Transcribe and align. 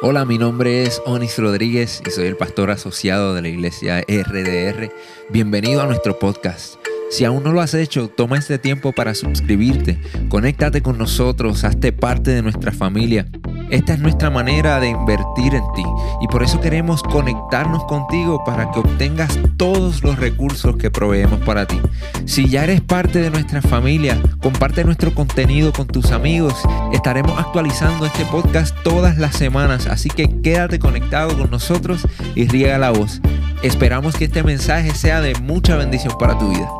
Hola, 0.00 0.24
mi 0.24 0.38
nombre 0.38 0.84
es 0.84 1.02
Onis 1.06 1.36
Rodríguez 1.38 2.02
y 2.06 2.10
soy 2.12 2.28
el 2.28 2.36
pastor 2.36 2.70
asociado 2.70 3.34
de 3.34 3.42
la 3.42 3.48
iglesia 3.48 4.00
RDR. 4.02 4.92
Bienvenido 5.28 5.82
a 5.82 5.86
nuestro 5.86 6.20
podcast. 6.20 6.76
Si 7.10 7.24
aún 7.24 7.42
no 7.42 7.52
lo 7.52 7.62
has 7.62 7.72
hecho, 7.72 8.08
toma 8.08 8.36
este 8.36 8.58
tiempo 8.58 8.92
para 8.92 9.14
suscribirte, 9.14 9.98
conéctate 10.28 10.82
con 10.82 10.98
nosotros, 10.98 11.64
hazte 11.64 11.90
parte 11.90 12.32
de 12.32 12.42
nuestra 12.42 12.70
familia. 12.70 13.26
Esta 13.70 13.94
es 13.94 13.98
nuestra 13.98 14.28
manera 14.28 14.78
de 14.78 14.88
invertir 14.88 15.54
en 15.54 15.62
ti 15.74 15.84
y 16.20 16.28
por 16.28 16.42
eso 16.42 16.60
queremos 16.60 17.02
conectarnos 17.02 17.84
contigo 17.84 18.44
para 18.44 18.70
que 18.70 18.80
obtengas 18.80 19.38
todos 19.56 20.02
los 20.02 20.18
recursos 20.18 20.76
que 20.76 20.90
proveemos 20.90 21.40
para 21.40 21.66
ti. 21.66 21.80
Si 22.26 22.48
ya 22.48 22.64
eres 22.64 22.82
parte 22.82 23.20
de 23.20 23.30
nuestra 23.30 23.62
familia, 23.62 24.20
comparte 24.42 24.84
nuestro 24.84 25.14
contenido 25.14 25.72
con 25.72 25.86
tus 25.86 26.12
amigos. 26.12 26.54
Estaremos 26.92 27.38
actualizando 27.38 28.04
este 28.04 28.26
podcast 28.26 28.76
todas 28.82 29.16
las 29.16 29.34
semanas, 29.34 29.86
así 29.86 30.10
que 30.10 30.40
quédate 30.42 30.78
conectado 30.78 31.36
con 31.38 31.50
nosotros 31.50 32.06
y 32.34 32.46
riega 32.48 32.76
la 32.76 32.90
voz. 32.90 33.22
Esperamos 33.62 34.14
que 34.14 34.26
este 34.26 34.42
mensaje 34.42 34.94
sea 34.94 35.20
de 35.20 35.34
mucha 35.36 35.76
bendición 35.76 36.14
para 36.18 36.38
tu 36.38 36.50
vida. 36.50 36.70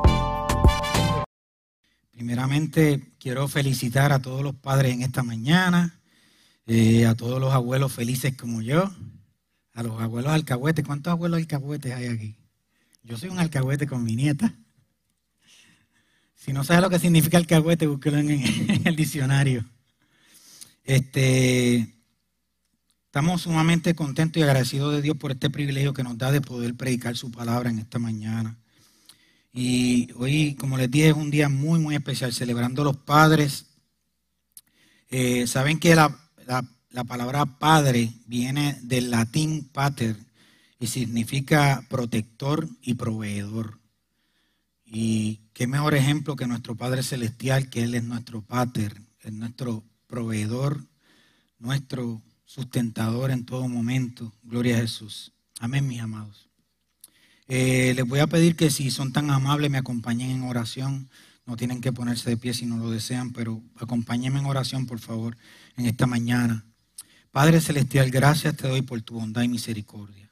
Primeramente, 2.18 3.12
quiero 3.20 3.46
felicitar 3.46 4.10
a 4.10 4.20
todos 4.20 4.42
los 4.42 4.56
padres 4.56 4.92
en 4.92 5.02
esta 5.02 5.22
mañana, 5.22 6.00
eh, 6.66 7.06
a 7.06 7.14
todos 7.14 7.40
los 7.40 7.54
abuelos 7.54 7.92
felices 7.92 8.36
como 8.36 8.60
yo, 8.60 8.92
a 9.72 9.84
los 9.84 10.02
abuelos 10.02 10.32
alcahuetes. 10.32 10.84
¿Cuántos 10.84 11.12
abuelos 11.12 11.38
alcahuetes 11.38 11.94
hay 11.94 12.06
aquí? 12.08 12.36
Yo 13.04 13.16
soy 13.16 13.28
un 13.28 13.38
alcahuete 13.38 13.86
con 13.86 14.02
mi 14.02 14.16
nieta. 14.16 14.52
Si 16.34 16.52
no 16.52 16.64
sabes 16.64 16.82
lo 16.82 16.90
que 16.90 16.98
significa 16.98 17.38
alcahuete, 17.38 17.86
búsquelo 17.86 18.18
en, 18.18 18.30
en 18.68 18.84
el 18.84 18.96
diccionario. 18.96 19.64
Este, 20.82 21.94
estamos 23.04 23.42
sumamente 23.42 23.94
contentos 23.94 24.40
y 24.40 24.42
agradecidos 24.42 24.92
de 24.92 25.02
Dios 25.02 25.16
por 25.16 25.30
este 25.30 25.50
privilegio 25.50 25.94
que 25.94 26.02
nos 26.02 26.18
da 26.18 26.32
de 26.32 26.40
poder 26.40 26.74
predicar 26.74 27.16
su 27.16 27.30
palabra 27.30 27.70
en 27.70 27.78
esta 27.78 28.00
mañana. 28.00 28.58
Y 29.60 30.12
hoy, 30.14 30.54
como 30.54 30.78
les 30.78 30.88
dije, 30.88 31.08
es 31.08 31.16
un 31.16 31.32
día 31.32 31.48
muy, 31.48 31.80
muy 31.80 31.96
especial, 31.96 32.32
celebrando 32.32 32.82
a 32.82 32.84
los 32.84 32.96
padres. 32.96 33.66
Eh, 35.10 35.48
Saben 35.48 35.80
que 35.80 35.96
la, 35.96 36.16
la, 36.90 37.02
palabra 37.02 37.44
padre 37.58 38.12
viene 38.26 38.78
del 38.82 39.10
latín 39.10 39.68
pater 39.72 40.14
y 40.78 40.86
significa 40.86 41.84
protector 41.88 42.68
y 42.82 42.94
proveedor. 42.94 43.80
Y 44.84 45.40
qué 45.54 45.66
mejor 45.66 45.96
ejemplo 45.96 46.36
que 46.36 46.46
nuestro 46.46 46.76
Padre 46.76 47.02
Celestial, 47.02 47.68
que 47.68 47.82
Él 47.82 47.96
es 47.96 48.04
nuestro 48.04 48.42
pater, 48.42 48.94
es 49.22 49.32
nuestro 49.32 49.82
proveedor, 50.06 50.84
nuestro 51.58 52.22
sustentador 52.44 53.32
en 53.32 53.44
todo 53.44 53.66
momento. 53.66 54.32
Gloria 54.44 54.76
a 54.76 54.82
Jesús. 54.82 55.32
Amén, 55.58 55.88
mis 55.88 56.00
amados. 56.00 56.47
Eh, 57.48 57.94
les 57.96 58.06
voy 58.06 58.20
a 58.20 58.26
pedir 58.26 58.56
que 58.56 58.70
si 58.70 58.90
son 58.90 59.12
tan 59.12 59.30
amables 59.30 59.70
me 59.70 59.78
acompañen 59.78 60.30
en 60.30 60.42
oración. 60.42 61.08
No 61.46 61.56
tienen 61.56 61.80
que 61.80 61.94
ponerse 61.94 62.28
de 62.28 62.36
pie 62.36 62.52
si 62.52 62.66
no 62.66 62.76
lo 62.76 62.90
desean, 62.90 63.32
pero 63.32 63.62
acompáñenme 63.76 64.38
en 64.38 64.44
oración, 64.44 64.84
por 64.84 64.98
favor, 64.98 65.34
en 65.78 65.86
esta 65.86 66.06
mañana. 66.06 66.66
Padre 67.30 67.62
Celestial, 67.62 68.10
gracias 68.10 68.54
te 68.54 68.68
doy 68.68 68.82
por 68.82 69.00
tu 69.00 69.14
bondad 69.14 69.42
y 69.42 69.48
misericordia. 69.48 70.30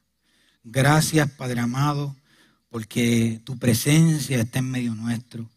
Gracias, 0.63 1.31
Padre 1.31 1.61
amado, 1.61 2.15
porque 2.69 3.41
tu 3.45 3.59
presencia 3.59 4.39
está 4.39 4.59
en 4.59 4.71
medio 4.71 4.95
nuestro, 4.95 5.49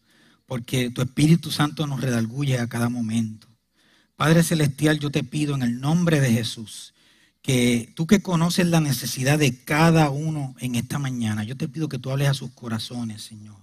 porque 0.46 0.90
tu 0.90 1.02
Espíritu 1.02 1.50
Santo 1.50 1.86
nos 1.86 2.00
redalguye 2.00 2.58
a 2.58 2.68
cada 2.68 2.88
momento. 2.88 3.46
Padre 4.16 4.42
Celestial, 4.42 4.98
yo 4.98 5.10
te 5.10 5.24
pido 5.24 5.54
en 5.54 5.62
el 5.62 5.78
nombre 5.78 6.20
de 6.20 6.32
Jesús 6.32 6.94
que 7.42 7.92
tú 7.96 8.06
que 8.06 8.22
conoces 8.22 8.66
la 8.66 8.80
necesidad 8.80 9.38
de 9.38 9.64
cada 9.64 10.10
uno 10.10 10.54
en 10.58 10.74
esta 10.74 10.98
mañana, 10.98 11.44
yo 11.44 11.56
te 11.56 11.68
pido 11.68 11.88
que 11.88 11.98
tú 11.98 12.10
hables 12.10 12.28
a 12.28 12.34
sus 12.34 12.50
corazones, 12.50 13.22
Señor. 13.22 13.56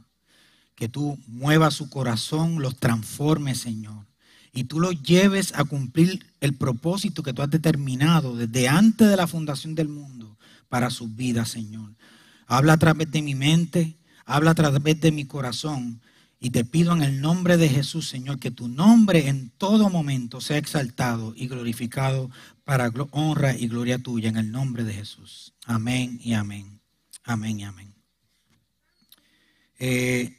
Que 0.75 0.89
tú 0.89 1.20
muevas 1.27 1.73
su 1.73 1.89
corazón, 1.89 2.61
los 2.61 2.77
transformes, 2.77 3.60
Señor. 3.60 4.05
Y 4.54 4.64
tú 4.64 4.80
los 4.80 5.02
lleves 5.04 5.54
a 5.55 5.64
cumplir 5.64 6.26
el 6.42 6.55
propósito 6.55 7.21
que 7.23 7.33
tú 7.33 7.42
has 7.42 7.49
determinado 7.49 8.36
desde 8.36 8.67
antes 8.67 9.08
de 9.08 9.15
la 9.15 9.27
fundación 9.27 9.76
del 9.76 9.88
mundo 9.88 10.38
para 10.70 10.89
sus 10.89 11.15
vidas, 11.15 11.49
Señor. 11.49 11.94
Habla 12.48 12.73
a 12.73 12.77
través 12.77 13.11
de 13.11 13.21
mi 13.21 13.36
mente, 13.36 13.98
habla 14.26 14.52
a 14.52 14.55
través 14.55 14.99
de 14.99 15.11
mi 15.11 15.26
corazón. 15.26 16.02
Y 16.39 16.52
te 16.52 16.64
pido 16.64 16.93
en 16.93 17.02
el 17.02 17.20
nombre 17.20 17.58
de 17.58 17.67
Jesús, 17.67 18.08
Señor, 18.08 18.39
que 18.39 18.52
tu 18.52 18.67
nombre 18.67 19.27
en 19.27 19.49
todo 19.58 19.89
momento 19.89 20.39
sea 20.39 20.58
exaltado 20.58 21.33
y 21.36 21.48
glorificado 21.48 22.30
para 22.64 22.92
honra 23.11 23.55
y 23.55 23.67
gloria 23.67 23.98
tuya 23.98 24.30
en 24.30 24.37
el 24.37 24.52
nombre 24.52 24.83
de 24.83 24.93
Jesús. 24.93 25.53
Amén 25.65 26.20
y 26.23 26.33
amén. 26.33 26.80
Amén 27.23 27.59
y 27.59 27.64
amén. 27.64 27.93
Eh, 29.80 30.37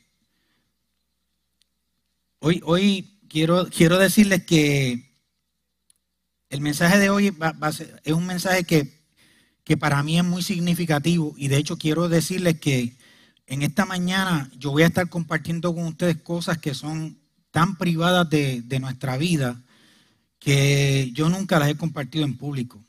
hoy, 2.40 2.60
hoy 2.64 3.18
quiero, 3.28 3.66
quiero 3.66 3.98
decirles 3.98 4.44
que 4.44 5.16
el 6.50 6.60
mensaje 6.60 6.98
de 6.98 7.10
hoy 7.10 7.34
es 8.04 8.12
un 8.12 8.26
mensaje 8.26 8.64
que, 8.64 9.04
que 9.64 9.76
para 9.76 10.02
mí 10.02 10.18
es 10.18 10.24
muy 10.24 10.42
significativo 10.42 11.34
y 11.36 11.48
de 11.48 11.56
hecho 11.56 11.76
quiero 11.76 12.08
decirles 12.08 12.60
que 12.60 12.97
en 13.48 13.62
esta 13.62 13.86
mañana 13.86 14.50
yo 14.58 14.70
voy 14.70 14.82
a 14.82 14.88
estar 14.88 15.08
compartiendo 15.08 15.74
con 15.74 15.86
ustedes 15.86 16.16
cosas 16.18 16.58
que 16.58 16.74
son 16.74 17.18
tan 17.50 17.76
privadas 17.76 18.28
de, 18.28 18.78
nuestra 18.78 19.16
vida 19.16 19.60
que 20.38 21.10
yo 21.14 21.30
nunca 21.30 21.58
las 21.58 21.70
he 21.70 21.76
compartido 21.76 22.24
en 22.24 22.36
público. 22.36 22.84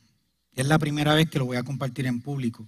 Es 0.53 0.67
la 0.67 0.77
primera 0.77 1.15
vez 1.15 1.29
que 1.29 1.39
lo 1.39 1.45
voy 1.45 1.55
a 1.55 1.63
compartir 1.63 2.05
en 2.05 2.21
público. 2.21 2.67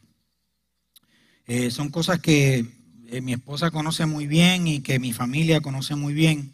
Eh, 1.46 1.70
son 1.70 1.90
cosas 1.90 2.20
que 2.20 2.66
eh, 3.08 3.22
mi 3.22 3.34
esposa 3.34 3.72
conoce 3.72 4.06
muy 4.06 4.26
bien 4.26 4.68
y 4.68 4.80
que 4.80 4.98
mi 4.98 5.12
familia 5.12 5.60
conoce 5.60 5.96
muy 5.96 6.14
bien, 6.14 6.54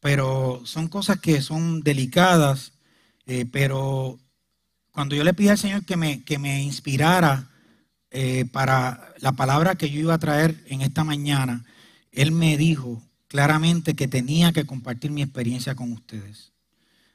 pero 0.00 0.62
son 0.64 0.88
cosas 0.88 1.20
que 1.20 1.42
son 1.42 1.82
delicadas, 1.82 2.72
eh, 3.26 3.44
pero 3.44 4.18
cuando 4.92 5.14
yo 5.14 5.24
le 5.24 5.34
pedí 5.34 5.48
al 5.48 5.58
Señor 5.58 5.84
que 5.84 5.98
me, 5.98 6.24
que 6.24 6.38
me 6.38 6.62
inspirara 6.62 7.50
para 8.52 9.14
la 9.18 9.32
palabra 9.32 9.74
que 9.74 9.90
yo 9.90 10.00
iba 10.00 10.14
a 10.14 10.18
traer 10.18 10.62
en 10.68 10.82
esta 10.82 11.02
mañana, 11.02 11.64
Él 12.12 12.30
me 12.30 12.56
dijo 12.56 13.02
claramente 13.26 13.94
que 13.94 14.06
tenía 14.06 14.52
que 14.52 14.64
compartir 14.64 15.10
mi 15.10 15.22
experiencia 15.22 15.74
con 15.74 15.92
ustedes. 15.92 16.52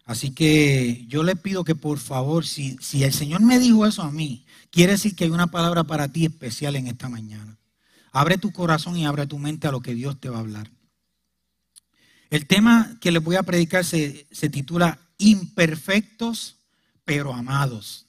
Así 0.04 0.32
que 0.32 1.06
yo 1.08 1.24
le 1.24 1.36
pido 1.36 1.64
que 1.64 1.76
por 1.76 2.00
favor, 2.00 2.46
si, 2.46 2.78
si 2.82 3.04
el 3.04 3.14
Señor 3.14 3.42
me 3.42 3.60
dijo 3.60 3.86
eso 3.86 4.02
a 4.02 4.12
mí, 4.12 4.46
quiere 4.72 4.94
decir 4.94 5.16
que 5.16 5.24
hay 5.24 5.30
una 5.30 5.48
palabra 5.48 5.84
para 5.84 6.08
ti 6.08 6.26
especial 6.26 6.76
en 6.76 6.88
esta 6.88 7.08
mañana. 7.10 7.58
Abre 8.12 8.38
tu 8.38 8.52
corazón 8.52 8.98
y 8.98 9.06
abre 9.06 9.28
tu 9.28 9.38
mente 9.38 9.68
a 9.68 9.72
lo 9.72 9.82
que 9.82 9.94
Dios 9.94 10.20
te 10.20 10.30
va 10.30 10.38
a 10.38 10.42
hablar. 10.42 10.70
El 12.30 12.48
tema 12.48 12.98
que 13.00 13.12
les 13.12 13.24
voy 13.24 13.36
a 13.36 13.44
predicar 13.44 13.86
se, 13.86 14.28
se 14.32 14.50
titula 14.50 15.00
Imperfectos 15.18 16.58
pero 17.06 17.34
amados. 17.34 18.08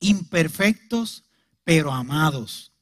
Imperfectos 0.00 1.24
pero 1.64 1.92
amados. 1.92 2.72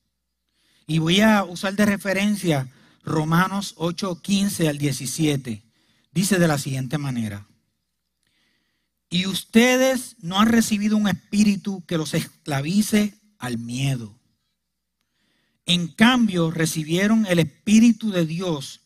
Y 0.87 0.99
voy 0.99 1.21
a 1.21 1.45
usar 1.45 1.75
de 1.75 1.87
referencia 1.87 2.69
Romanos 3.05 3.75
8, 3.77 4.21
15 4.21 4.69
al 4.69 4.79
17. 4.79 5.63
Dice 6.13 6.39
de 6.39 6.49
la 6.49 6.59
siguiente 6.59 6.99
manera. 6.99 7.47
Y 9.09 9.27
ustedes 9.27 10.17
no 10.21 10.39
han 10.39 10.49
recibido 10.49 10.97
un 10.97 11.09
espíritu 11.09 11.85
que 11.87 11.99
los 11.99 12.15
esclavice 12.15 13.19
al 13.39 13.59
miedo. 13.59 14.21
En 15.67 15.89
cambio, 15.89 16.51
recibieron 16.51 17.27
el 17.27 17.39
Espíritu 17.39 18.11
de 18.11 18.27
Dios 18.27 18.81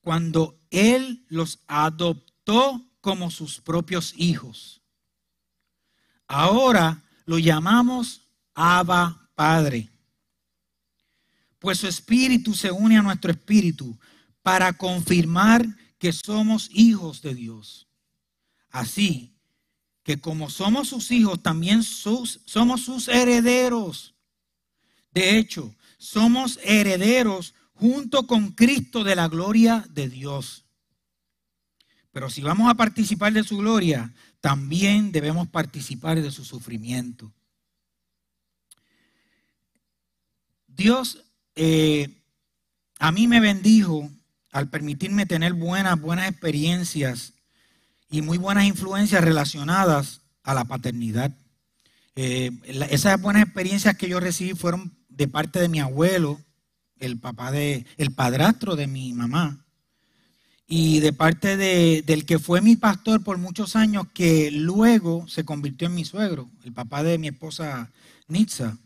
cuando 0.00 0.58
Él 0.70 1.24
los 1.28 1.60
adoptó 1.68 2.84
como 3.00 3.30
sus 3.30 3.60
propios 3.60 4.14
hijos. 4.16 4.82
Ahora 6.26 7.04
lo 7.24 7.38
llamamos 7.38 8.22
Abba 8.54 9.23
Padre. 9.34 9.88
Pues 11.58 11.78
su 11.78 11.86
espíritu 11.86 12.54
se 12.54 12.70
une 12.70 12.98
a 12.98 13.02
nuestro 13.02 13.30
espíritu 13.30 13.98
para 14.42 14.72
confirmar 14.74 15.66
que 15.98 16.12
somos 16.12 16.68
hijos 16.72 17.22
de 17.22 17.34
Dios. 17.34 17.88
Así 18.70 19.34
que 20.02 20.20
como 20.20 20.50
somos 20.50 20.88
sus 20.88 21.10
hijos, 21.10 21.42
también 21.42 21.82
somos 21.82 22.82
sus 22.84 23.08
herederos. 23.08 24.14
De 25.12 25.38
hecho, 25.38 25.74
somos 25.96 26.58
herederos 26.62 27.54
junto 27.72 28.26
con 28.26 28.52
Cristo 28.52 29.02
de 29.02 29.16
la 29.16 29.28
gloria 29.28 29.86
de 29.90 30.08
Dios. 30.10 30.66
Pero 32.12 32.28
si 32.28 32.42
vamos 32.42 32.70
a 32.70 32.74
participar 32.74 33.32
de 33.32 33.42
su 33.42 33.56
gloria, 33.56 34.14
también 34.40 35.10
debemos 35.10 35.48
participar 35.48 36.20
de 36.20 36.30
su 36.30 36.44
sufrimiento. 36.44 37.32
Dios 40.76 41.24
eh, 41.56 42.22
a 42.98 43.12
mí 43.12 43.28
me 43.28 43.40
bendijo 43.40 44.10
al 44.50 44.70
permitirme 44.70 45.26
tener 45.26 45.52
buenas, 45.52 46.00
buenas 46.00 46.28
experiencias 46.28 47.34
y 48.10 48.22
muy 48.22 48.38
buenas 48.38 48.64
influencias 48.64 49.22
relacionadas 49.22 50.22
a 50.42 50.54
la 50.54 50.64
paternidad. 50.64 51.36
Eh, 52.16 52.50
esas 52.90 53.20
buenas 53.20 53.42
experiencias 53.42 53.96
que 53.96 54.08
yo 54.08 54.20
recibí 54.20 54.52
fueron 54.54 54.96
de 55.08 55.28
parte 55.28 55.60
de 55.60 55.68
mi 55.68 55.80
abuelo, 55.80 56.40
el 56.98 57.18
papá 57.18 57.50
de, 57.50 57.84
el 57.96 58.12
padrastro 58.12 58.76
de 58.76 58.86
mi 58.86 59.12
mamá, 59.12 59.64
y 60.66 61.00
de 61.00 61.12
parte 61.12 61.56
de, 61.56 62.02
del 62.06 62.24
que 62.24 62.38
fue 62.38 62.60
mi 62.60 62.76
pastor 62.76 63.22
por 63.22 63.38
muchos 63.38 63.76
años, 63.76 64.06
que 64.14 64.50
luego 64.50 65.28
se 65.28 65.44
convirtió 65.44 65.88
en 65.88 65.94
mi 65.94 66.04
suegro, 66.04 66.50
el 66.64 66.72
papá 66.72 67.02
de 67.02 67.18
mi 67.18 67.28
esposa 67.28 67.90
Nitza. 68.28 68.78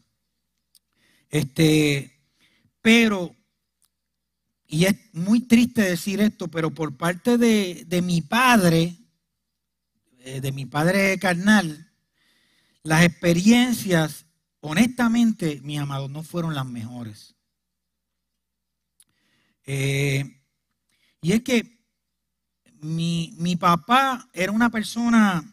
Este, 1.31 2.19
pero, 2.81 3.35
y 4.67 4.87
es 4.87 4.97
muy 5.13 5.41
triste 5.41 5.83
decir 5.83 6.21
esto, 6.21 6.49
pero 6.49 6.71
por 6.71 6.97
parte 6.97 7.39
de, 7.39 7.85
de 7.87 8.03
mi 8.03 8.23
padre, 8.23 8.97
eh, 10.21 10.41
de 10.41 10.53
mi 10.53 10.67
padre 10.67 11.19
carnal, 11.19 11.91
las 12.83 13.05
experiencias, 13.05 14.27
honestamente, 14.61 15.61
mis 15.63 15.79
amados, 15.79 16.11
no 16.11 16.23
fueron 16.23 16.55
las 16.55 16.67
mejores. 16.67 17.35
Eh, 19.67 20.25
y 21.21 21.33
es 21.33 21.43
que 21.43 21.79
mi, 22.81 23.35
mi, 23.37 23.57
papá 23.57 24.29
era 24.33 24.51
una 24.51 24.71
persona, 24.71 25.45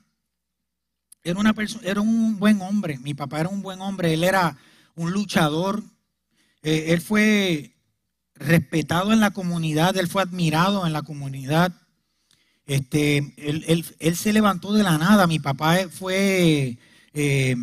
era 1.21 1.37
una 1.37 1.53
persona, 1.53 1.85
era 1.85 1.99
un 1.99 2.39
buen 2.39 2.61
hombre. 2.61 2.97
Mi 2.99 3.13
papá 3.13 3.41
era 3.41 3.49
un 3.49 3.61
buen 3.61 3.81
hombre, 3.81 4.13
él 4.13 4.23
era 4.23 4.57
un 4.95 5.11
luchador. 5.11 5.83
Eh, 6.63 6.85
él 6.89 7.01
fue 7.01 7.75
respetado 8.35 9.13
en 9.13 9.19
la 9.19 9.31
comunidad, 9.31 9.95
él 9.97 10.07
fue 10.07 10.21
admirado 10.21 10.85
en 10.85 10.93
la 10.93 11.03
comunidad. 11.03 11.71
Este, 12.65 13.17
él, 13.37 13.85
él, 13.99 14.15
se 14.15 14.33
levantó 14.33 14.73
de 14.73 14.83
la 14.83 14.97
nada. 14.97 15.27
Mi 15.27 15.39
papá 15.39 15.77
fue, 15.89 16.77
eh, 17.13 17.55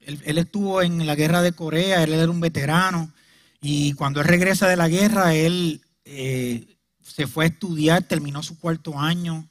él, 0.00 0.38
estuvo 0.38 0.82
en 0.82 1.06
la 1.06 1.14
guerra 1.14 1.42
de 1.42 1.52
Corea, 1.52 2.02
él 2.02 2.12
era 2.12 2.30
un 2.30 2.40
veterano. 2.40 3.12
Y 3.60 3.92
cuando 3.92 4.20
él 4.20 4.26
regresa 4.26 4.68
de 4.68 4.76
la 4.76 4.88
guerra, 4.88 5.34
él 5.34 5.80
eh, 6.04 6.76
se 7.00 7.26
fue 7.26 7.44
a 7.44 7.48
estudiar, 7.48 8.02
terminó 8.02 8.42
su 8.42 8.58
cuarto 8.58 8.98
año 8.98 9.48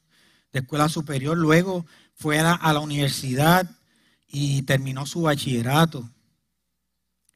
de 0.52 0.60
escuela 0.60 0.90
superior, 0.90 1.38
luego 1.38 1.86
fue 2.14 2.40
a 2.40 2.74
la 2.74 2.80
universidad 2.80 3.70
y 4.28 4.62
terminó 4.64 5.06
su 5.06 5.24
bachillerato 5.24 6.10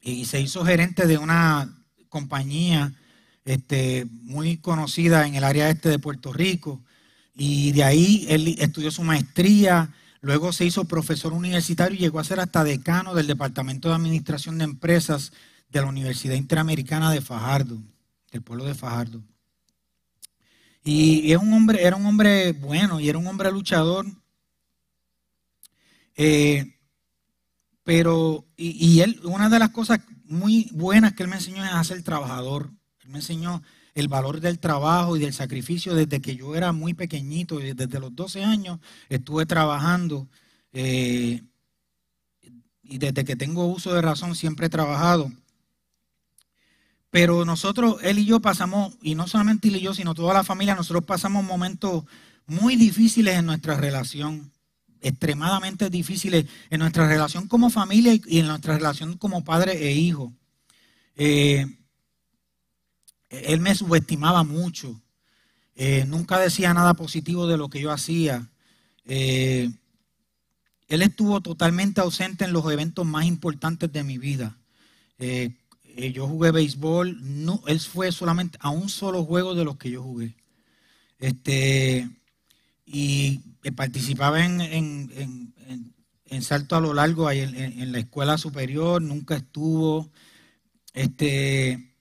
y 0.02 0.26
se 0.26 0.42
hizo 0.42 0.66
gerente 0.66 1.08
de 1.08 1.18
una 1.18 1.74
compañía 2.10 2.94
este, 3.46 4.06
muy 4.24 4.58
conocida 4.58 5.28
en 5.28 5.36
el 5.36 5.44
área 5.44 5.70
este 5.70 5.90
de 5.90 6.00
Puerto 6.00 6.34
Rico. 6.34 6.82
Y 7.36 7.72
de 7.72 7.84
ahí 7.84 8.26
él 8.30 8.56
estudió 8.60 8.92
su 8.92 9.04
maestría, 9.04 9.94
luego 10.22 10.52
se 10.52 10.66
hizo 10.66 10.86
profesor 10.86 11.34
universitario 11.34 11.98
y 11.98 12.02
llegó 12.02 12.20
a 12.20 12.24
ser 12.24 12.40
hasta 12.40 12.64
decano 12.64 13.16
del 13.16 13.28
Departamento 13.28 13.90
de 13.90 13.96
Administración 13.96 14.58
de 14.58 14.66
Empresas 14.66 15.32
de 15.70 15.82
la 15.82 15.88
Universidad 15.88 16.36
Interamericana 16.36 17.12
de 17.12 17.22
Fajardo, 17.22 17.78
del 18.32 18.42
pueblo 18.42 18.66
de 18.66 18.76
Fajardo. 18.76 19.24
Y, 20.84 21.32
es 21.32 21.38
un 21.38 21.54
hombre, 21.54 21.84
era 21.84 21.96
un 21.96 22.06
hombre 22.06 22.54
bueno 22.54 23.00
y 23.00 23.10
era 23.10 23.18
un 23.18 23.28
hombre 23.28 23.52
luchador. 23.52 24.06
Eh, 26.16 26.79
pero, 27.90 28.46
y, 28.56 29.00
él, 29.00 29.20
una 29.24 29.50
de 29.50 29.58
las 29.58 29.72
cosas 29.72 30.02
muy 30.26 30.70
buenas 30.74 31.14
que 31.14 31.24
él 31.24 31.30
me 31.30 31.38
enseñó 31.38 31.66
es 31.66 31.72
a 31.72 31.84
ser 31.84 32.04
trabajador. 32.04 32.70
Él 33.00 33.10
me 33.10 33.18
enseñó 33.18 33.64
el 33.96 34.08
valor 34.08 34.42
del 34.42 34.60
trabajo 34.60 35.18
y 35.18 35.20
del 35.20 35.34
sacrificio 35.34 35.96
desde 35.96 36.22
que 36.22 36.36
yo 36.36 36.56
era 36.56 36.72
muy 36.72 36.94
pequeñito, 36.94 37.58
desde 37.58 38.00
los 38.00 38.16
12 38.16 38.44
años 38.44 38.78
estuve 39.10 39.48
trabajando 39.48 40.28
eh, 40.72 41.42
y 42.84 43.00
desde 43.00 43.26
que 43.26 43.36
tengo 43.36 43.66
uso 43.66 43.92
de 43.92 44.04
razón 44.04 44.36
siempre 44.36 44.68
he 44.68 44.70
trabajado. 44.70 45.32
Pero 47.10 47.44
nosotros, 47.44 47.96
él 48.04 48.20
y 48.20 48.26
yo 48.26 48.40
pasamos, 48.40 48.94
y 49.02 49.16
no 49.16 49.28
solamente 49.28 49.70
él 49.70 49.78
y 49.78 49.82
yo, 49.82 49.96
sino 49.96 50.14
toda 50.14 50.36
la 50.36 50.44
familia, 50.44 50.76
nosotros 50.76 51.06
pasamos 51.06 51.44
momentos 51.44 52.04
muy 52.46 52.76
difíciles 52.76 53.36
en 53.36 53.48
nuestra 53.48 53.78
relación 53.78 54.52
extremadamente 55.02 55.90
difíciles 55.90 56.46
en 56.70 56.80
nuestra 56.80 57.08
relación 57.08 57.48
como 57.48 57.70
familia 57.70 58.20
y 58.26 58.40
en 58.40 58.48
nuestra 58.48 58.76
relación 58.76 59.18
como 59.18 59.44
padre 59.44 59.74
e 59.88 59.94
hijo. 59.94 60.34
Eh, 61.16 61.66
él 63.30 63.60
me 63.60 63.76
subestimaba 63.76 64.44
mucho. 64.44 65.02
Eh, 65.76 66.06
nunca 66.08 66.40
decía 66.40 66.74
nada 66.74 66.94
positivo 66.94 67.48
de 67.48 67.58
lo 67.58 67.70
que 67.70 67.82
yo 67.82 67.92
hacía. 67.92 68.50
Eh, 69.06 69.70
él 70.88 71.02
estuvo 71.02 71.42
totalmente 71.42 72.02
ausente 72.02 72.46
en 72.46 72.54
los 72.54 72.70
eventos 72.72 73.06
más 73.06 73.26
importantes 73.26 73.92
de 73.92 74.04
mi 74.04 74.18
vida. 74.18 74.58
yo 76.14 76.28
jugué 76.28 76.52
béisbol, 76.52 77.18
no, 77.46 77.62
él 77.68 77.80
fue 77.80 78.12
solamente 78.12 78.58
a 78.62 78.70
un 78.70 78.90
solo 78.90 79.26
juego 79.26 79.54
de 79.54 79.66
los 79.66 79.78
que 79.78 79.92
yo 79.92 80.02
jugué. 80.02 80.36
Este, 81.20 82.10
y 82.92 83.40
participaba 83.76 84.44
en, 84.44 85.54
salto 86.42 86.76
a 86.76 86.82
lo 86.82 86.94
largo 86.94 87.30
en, 87.30 87.56
en, 87.56 87.92
la 87.92 88.00
escuela 88.00 88.38
superior, 88.38 89.02
nunca 89.02 89.36
estuvo, 89.36 90.10
este, 90.94 91.96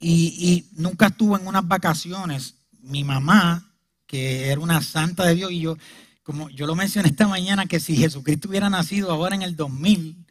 y, 0.00 0.66
nunca 0.72 1.06
estuvo 1.06 1.36
en 1.36 1.46
unas 1.46 1.66
vacaciones. 1.66 2.56
Mi 2.80 3.04
mamá, 3.04 3.74
que 4.06 4.48
era 4.48 4.60
una 4.60 4.82
santa 4.82 5.24
de 5.24 5.34
Dios, 5.34 5.52
y 5.52 5.60
yo, 5.60 5.76
como 6.22 6.48
yo 6.50 6.66
lo 6.66 6.74
mencioné 6.74 7.08
esta 7.08 7.28
mañana, 7.28 7.66
que 7.66 7.80
si 7.80 7.96
Jesucristo 7.96 8.48
hubiera 8.48 8.70
nacido 8.70 9.10
ahora 9.10 9.34
en 9.34 9.42
el 9.42 9.56
2000, 9.56 10.26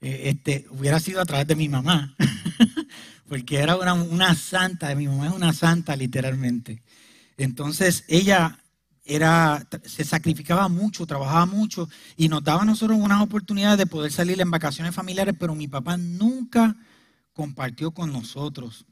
eh, 0.00 0.22
este, 0.24 0.66
hubiera 0.70 1.00
sido 1.00 1.20
a 1.20 1.24
través 1.24 1.46
de 1.46 1.56
mi 1.56 1.68
mamá, 1.68 2.14
porque 3.28 3.56
era 3.56 3.76
una, 3.76 3.94
una 3.94 4.34
santa, 4.34 4.94
mi 4.94 5.06
mamá 5.06 5.28
es 5.28 5.32
una 5.32 5.52
santa 5.52 5.96
literalmente. 5.96 6.82
Entonces 7.36 8.04
ella 8.08 8.58
era, 9.04 9.66
se 9.84 10.04
sacrificaba 10.04 10.68
mucho, 10.68 11.06
trabajaba 11.06 11.46
mucho 11.46 11.88
y 12.16 12.28
nos 12.28 12.42
daba 12.42 12.62
a 12.62 12.66
nosotros 12.66 12.98
unas 12.98 13.22
oportunidades 13.22 13.78
de 13.78 13.86
poder 13.86 14.10
salir 14.12 14.40
en 14.40 14.50
vacaciones 14.50 14.94
familiares, 14.94 15.34
pero 15.38 15.54
mi 15.54 15.68
papá 15.68 15.96
nunca 15.96 16.76
compartió 17.32 17.90
con 17.90 18.12
nosotros. 18.12 18.86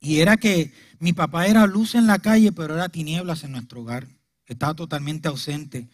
Y 0.00 0.20
era 0.20 0.36
que 0.36 0.72
mi 1.00 1.12
papá 1.12 1.46
era 1.46 1.66
luz 1.66 1.94
en 1.94 2.06
la 2.06 2.20
calle, 2.20 2.52
pero 2.52 2.74
era 2.74 2.88
tinieblas 2.88 3.44
en 3.44 3.52
nuestro 3.52 3.80
hogar. 3.80 4.06
Estaba 4.46 4.74
totalmente 4.74 5.28
ausente. 5.28 5.88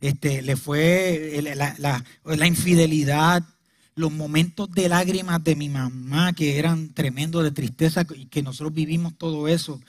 Este, 0.00 0.42
le 0.42 0.56
fue 0.56 1.40
la, 1.56 2.04
la, 2.24 2.46
infidelidad, 2.46 3.42
los 3.96 4.12
momentos 4.12 4.70
de 4.70 4.88
lágrimas 4.88 5.42
de 5.42 5.56
mi 5.56 5.68
mamá, 5.68 6.32
que 6.32 6.58
eran 6.58 6.94
tremendos 6.94 7.42
de 7.42 7.50
tristeza, 7.50 8.06
y 8.14 8.26
que 8.26 8.42
nosotros 8.42 8.72
vivimos 8.72 9.18
todo 9.18 9.48
eso. 9.48 9.80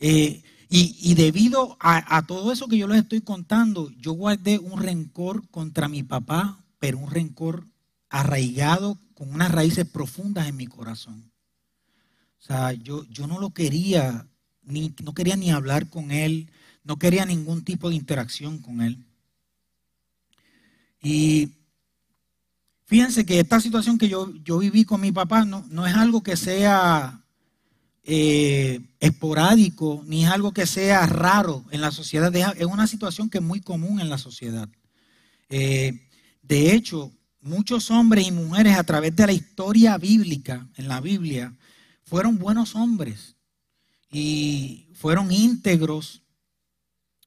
Eh, 0.00 0.42
y, 0.68 1.14
debido 1.14 1.76
a, 1.80 2.26
todo 2.26 2.52
eso 2.52 2.66
que 2.66 2.76
yo 2.76 2.88
les 2.88 3.02
estoy 3.02 3.20
contando, 3.20 3.90
yo 3.98 4.12
guardé 4.12 4.58
un 4.58 4.82
rencor 4.82 5.48
contra 5.48 5.88
mi 5.88 6.02
papá, 6.02 6.64
pero 6.80 6.98
un 6.98 7.10
rencor 7.10 7.66
arraigado 8.08 8.98
con 9.14 9.32
unas 9.32 9.52
raíces 9.52 9.86
profundas 9.86 10.48
en 10.48 10.56
mi 10.56 10.66
corazón. 10.66 11.30
O 12.40 12.42
sea, 12.42 12.72
yo, 12.72 13.04
yo 13.04 13.26
no 13.26 13.38
lo 13.38 13.50
quería, 13.50 14.26
ni, 14.62 14.92
no 15.02 15.14
quería 15.14 15.36
ni 15.36 15.50
hablar 15.50 15.88
con 15.88 16.10
él, 16.10 16.50
no 16.82 16.98
quería 16.98 17.24
ningún 17.24 17.64
tipo 17.64 17.88
de 17.88 17.96
interacción 17.96 18.58
con 18.58 18.80
él. 18.82 19.04
Y 21.00 21.52
fíjense 22.86 23.24
que 23.24 23.38
esta 23.38 23.60
situación 23.60 23.98
que 23.98 24.08
yo, 24.08 24.34
yo 24.42 24.58
viví 24.58 24.84
con 24.84 25.00
mi 25.00 25.12
papá 25.12 25.44
no, 25.44 25.64
no 25.70 25.86
es 25.86 25.94
algo 25.94 26.22
que 26.22 26.36
sea 26.36 27.22
eh, 28.08 28.80
esporádico, 29.00 30.04
ni 30.06 30.24
es 30.24 30.30
algo 30.30 30.52
que 30.52 30.64
sea 30.64 31.04
raro 31.06 31.64
en 31.72 31.80
la 31.80 31.90
sociedad, 31.90 32.32
es 32.56 32.66
una 32.66 32.86
situación 32.86 33.28
que 33.28 33.38
es 33.38 33.44
muy 33.44 33.60
común 33.60 34.00
en 34.00 34.08
la 34.08 34.16
sociedad. 34.16 34.68
Eh, 35.48 36.06
de 36.40 36.72
hecho, 36.72 37.12
muchos 37.40 37.90
hombres 37.90 38.28
y 38.28 38.30
mujeres 38.30 38.78
a 38.78 38.84
través 38.84 39.16
de 39.16 39.26
la 39.26 39.32
historia 39.32 39.98
bíblica, 39.98 40.68
en 40.76 40.86
la 40.86 41.00
Biblia, 41.00 41.52
fueron 42.04 42.38
buenos 42.38 42.76
hombres 42.76 43.34
y 44.08 44.86
fueron 44.94 45.32
íntegros, 45.32 46.22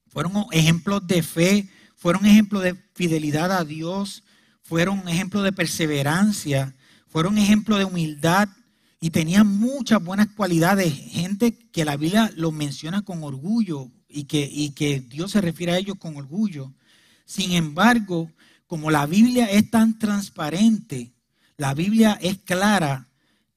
fueron 0.08 0.46
ejemplos 0.50 1.06
de 1.06 1.22
fe, 1.22 1.68
fueron 1.94 2.24
ejemplos 2.24 2.62
de 2.62 2.74
fidelidad 2.94 3.52
a 3.52 3.64
Dios, 3.66 4.24
fueron 4.62 5.06
ejemplos 5.08 5.44
de 5.44 5.52
perseverancia, 5.52 6.74
fueron 7.06 7.36
ejemplos 7.36 7.78
de 7.78 7.84
humildad 7.84 8.48
y 9.00 9.10
tenían 9.10 9.46
muchas 9.46 10.04
buenas 10.04 10.28
cualidades, 10.28 10.92
gente 10.92 11.56
que 11.72 11.86
la 11.86 11.96
Biblia 11.96 12.30
los 12.36 12.52
menciona 12.52 13.02
con 13.02 13.24
orgullo 13.24 13.90
y 14.08 14.24
que, 14.24 14.48
y 14.52 14.70
que 14.70 15.00
Dios 15.00 15.30
se 15.30 15.40
refiere 15.40 15.72
a 15.72 15.78
ellos 15.78 15.96
con 15.98 16.16
orgullo. 16.16 16.70
Sin 17.24 17.52
embargo, 17.52 18.30
como 18.66 18.90
la 18.90 19.06
Biblia 19.06 19.46
es 19.50 19.70
tan 19.70 19.98
transparente, 19.98 21.14
la 21.56 21.72
Biblia 21.72 22.18
es 22.20 22.38
clara, 22.38 23.08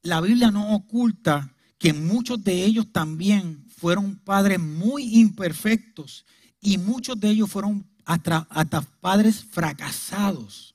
la 0.02 0.22
Biblia 0.22 0.50
no 0.50 0.76
oculta 0.76 1.54
que 1.78 1.92
muchos 1.92 2.42
de 2.42 2.64
ellos 2.64 2.88
también 2.94 3.66
fueron 3.78 4.16
padres 4.16 4.60
muy 4.62 5.20
imperfectos 5.20 6.26
y 6.62 6.78
muchos 6.78 7.20
de 7.20 7.30
ellos 7.30 7.52
fueron 7.52 7.86
hasta, 8.06 8.48
hasta 8.50 8.82
padres 8.82 9.44
fracasados. 9.44 10.73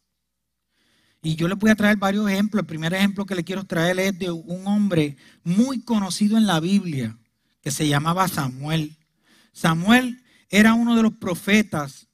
Y 1.22 1.34
yo 1.34 1.48
les 1.48 1.58
voy 1.58 1.70
a 1.70 1.74
traer 1.74 1.96
varios 1.96 2.30
ejemplos. 2.30 2.62
El 2.62 2.66
primer 2.66 2.94
ejemplo 2.94 3.26
que 3.26 3.34
le 3.34 3.44
quiero 3.44 3.64
traer 3.64 3.98
es 3.98 4.18
de 4.18 4.30
un 4.30 4.66
hombre 4.66 5.16
muy 5.42 5.82
conocido 5.82 6.38
en 6.38 6.46
la 6.46 6.60
Biblia, 6.60 7.18
que 7.60 7.70
se 7.70 7.88
llamaba 7.88 8.28
Samuel. 8.28 8.96
Samuel 9.52 10.22
era 10.48 10.74
uno 10.74 10.94
de 10.94 11.02
los 11.02 11.12
profetas, 11.14 12.06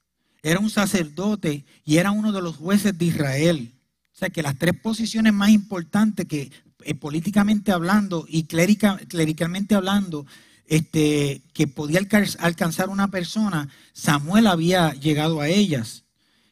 era 0.43 0.59
un 0.59 0.71
sacerdote 0.71 1.65
y 1.85 1.99
era 1.99 2.11
uno 2.11 2.33
de 2.33 2.43
los 2.43 2.57
jueces 2.57 2.97
de 2.97 3.05
Israel. 3.05 3.75
O 4.13 4.17
sea 4.17 4.31
que 4.31 4.43
las 4.43 4.59
tres 4.59 4.75
posiciones 4.81 5.33
más 5.33 5.51
importantes 5.51 6.27
que 6.27 6.51
eh, 6.85 6.95
políticamente 6.95 7.73
hablando 7.73 8.27
y 8.29 8.45
clericalmente 8.45 9.75
hablando, 9.75 10.27
este, 10.67 11.43
que 11.53 11.67
podía 11.67 12.01
alcanzar 12.39 12.89
una 12.89 13.09
persona, 13.09 13.69
Samuel 13.93 14.47
había 14.47 14.93
llegado 14.93 15.41
a 15.41 15.49
ellas. 15.49 16.05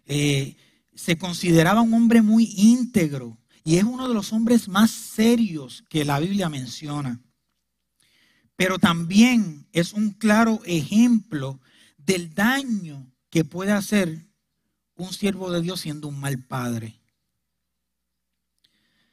Eh, 0.06 0.56
se 0.94 1.16
consideraba 1.18 1.82
un 1.82 1.94
hombre 1.94 2.22
muy 2.22 2.52
íntegro 2.56 3.38
y 3.64 3.76
es 3.76 3.84
uno 3.84 4.08
de 4.08 4.14
los 4.14 4.32
hombres 4.32 4.68
más 4.68 4.90
serios 4.90 5.84
que 5.88 6.04
la 6.04 6.18
Biblia 6.18 6.48
menciona. 6.48 7.20
Pero 8.56 8.78
también 8.78 9.66
es 9.72 9.92
un 9.92 10.10
claro 10.10 10.60
ejemplo 10.64 11.60
del 11.96 12.34
daño 12.34 13.10
que 13.30 13.44
puede 13.44 13.72
hacer 13.72 14.26
un 14.96 15.12
siervo 15.12 15.50
de 15.50 15.62
Dios 15.62 15.80
siendo 15.80 16.08
un 16.08 16.20
mal 16.20 16.38
padre. 16.38 16.98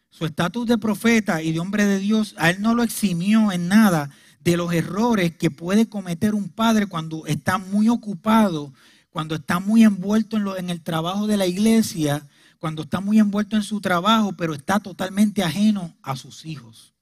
Su 0.09 0.25
estatus 0.25 0.67
de 0.67 0.77
profeta 0.77 1.41
y 1.41 1.51
de 1.51 1.59
hombre 1.59 1.85
de 1.85 1.99
Dios, 1.99 2.35
a 2.37 2.49
él 2.49 2.61
no 2.61 2.73
lo 2.73 2.83
eximió 2.83 3.51
en 3.51 3.67
nada 3.67 4.09
de 4.41 4.57
los 4.57 4.73
errores 4.73 5.35
que 5.35 5.51
puede 5.51 5.87
cometer 5.87 6.33
un 6.33 6.49
padre 6.49 6.87
cuando 6.87 7.25
está 7.25 7.57
muy 7.57 7.89
ocupado, 7.89 8.73
cuando 9.09 9.35
está 9.35 9.59
muy 9.59 9.83
envuelto 9.83 10.57
en, 10.57 10.69
el 10.69 10.81
trabajo 10.81 11.27
de 11.27 11.37
la 11.37 11.47
iglesia, 11.47 12.27
cuando 12.59 12.83
está 12.83 12.99
muy 12.99 13.19
envuelto 13.19 13.55
en 13.55 13.63
su 13.63 13.81
trabajo, 13.81 14.33
pero 14.33 14.53
está 14.53 14.79
totalmente 14.79 15.43
ajeno 15.43 15.97
a 16.01 16.15
sus 16.15 16.45
hijos. 16.45 16.93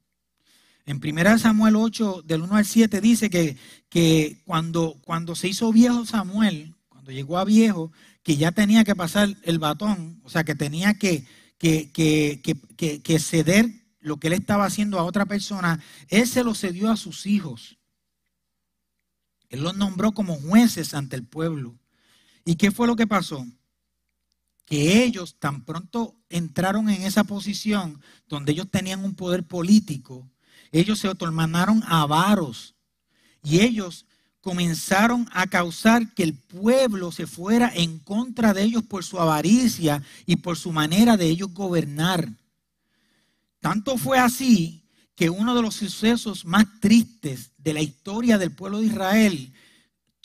En 0.85 1.01
1 1.03 1.37
Samuel 1.39 1.75
8, 1.75 2.23
del 2.25 2.43
1 2.43 2.55
al 2.55 2.65
7, 2.65 3.01
dice 3.01 3.29
que, 3.29 3.57
que 3.89 4.41
cuando, 4.45 4.97
cuando 5.03 5.35
se 5.35 5.49
hizo 5.49 5.73
viejo 5.73 6.05
Samuel, 6.05 6.75
cuando 6.87 7.11
llegó 7.11 7.37
a 7.37 7.45
viejo, 7.45 7.91
que 8.23 8.37
ya 8.37 8.51
tenía 8.51 8.83
que 8.83 8.95
pasar 8.95 9.35
el 9.43 9.59
batón, 9.59 10.21
o 10.23 10.29
sea, 10.29 10.43
que 10.43 10.55
tenía 10.55 10.93
que, 10.93 11.25
que, 11.57 11.91
que, 11.91 13.01
que 13.01 13.19
ceder 13.19 13.69
lo 13.99 14.17
que 14.17 14.27
él 14.27 14.33
estaba 14.33 14.65
haciendo 14.65 14.99
a 14.99 15.03
otra 15.03 15.25
persona, 15.25 15.81
él 16.07 16.27
se 16.27 16.43
lo 16.43 16.55
cedió 16.55 16.89
a 16.89 16.97
sus 16.97 17.25
hijos. 17.25 17.77
Él 19.49 19.61
los 19.61 19.75
nombró 19.75 20.13
como 20.13 20.35
jueces 20.35 20.93
ante 20.93 21.15
el 21.15 21.25
pueblo. 21.25 21.77
¿Y 22.47 22.55
qué 22.55 22.71
fue 22.71 22.87
lo 22.87 22.95
que 22.95 23.05
pasó? 23.05 23.45
Que 24.63 25.03
ellos 25.03 25.35
tan 25.37 25.65
pronto 25.65 26.15
entraron 26.29 26.89
en 26.89 27.01
esa 27.01 27.25
posición 27.25 28.01
donde 28.29 28.53
ellos 28.53 28.71
tenían 28.71 29.03
un 29.03 29.15
poder 29.15 29.43
político, 29.43 30.25
ellos 30.71 30.99
se 30.99 31.13
tornaron 31.15 31.83
avaros 31.85 32.73
y 33.43 33.59
ellos 33.59 34.05
comenzaron 34.39 35.27
a 35.33 35.47
causar 35.47 36.13
que 36.13 36.23
el 36.23 36.35
pueblo 36.35 37.11
se 37.11 37.27
fuera 37.27 37.69
en 37.75 37.99
contra 37.99 38.53
de 38.53 38.63
ellos 38.63 38.83
por 38.83 39.03
su 39.03 39.19
avaricia 39.19 40.01
y 40.25 40.37
por 40.37 40.55
su 40.55 40.71
manera 40.71 41.17
de 41.17 41.25
ellos 41.25 41.53
gobernar. 41.53 42.29
Tanto 43.59 43.97
fue 43.97 44.19
así 44.19 44.85
que 45.15 45.29
uno 45.29 45.53
de 45.53 45.61
los 45.61 45.75
sucesos 45.75 46.45
más 46.45 46.65
tristes 46.79 47.51
de 47.57 47.73
la 47.73 47.81
historia 47.81 48.37
del 48.37 48.51
pueblo 48.55 48.79
de 48.79 48.85
Israel 48.85 49.51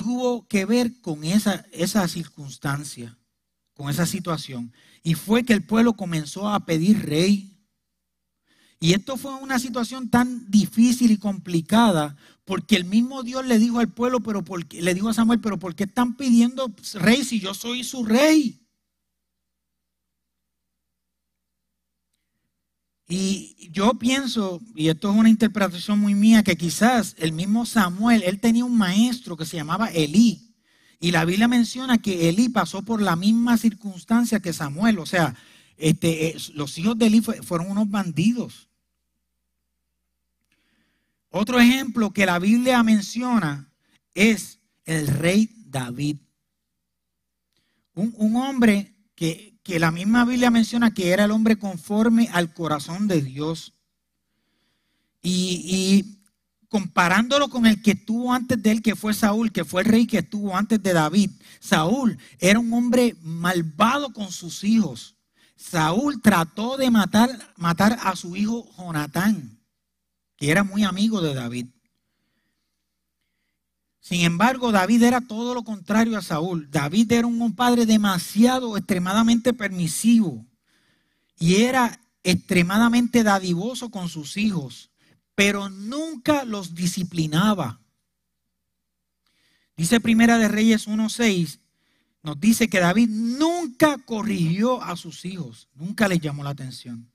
tuvo 0.03 0.47
que 0.49 0.65
ver 0.65 1.01
con 1.01 1.25
esa, 1.25 1.65
esa 1.73 2.07
circunstancia, 2.09 3.17
con 3.75 3.89
esa 3.89 4.05
situación. 4.05 4.73
Y 5.03 5.15
fue 5.15 5.45
que 5.45 5.53
el 5.53 5.65
pueblo 5.65 5.95
comenzó 5.95 6.49
a 6.49 6.67
pedir 6.67 7.07
rey. 7.07 7.57
Y 8.81 8.95
esto 8.95 9.17
fue 9.17 9.35
una 9.37 9.61
situación 9.61 10.11
tan 10.11 10.51
difícil 10.51 11.13
y 11.13 11.19
complicada 11.19 12.17
porque 12.45 12.75
el 12.75 12.85
mismo 12.85 13.23
Dios 13.23 13.47
le 13.47 13.59
dijo 13.61 13.79
al 13.79 13.93
pueblo, 13.93 14.21
pero 14.21 14.45
le 14.71 14.95
dijo 14.95 15.09
a 15.09 15.15
Samuel, 15.15 15.41
pero 15.41 15.59
¿por 15.59 15.77
qué 15.77 15.85
están 15.85 16.17
pidiendo 16.17 16.75
rey 16.95 17.25
si 17.25 17.39
yo 17.39 17.55
soy 17.55 17.85
su 17.85 18.05
rey? 18.05 18.62
Y 23.15 23.69
yo 23.71 23.93
pienso, 23.99 24.63
y 24.75 24.89
esto 24.89 25.11
es 25.11 25.19
una 25.19 25.29
interpretación 25.29 25.99
muy 25.99 26.15
mía, 26.15 26.43
que 26.43 26.57
quizás 26.57 27.15
el 27.19 27.33
mismo 27.33 27.67
Samuel, 27.67 28.23
él 28.23 28.41
tenía 28.41 28.65
un 28.65 28.79
maestro 28.79 29.37
que 29.37 29.45
se 29.45 29.59
llamaba 29.59 29.89
Elí. 29.89 30.55
Y 30.99 31.11
la 31.11 31.27
Biblia 31.27 31.47
menciona 31.47 31.99
que 31.99 32.31
Elí 32.31 32.49
pasó 32.49 32.81
por 32.81 33.03
la 33.03 33.15
misma 33.15 33.59
circunstancia 33.59 34.41
que 34.41 34.55
Samuel. 34.55 34.99
O 34.99 35.05
sea, 35.05 35.37
este, 35.77 36.29
eh, 36.29 36.37
los 36.55 36.79
hijos 36.79 36.97
de 36.97 37.09
Elí 37.09 37.21
fueron 37.21 37.71
unos 37.71 37.91
bandidos. 37.91 38.71
Otro 41.29 41.61
ejemplo 41.61 42.15
que 42.15 42.25
la 42.25 42.39
Biblia 42.39 42.83
menciona 42.83 43.71
es 44.15 44.59
el 44.87 45.07
rey 45.07 45.51
David. 45.67 46.17
Un, 47.93 48.15
un 48.17 48.37
hombre 48.37 48.95
que, 49.15 49.52
que 49.63 49.79
la 49.79 49.91
misma 49.91 50.25
Biblia 50.25 50.51
menciona 50.51 50.93
que 50.93 51.11
era 51.11 51.25
el 51.25 51.31
hombre 51.31 51.59
conforme 51.59 52.29
al 52.33 52.53
corazón 52.53 53.09
de 53.09 53.23
Dios. 53.23 53.75
Y, 55.23 56.19
comparándolo 56.69 57.51
con 57.51 57.67
el 57.67 57.83
que 57.83 57.93
estuvo 57.93 58.33
antes 58.33 58.61
de 58.63 58.71
él, 58.71 58.83
que 58.83 58.97
fue 58.97 59.13
Saúl, 59.13 59.53
que 59.53 59.65
fue 59.65 59.83
el 59.83 59.89
rey 59.89 60.07
que 60.07 60.19
estuvo 60.19 60.57
antes 60.57 60.83
de 60.83 60.95
David. 60.95 61.31
Saúl 61.61 62.17
era 62.39 62.59
un 62.59 62.73
hombre 62.73 63.15
malvado 63.21 64.13
con 64.15 64.33
sus 64.33 64.65
hijos. 64.65 65.17
Saúl 65.55 66.23
trató 66.23 66.79
de 66.79 66.91
matar, 66.91 67.31
matar 67.57 67.99
a 68.03 68.17
su 68.17 68.37
hijo 68.37 68.67
Jonatán, 68.79 69.61
que 70.37 70.51
era 70.51 70.65
muy 70.65 70.83
amigo 70.83 71.21
de 71.21 71.35
David. 71.35 71.67
Sin 74.03 74.23
embargo, 74.23 74.73
David 74.73 75.05
era 75.05 75.21
todo 75.21 75.55
lo 75.55 75.63
contrario 75.63 76.19
a 76.19 76.23
Saúl. 76.23 76.69
David 76.69 77.13
era 77.13 77.27
un 77.29 77.55
padre 77.55 77.87
demasiado, 77.87 78.77
extremadamente 78.77 79.53
permisivo 79.53 80.45
y 81.39 81.63
era 81.63 82.01
extremadamente 82.25 83.23
dadivoso 83.23 83.91
con 83.91 84.09
sus 84.09 84.37
hijos, 84.37 84.91
pero 85.37 85.69
nunca 85.69 86.45
los 86.45 86.75
disciplinaba. 86.75 87.81
Dice 89.77 90.01
Primera 90.01 90.37
de 90.37 90.49
Reyes 90.49 90.89
1.6, 90.89 91.61
nos 92.25 92.41
dice 92.41 92.69
que 92.69 92.81
David 92.81 93.09
nunca 93.09 93.99
corrigió 93.99 94.83
a 94.83 94.97
sus 94.97 95.25
hijos, 95.25 95.69
nunca 95.77 96.09
les 96.09 96.21
llamó 96.21 96.43
la 96.43 96.51
atención. 96.51 97.12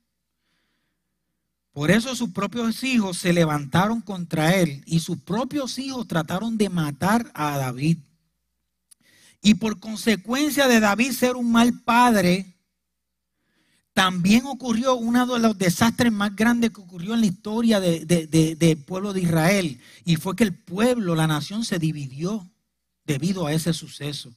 Por 1.78 1.92
eso 1.92 2.16
sus 2.16 2.30
propios 2.30 2.82
hijos 2.82 3.18
se 3.18 3.32
levantaron 3.32 4.00
contra 4.00 4.56
él 4.56 4.82
y 4.84 4.98
sus 4.98 5.16
propios 5.16 5.78
hijos 5.78 6.08
trataron 6.08 6.58
de 6.58 6.68
matar 6.68 7.30
a 7.34 7.56
David. 7.56 7.98
Y 9.40 9.54
por 9.54 9.78
consecuencia 9.78 10.66
de 10.66 10.80
David 10.80 11.12
ser 11.12 11.36
un 11.36 11.52
mal 11.52 11.82
padre, 11.82 12.56
también 13.92 14.46
ocurrió 14.46 14.96
uno 14.96 15.24
de 15.24 15.38
los 15.38 15.56
desastres 15.56 16.10
más 16.10 16.34
grandes 16.34 16.72
que 16.72 16.80
ocurrió 16.80 17.14
en 17.14 17.20
la 17.20 17.26
historia 17.26 17.78
del 17.78 18.78
pueblo 18.84 19.12
de 19.12 19.20
Israel. 19.20 19.80
Y 20.04 20.16
fue 20.16 20.34
que 20.34 20.42
el 20.42 20.54
pueblo, 20.54 21.14
la 21.14 21.28
nación, 21.28 21.64
se 21.64 21.78
dividió 21.78 22.50
debido 23.04 23.46
a 23.46 23.52
ese 23.52 23.72
suceso. 23.72 24.34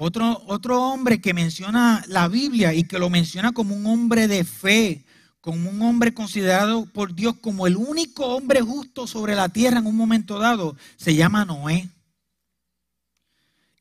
Otro, 0.00 0.44
otro 0.46 0.80
hombre 0.80 1.20
que 1.20 1.34
menciona 1.34 2.04
la 2.06 2.28
Biblia 2.28 2.72
y 2.72 2.84
que 2.84 3.00
lo 3.00 3.10
menciona 3.10 3.50
como 3.50 3.74
un 3.74 3.84
hombre 3.86 4.28
de 4.28 4.44
fe, 4.44 5.04
como 5.40 5.68
un 5.68 5.82
hombre 5.82 6.14
considerado 6.14 6.86
por 6.86 7.16
Dios 7.16 7.34
como 7.40 7.66
el 7.66 7.76
único 7.76 8.24
hombre 8.26 8.60
justo 8.60 9.08
sobre 9.08 9.34
la 9.34 9.48
tierra 9.48 9.80
en 9.80 9.86
un 9.86 9.96
momento 9.96 10.38
dado, 10.38 10.76
se 10.96 11.16
llama 11.16 11.44
Noé. 11.44 11.88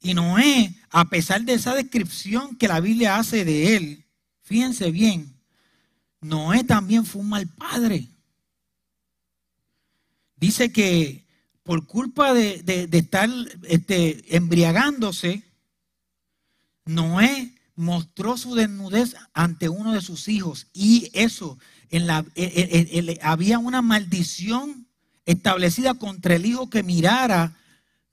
Y 0.01 0.15
Noé, 0.15 0.73
a 0.89 1.05
pesar 1.05 1.43
de 1.43 1.53
esa 1.53 1.75
descripción 1.75 2.55
que 2.55 2.67
la 2.67 2.79
Biblia 2.79 3.17
hace 3.17 3.45
de 3.45 3.75
él, 3.75 4.05
fíjense 4.41 4.89
bien, 4.89 5.35
Noé 6.19 6.63
también 6.63 7.05
fue 7.05 7.21
un 7.21 7.29
mal 7.29 7.47
padre. 7.47 8.07
Dice 10.35 10.71
que 10.71 11.27
por 11.61 11.85
culpa 11.85 12.33
de, 12.33 12.89
estar 12.91 13.29
este, 13.67 14.35
embriagándose, 14.35 15.43
Noé 16.87 17.53
mostró 17.75 18.37
su 18.37 18.55
desnudez 18.55 19.15
ante 19.33 19.69
uno 19.69 19.93
de 19.93 20.01
sus 20.01 20.27
hijos 20.27 20.67
y 20.73 21.09
eso, 21.13 21.57
en 21.89 22.07
la, 22.07 22.25
e, 22.35 22.43
e, 22.43 22.99
e, 22.99 23.19
había 23.21 23.59
una 23.59 23.81
maldición 23.81 24.87
establecida 25.25 25.93
contra 25.93 26.35
el 26.35 26.45
hijo 26.45 26.69
que 26.69 26.83
mirara 26.83 27.55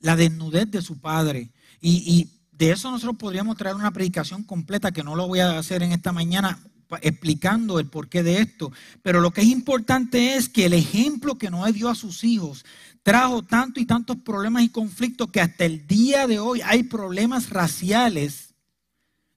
la 0.00 0.16
desnudez 0.16 0.70
de 0.70 0.82
su 0.82 1.00
padre. 1.00 1.50
Y, 1.80 2.02
y 2.06 2.30
de 2.52 2.72
eso 2.72 2.90
nosotros 2.90 3.16
podríamos 3.16 3.56
traer 3.56 3.74
una 3.74 3.92
predicación 3.92 4.42
completa 4.42 4.92
que 4.92 5.02
no 5.02 5.16
lo 5.16 5.26
voy 5.26 5.40
a 5.40 5.58
hacer 5.58 5.82
en 5.82 5.92
esta 5.92 6.12
mañana 6.12 6.58
explicando 7.00 7.78
el 7.78 7.86
porqué 7.86 8.22
de 8.22 8.40
esto. 8.40 8.72
Pero 9.02 9.20
lo 9.20 9.32
que 9.32 9.40
es 9.40 9.48
importante 9.48 10.36
es 10.36 10.48
que 10.48 10.66
el 10.66 10.74
ejemplo 10.74 11.36
que 11.36 11.50
Noé 11.50 11.72
dio 11.72 11.88
a 11.88 11.94
sus 11.94 12.22
hijos 12.22 12.64
trajo 13.02 13.42
tanto 13.42 13.80
y 13.80 13.86
tantos 13.86 14.18
problemas 14.18 14.62
y 14.62 14.68
conflictos 14.68 15.30
que 15.30 15.40
hasta 15.40 15.64
el 15.64 15.86
día 15.86 16.26
de 16.26 16.38
hoy 16.38 16.60
hay 16.62 16.84
problemas 16.84 17.50
raciales 17.50 18.43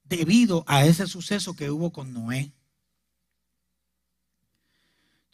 debido 0.10 0.64
a 0.68 0.86
ese 0.86 1.08
suceso 1.08 1.56
que 1.56 1.70
hubo 1.70 1.92
con 1.92 2.14
Noé. 2.14 2.52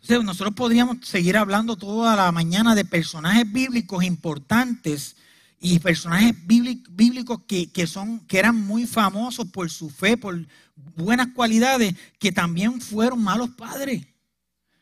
Entonces, 0.02 0.26
nosotros 0.26 0.54
podríamos 0.56 0.98
seguir 1.04 1.38
hablando 1.38 1.78
toda 1.78 2.16
la 2.16 2.32
mañana 2.34 2.76
de 2.76 2.84
personajes 2.84 3.50
bíblicos 3.50 4.04
importantes 4.04 5.16
y 5.62 5.80
personajes 5.80 6.36
bíblicos 6.46 7.40
que, 7.48 7.88
son, 7.88 8.20
que 8.28 8.38
eran 8.38 8.60
muy 8.60 8.86
famosos 8.86 9.48
por 9.48 9.70
su 9.70 9.90
fe, 9.90 10.18
por 10.18 10.46
buenas 10.76 11.28
cualidades, 11.34 11.96
que 12.20 12.34
también 12.34 12.82
fueron 12.82 13.24
malos 13.24 13.52
padres. 13.52 14.06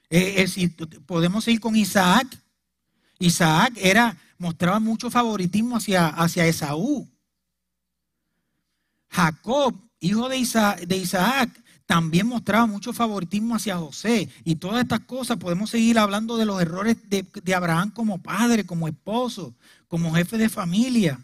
Eh, 0.10 0.45
eh, 0.55 0.69
podemos 1.05 1.48
ir 1.48 1.60
con 1.60 1.75
Isaac. 1.75 2.27
Isaac 3.19 3.74
era, 3.75 4.17
mostraba 4.39 4.79
mucho 4.79 5.12
favoritismo 5.12 5.77
hacia, 5.77 6.07
hacia 6.07 6.48
Esaú. 6.48 7.07
Jacob, 9.12 9.75
hijo 10.00 10.30
de 10.30 10.38
Isaac, 10.38 11.62
también 11.86 12.25
mostraba 12.25 12.65
mucho 12.68 12.94
favoritismo 12.94 13.56
hacia 13.56 13.77
José. 13.77 14.30
Y 14.46 14.56
todas 14.56 14.82
estas 14.82 15.01
cosas 15.01 15.36
podemos 15.36 15.70
seguir 15.70 16.00
hablando 16.00 16.38
de 16.38 16.46
los 16.46 16.62
errores 16.62 16.96
de, 17.10 17.53
Abraham 17.53 17.91
como 17.91 18.18
padre, 18.24 18.65
como 18.65 18.88
esposo, 18.88 19.53
como 19.89 20.13
jefe 20.13 20.38
de 20.38 20.48
familia. 20.48 21.20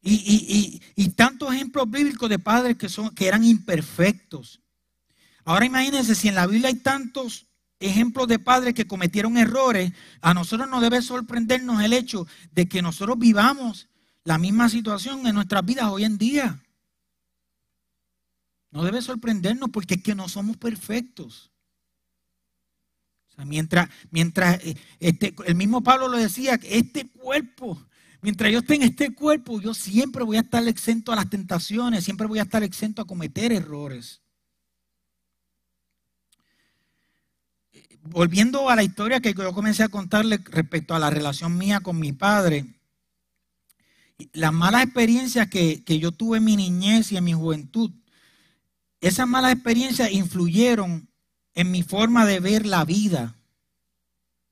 Y, 0.00 0.80
tantos 1.16 1.52
ejemplos 1.52 1.90
bíblicos 1.90 2.28
de 2.28 2.38
padres 2.38 2.76
que, 2.76 2.88
son, 2.88 3.10
que 3.10 3.26
eran 3.26 3.42
imperfectos. 3.42 4.60
Ahora 5.44 5.66
imagínense, 5.66 6.14
si 6.14 6.28
en 6.28 6.36
la 6.36 6.46
Biblia 6.46 6.68
hay 6.68 6.76
tantos 6.76 7.46
ejemplos 7.80 8.28
de 8.28 8.38
padres 8.38 8.74
que 8.74 8.86
cometieron 8.86 9.36
errores, 9.36 9.92
a 10.20 10.32
nosotros 10.32 10.68
no 10.70 10.80
debe 10.80 11.02
sorprendernos 11.02 11.82
el 11.82 11.92
hecho 11.92 12.28
de 12.52 12.68
que 12.68 12.82
nosotros 12.82 13.18
vivamos 13.18 13.88
la 14.22 14.38
misma 14.38 14.68
situación 14.68 15.26
en 15.26 15.34
nuestras 15.34 15.64
vidas 15.64 15.86
hoy 15.86 16.04
en 16.04 16.18
día. 16.18 16.61
No 18.72 18.82
debe 18.82 19.02
sorprendernos 19.02 19.68
porque 19.70 19.94
es 19.94 20.02
que 20.02 20.14
no 20.14 20.28
somos 20.28 20.56
perfectos. 20.56 21.50
mientras, 23.36 23.88
mientras 24.10 24.64
eh, 24.64 24.76
este, 24.98 25.34
el 25.46 25.54
mismo 25.54 25.82
Pablo 25.82 26.08
lo 26.08 26.16
decía, 26.16 26.58
este 26.64 27.06
cuerpo, 27.10 27.80
mientras 28.22 28.50
yo 28.50 28.60
esté 28.60 28.76
en 28.76 28.82
este 28.82 29.14
cuerpo, 29.14 29.60
yo 29.60 29.74
siempre 29.74 30.24
voy 30.24 30.38
a 30.38 30.40
estar 30.40 30.66
exento 30.66 31.12
a 31.12 31.16
las 31.16 31.28
tentaciones, 31.28 32.02
siempre 32.02 32.26
voy 32.26 32.38
a 32.38 32.44
estar 32.44 32.62
exento 32.62 33.02
a 33.02 33.06
cometer 33.06 33.52
errores. 33.52 34.22
Volviendo 38.04 38.70
a 38.70 38.74
la 38.74 38.82
historia 38.82 39.20
que 39.20 39.34
yo 39.34 39.52
comencé 39.52 39.82
a 39.82 39.88
contarle 39.88 40.38
respecto 40.46 40.94
a 40.94 40.98
la 40.98 41.10
relación 41.10 41.58
mía 41.58 41.80
con 41.80 42.00
mi 42.00 42.12
padre, 42.12 42.64
las 44.32 44.52
malas 44.52 44.84
experiencias 44.84 45.48
que, 45.48 45.84
que 45.84 45.98
yo 45.98 46.10
tuve 46.10 46.38
en 46.38 46.44
mi 46.44 46.56
niñez 46.56 47.12
y 47.12 47.18
en 47.18 47.24
mi 47.24 47.34
juventud, 47.34 47.92
esas 49.02 49.26
malas 49.26 49.52
experiencias 49.52 50.12
influyeron 50.12 51.10
en 51.54 51.70
mi 51.72 51.82
forma 51.82 52.24
de 52.24 52.38
ver 52.38 52.64
la 52.64 52.84
vida, 52.84 53.36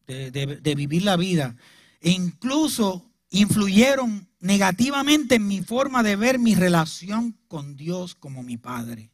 de, 0.07 0.75
vivir 0.77 1.05
la 1.05 1.17
vida. 1.17 1.57
E 2.01 2.11
incluso 2.11 3.13
influyeron 3.31 4.29
negativamente 4.41 5.37
en 5.37 5.47
mi 5.47 5.63
forma 5.63 6.03
de 6.03 6.17
ver 6.17 6.41
mi 6.41 6.57
relación 6.57 7.39
con 7.47 7.77
Dios 7.77 8.17
como 8.17 8.43
mi 8.43 8.57
Padre. 8.57 9.13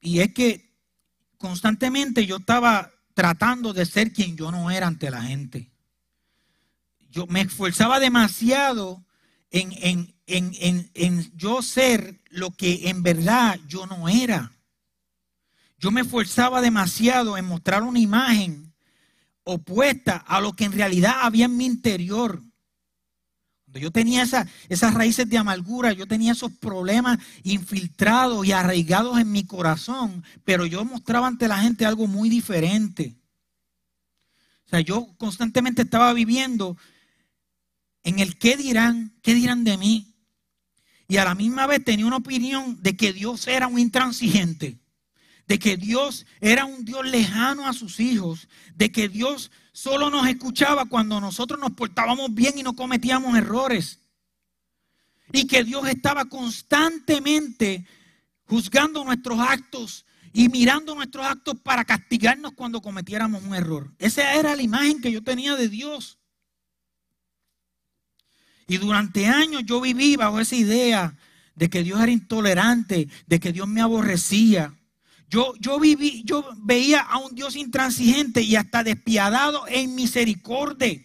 Y 0.00 0.18
es 0.18 0.34
que 0.34 0.76
constantemente 1.38 2.26
yo 2.26 2.38
estaba 2.38 2.90
tratando 3.14 3.72
de 3.72 3.86
ser 3.86 4.12
quien 4.12 4.36
yo 4.36 4.50
no 4.50 4.68
era 4.72 4.88
ante 4.88 5.12
la 5.12 5.22
gente. 5.22 5.70
Yo 7.08 7.28
me 7.28 7.42
esforzaba 7.42 8.00
demasiado 8.00 9.06
en, 9.50 9.72
en, 9.74 10.17
en, 10.28 10.90
en 10.94 11.36
yo 11.36 11.62
ser 11.62 12.20
lo 12.30 12.50
que 12.50 12.88
en 12.88 13.02
verdad 13.02 13.58
yo 13.66 13.86
no 13.86 14.08
era. 14.08 14.52
Yo 15.78 15.90
me 15.90 16.02
esforzaba 16.02 16.60
demasiado 16.60 17.36
en 17.36 17.44
mostrar 17.44 17.82
una 17.82 17.98
imagen 17.98 18.72
opuesta 19.44 20.16
a 20.16 20.40
lo 20.40 20.52
que 20.52 20.64
en 20.64 20.72
realidad 20.72 21.14
había 21.22 21.46
en 21.46 21.56
mi 21.56 21.66
interior. 21.66 22.42
Cuando 23.64 23.78
yo 23.80 23.90
tenía 23.90 24.22
esas 24.22 24.94
raíces 24.94 25.28
de 25.28 25.38
amargura, 25.38 25.92
yo 25.92 26.06
tenía 26.06 26.32
esos 26.32 26.52
problemas 26.52 27.18
infiltrados 27.42 28.46
y 28.46 28.52
arraigados 28.52 29.18
en 29.18 29.30
mi 29.30 29.44
corazón, 29.44 30.24
pero 30.44 30.66
yo 30.66 30.84
mostraba 30.84 31.26
ante 31.26 31.48
la 31.48 31.58
gente 31.58 31.86
algo 31.86 32.06
muy 32.06 32.28
diferente. 32.28 33.14
O 34.66 34.68
sea, 34.70 34.80
yo 34.80 35.14
constantemente 35.16 35.82
estaba 35.82 36.12
viviendo 36.12 36.76
en 38.02 38.18
el 38.18 38.38
qué 38.38 38.56
dirán, 38.56 39.14
qué 39.22 39.34
dirán 39.34 39.64
de 39.64 39.76
mí. 39.76 40.07
Y 41.08 41.16
a 41.16 41.24
la 41.24 41.34
misma 41.34 41.66
vez 41.66 41.82
tenía 41.82 42.04
una 42.04 42.18
opinión 42.18 42.82
de 42.82 42.94
que 42.94 43.14
Dios 43.14 43.48
era 43.48 43.66
un 43.66 43.78
intransigente, 43.78 44.78
de 45.46 45.58
que 45.58 45.78
Dios 45.78 46.26
era 46.42 46.66
un 46.66 46.84
Dios 46.84 47.06
lejano 47.06 47.66
a 47.66 47.72
sus 47.72 47.98
hijos, 47.98 48.46
de 48.74 48.92
que 48.92 49.08
Dios 49.08 49.50
solo 49.72 50.10
nos 50.10 50.28
escuchaba 50.28 50.84
cuando 50.84 51.18
nosotros 51.18 51.58
nos 51.58 51.72
portábamos 51.72 52.34
bien 52.34 52.58
y 52.58 52.62
no 52.62 52.76
cometíamos 52.76 53.38
errores. 53.38 54.00
Y 55.32 55.46
que 55.46 55.64
Dios 55.64 55.88
estaba 55.88 56.26
constantemente 56.26 57.86
juzgando 58.44 59.02
nuestros 59.02 59.38
actos 59.40 60.04
y 60.34 60.50
mirando 60.50 60.94
nuestros 60.94 61.24
actos 61.24 61.58
para 61.62 61.86
castigarnos 61.86 62.52
cuando 62.52 62.82
cometiéramos 62.82 63.42
un 63.44 63.54
error. 63.54 63.94
Esa 63.98 64.34
era 64.34 64.54
la 64.54 64.62
imagen 64.62 65.00
que 65.00 65.10
yo 65.10 65.22
tenía 65.22 65.56
de 65.56 65.70
Dios. 65.70 66.17
Y 68.68 68.76
durante 68.76 69.26
años 69.26 69.62
yo 69.64 69.80
viví 69.80 70.14
bajo 70.16 70.38
esa 70.38 70.54
idea 70.54 71.16
de 71.56 71.68
que 71.70 71.82
Dios 71.82 72.00
era 72.00 72.12
intolerante, 72.12 73.08
de 73.26 73.40
que 73.40 73.50
Dios 73.50 73.66
me 73.66 73.80
aborrecía. 73.80 74.74
Yo, 75.30 75.54
yo 75.58 75.80
viví, 75.80 76.22
yo 76.24 76.44
veía 76.58 77.00
a 77.00 77.18
un 77.18 77.34
Dios 77.34 77.56
intransigente 77.56 78.42
y 78.42 78.56
hasta 78.56 78.84
despiadado 78.84 79.64
en 79.68 79.94
misericordia. 79.94 81.02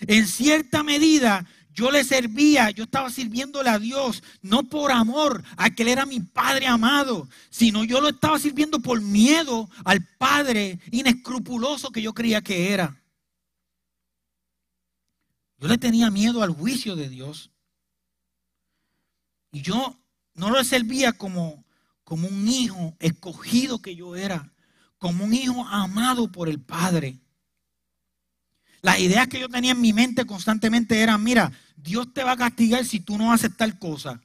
En 0.00 0.26
cierta 0.26 0.82
medida, 0.82 1.46
yo 1.72 1.90
le 1.90 2.04
servía, 2.04 2.70
yo 2.70 2.84
estaba 2.84 3.10
sirviéndole 3.10 3.70
a 3.70 3.78
Dios, 3.78 4.22
no 4.42 4.64
por 4.64 4.92
amor 4.92 5.42
a 5.56 5.70
que 5.70 5.82
Él 5.82 5.88
era 5.88 6.04
mi 6.04 6.20
Padre 6.20 6.66
amado, 6.66 7.28
sino 7.48 7.84
yo 7.84 8.02
lo 8.02 8.10
estaba 8.10 8.38
sirviendo 8.38 8.80
por 8.80 9.00
miedo 9.00 9.70
al 9.84 10.06
Padre 10.18 10.78
inescrupuloso 10.90 11.90
que 11.90 12.02
yo 12.02 12.12
creía 12.12 12.42
que 12.42 12.72
era. 12.72 12.99
Yo 15.60 15.68
le 15.68 15.76
tenía 15.76 16.10
miedo 16.10 16.42
al 16.42 16.50
juicio 16.50 16.96
de 16.96 17.08
Dios. 17.08 17.50
Y 19.52 19.60
yo 19.60 20.00
no 20.34 20.50
lo 20.50 20.64
servía 20.64 21.12
como, 21.12 21.64
como 22.02 22.28
un 22.28 22.48
hijo 22.48 22.96
escogido 22.98 23.82
que 23.82 23.94
yo 23.94 24.16
era, 24.16 24.52
como 24.96 25.24
un 25.24 25.34
hijo 25.34 25.66
amado 25.66 26.32
por 26.32 26.48
el 26.48 26.60
Padre. 26.60 27.20
Las 28.80 28.98
ideas 29.00 29.28
que 29.28 29.38
yo 29.38 29.50
tenía 29.50 29.72
en 29.72 29.80
mi 29.80 29.92
mente 29.92 30.24
constantemente 30.24 30.98
eran, 30.98 31.22
mira, 31.22 31.52
Dios 31.76 32.12
te 32.14 32.24
va 32.24 32.32
a 32.32 32.36
castigar 32.36 32.86
si 32.86 33.00
tú 33.00 33.18
no 33.18 33.30
haces 33.30 33.54
tal 33.54 33.78
cosa. 33.78 34.18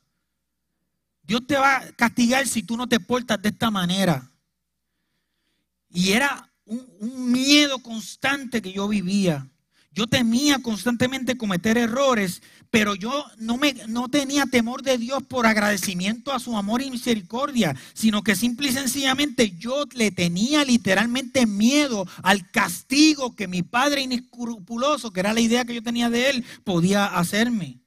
Dios 1.21 1.45
te 1.45 1.57
va 1.57 1.77
a 1.77 1.91
castigar 1.93 2.47
si 2.47 2.63
tú 2.63 2.77
no 2.77 2.87
te 2.87 3.01
portas 3.01 3.41
de 3.41 3.49
esta 3.49 3.69
manera. 3.69 4.31
Y 5.89 6.11
era 6.11 6.49
un 6.65 7.31
miedo 7.31 7.79
constante 7.79 8.61
que 8.61 8.71
yo 8.71 8.87
vivía. 8.87 9.49
Yo 9.95 10.07
temía 10.07 10.59
constantemente 10.59 11.37
cometer 11.37 11.77
errores, 11.77 12.41
pero 12.69 12.95
yo 12.95 13.23
no, 13.37 13.55
me, 13.55 13.73
no 13.87 14.09
tenía 14.09 14.45
temor 14.45 14.81
de 14.81 14.97
Dios 14.97 15.23
por 15.23 15.45
agradecimiento 15.45 16.33
a 16.33 16.39
su 16.39 16.57
amor 16.57 16.81
y 16.81 16.91
misericordia, 16.91 17.73
sino 17.93 18.21
que 18.21 18.35
simple 18.35 18.67
y 18.67 18.73
sencillamente 18.73 19.51
yo 19.57 19.85
le 19.93 20.11
tenía 20.11 20.65
literalmente 20.65 21.45
miedo 21.45 22.05
al 22.23 22.51
castigo 22.51 23.37
que 23.37 23.47
mi 23.47 23.63
padre 23.63 24.01
inescrupuloso, 24.01 25.11
que 25.11 25.21
era 25.21 25.31
la 25.31 25.39
idea 25.39 25.63
que 25.63 25.75
yo 25.75 25.81
tenía 25.81 26.09
de 26.09 26.29
él, 26.29 26.45
podía 26.65 27.05
hacerme. 27.05 27.79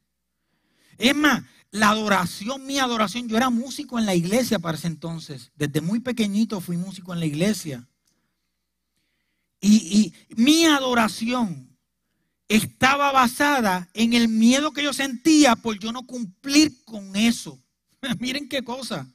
Es 0.97 1.14
más, 1.14 1.42
la 1.71 1.90
adoración, 1.90 2.64
mi 2.64 2.79
adoración, 2.79 3.29
yo 3.29 3.37
era 3.37 3.51
músico 3.51 3.99
en 3.99 4.07
la 4.07 4.14
iglesia 4.14 4.59
para 4.59 4.79
ese 4.79 4.87
entonces. 4.87 5.53
Desde 5.57 5.83
muy 5.83 6.01
pequeñito 6.01 6.62
fui 6.62 6.79
músico 6.79 7.12
en 7.12 7.21
la 7.21 7.27
iglesia. 7.27 7.87
Y, 9.61 9.77
y 9.77 10.35
mi 10.37 10.64
adoración 10.64 11.67
estaba 12.48 13.12
basada 13.12 13.88
en 13.94 14.14
el 14.14 14.28
miedo 14.28 14.72
que 14.72 14.82
yo 14.82 14.92
sentía 14.92 15.54
por 15.56 15.78
yo 15.78 15.92
no 15.92 16.06
cumplir 16.06 16.84
con 16.84 17.14
eso. 17.14 17.58
Miren 18.18 18.48
qué 18.48 18.64
cosa. 18.64 19.06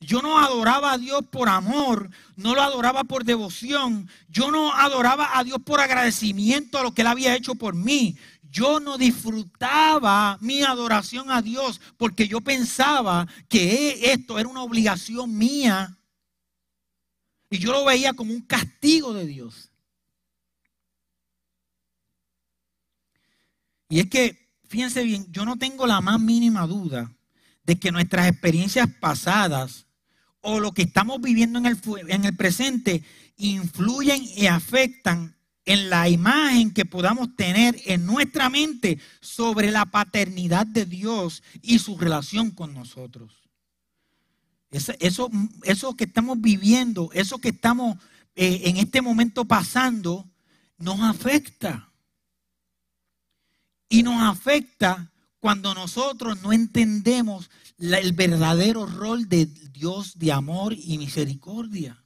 Yo 0.00 0.20
no 0.20 0.38
adoraba 0.38 0.92
a 0.92 0.98
Dios 0.98 1.24
por 1.30 1.48
amor, 1.48 2.10
no 2.36 2.54
lo 2.54 2.60
adoraba 2.60 3.04
por 3.04 3.24
devoción, 3.24 4.08
yo 4.28 4.50
no 4.50 4.74
adoraba 4.74 5.38
a 5.38 5.44
Dios 5.44 5.58
por 5.64 5.80
agradecimiento 5.80 6.78
a 6.78 6.82
lo 6.82 6.92
que 6.92 7.00
Él 7.00 7.06
había 7.08 7.34
hecho 7.34 7.54
por 7.54 7.74
mí. 7.74 8.16
Yo 8.42 8.80
no 8.80 8.98
disfrutaba 8.98 10.36
mi 10.40 10.62
adoración 10.62 11.30
a 11.30 11.40
Dios 11.40 11.80
porque 11.96 12.28
yo 12.28 12.42
pensaba 12.42 13.26
que 13.48 14.12
esto 14.12 14.38
era 14.38 14.48
una 14.48 14.62
obligación 14.62 15.36
mía 15.36 15.96
y 17.48 17.58
yo 17.58 17.72
lo 17.72 17.84
veía 17.84 18.12
como 18.12 18.32
un 18.32 18.42
castigo 18.42 19.14
de 19.14 19.26
Dios. 19.26 19.70
Y 23.88 24.00
es 24.00 24.08
que, 24.08 24.50
fíjense 24.68 25.02
bien, 25.04 25.26
yo 25.30 25.44
no 25.44 25.56
tengo 25.56 25.86
la 25.86 26.00
más 26.00 26.20
mínima 26.20 26.66
duda 26.66 27.12
de 27.64 27.78
que 27.78 27.92
nuestras 27.92 28.28
experiencias 28.28 28.88
pasadas 29.00 29.86
o 30.40 30.60
lo 30.60 30.72
que 30.72 30.82
estamos 30.82 31.20
viviendo 31.20 31.58
en 31.58 31.66
el, 31.66 31.78
en 32.08 32.24
el 32.24 32.36
presente 32.36 33.02
influyen 33.36 34.22
y 34.36 34.46
afectan 34.46 35.36
en 35.64 35.88
la 35.88 36.08
imagen 36.08 36.72
que 36.72 36.84
podamos 36.84 37.34
tener 37.36 37.80
en 37.86 38.04
nuestra 38.04 38.50
mente 38.50 38.98
sobre 39.20 39.70
la 39.70 39.86
paternidad 39.86 40.66
de 40.66 40.84
Dios 40.84 41.42
y 41.62 41.78
su 41.78 41.96
relación 41.96 42.50
con 42.50 42.74
nosotros. 42.74 43.44
Eso, 44.70 45.28
eso, 45.62 45.96
que 45.96 46.04
estamos 46.04 46.40
viviendo, 46.40 47.08
eso 47.12 47.38
que 47.38 47.50
estamos 47.50 47.96
eh, 48.34 48.62
en 48.64 48.76
este 48.76 49.00
momento 49.00 49.44
pasando, 49.44 50.28
nos 50.78 51.00
afecta. 51.00 51.92
Y 53.94 54.02
nos 54.02 54.20
afecta 54.20 55.12
cuando 55.38 55.72
nosotros 55.72 56.42
no 56.42 56.52
entendemos 56.52 57.48
el 57.78 58.12
verdadero 58.12 58.86
rol 58.86 59.28
de 59.28 59.46
Dios 59.46 60.18
de 60.18 60.32
amor 60.32 60.74
y 60.76 60.98
misericordia. 60.98 62.04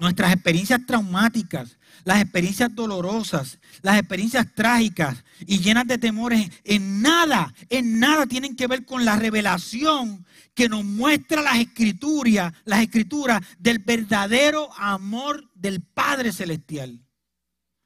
Nuestras 0.00 0.32
experiencias 0.32 0.84
traumáticas, 0.84 1.78
las 2.02 2.20
experiencias 2.20 2.74
dolorosas, 2.74 3.60
las 3.82 3.96
experiencias 3.96 4.52
trágicas 4.56 5.22
y 5.46 5.60
llenas 5.60 5.86
de 5.86 5.98
temores, 5.98 6.50
en 6.64 7.00
nada, 7.00 7.54
en 7.68 8.00
nada 8.00 8.26
tienen 8.26 8.56
que 8.56 8.66
ver 8.66 8.84
con 8.84 9.04
la 9.04 9.14
revelación 9.14 10.26
que 10.52 10.68
nos 10.68 10.84
muestra 10.84 11.42
las 11.42 11.60
escrituras, 11.60 12.52
las 12.64 12.82
escrituras 12.82 13.40
del 13.60 13.78
verdadero 13.78 14.68
amor 14.76 15.48
del 15.54 15.80
Padre 15.80 16.32
Celestial. 16.32 17.06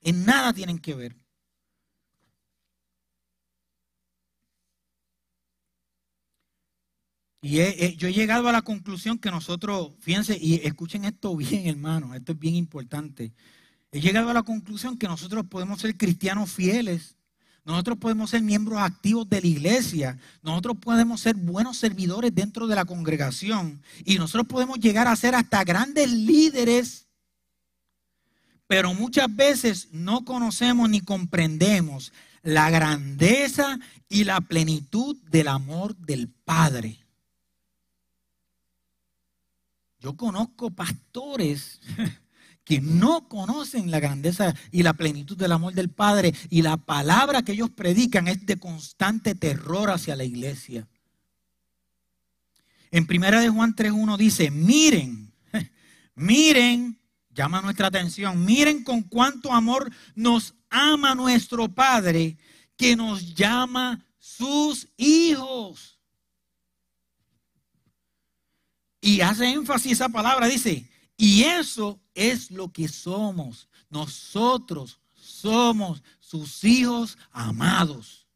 En 0.01 0.25
nada 0.25 0.55
tienen 0.55 0.79
que 0.79 0.95
ver. 0.95 1.26
Y 7.43 7.97
yo 7.97 8.09
he 8.09 8.13
llegado 8.13 8.49
a 8.49 8.53
la 8.53 8.63
conclusión 8.63 9.19
que 9.19 9.31
nosotros, 9.31 9.93
fíjense, 10.01 10.37
y 10.41 10.67
escuchen 10.67 11.05
esto 11.05 11.37
bien, 11.37 11.67
hermano, 11.69 12.15
esto 12.15 12.33
es 12.33 12.39
bien 12.39 12.55
importante. 12.55 13.33
He 13.93 14.01
llegado 14.01 14.31
a 14.31 14.35
la 14.35 14.43
conclusión 14.43 14.99
que 14.99 15.07
nosotros 15.07 15.47
podemos 15.47 15.81
ser 15.81 15.97
cristianos 15.97 16.51
fieles, 16.51 17.17
nosotros 17.65 17.99
podemos 17.99 18.31
ser 18.31 18.43
miembros 18.43 18.79
activos 18.79 19.29
de 19.29 19.41
la 19.41 19.47
iglesia, 19.47 20.19
nosotros 20.43 20.77
podemos 20.81 21.21
ser 21.21 21.35
buenos 21.35 21.77
servidores 21.79 22.33
dentro 22.35 22.67
de 22.69 22.77
la 22.77 22.85
congregación 22.85 23.83
y 24.05 24.19
nosotros 24.19 24.47
podemos 24.47 24.79
llegar 24.79 25.09
a 25.09 25.17
ser 25.17 25.35
hasta 25.35 25.65
grandes 25.65 26.11
líderes, 26.13 27.09
pero 28.69 28.95
muchas 28.95 29.35
veces 29.35 29.89
no 29.91 30.25
conocemos 30.25 30.89
ni 30.89 31.01
comprendemos 31.01 32.13
la 32.43 32.71
grandeza 32.71 33.81
y 34.09 34.25
la 34.25 34.41
plenitud 34.41 35.17
del 35.29 35.49
amor 35.49 35.97
del 35.97 36.29
Padre. 36.29 37.06
Yo 40.07 40.17
conozco 40.17 40.71
pastores 40.71 41.81
que 42.65 42.81
no 42.81 43.29
conocen 43.29 43.91
la 43.91 43.99
grandeza 43.99 44.55
y 44.71 44.85
la 44.85 44.93
plenitud 44.93 45.37
del 45.37 45.51
amor 45.51 45.75
del 45.75 45.91
Padre 45.91 46.33
y 46.49 46.63
la 46.63 46.77
palabra 46.77 47.43
que 47.43 47.51
ellos 47.51 47.71
predican 47.71 48.29
es 48.29 48.47
de 48.47 48.57
constante 48.57 49.35
terror 49.35 49.91
hacia 49.91 50.15
la 50.15 50.23
iglesia. 50.23 50.87
En 52.93 53.09
primera 53.09 53.41
de 53.41 53.49
Juan 53.49 53.75
3.1 53.75 54.17
dice, 54.17 54.53
miren, 54.53 55.35
miren, 56.15 57.01
llama 57.31 57.61
nuestra 57.61 57.89
atención, 57.89 58.45
miren 58.45 58.85
con 58.85 59.03
cuánto 59.03 59.53
amor 59.53 59.91
nos 60.15 60.55
ama 60.71 61.17
nuestro 61.17 61.67
Padre 61.75 62.39
que 62.77 62.95
nos 62.95 63.35
llama 63.35 64.07
sus 64.21 64.87
hijos. 64.97 65.96
Y 69.07 69.21
hace 69.21 69.49
énfasis 69.49 69.93
esa 69.93 70.09
palabra, 70.09 70.49
dice, 70.49 70.91
y 71.17 71.45
eso 71.45 72.01
es 72.13 72.51
lo 72.51 72.73
que 72.73 72.89
somos. 72.89 73.69
Nosotros 73.89 74.99
somos 75.15 76.03
sus 76.19 76.65
hijos 76.65 77.17
amados. 77.31 78.27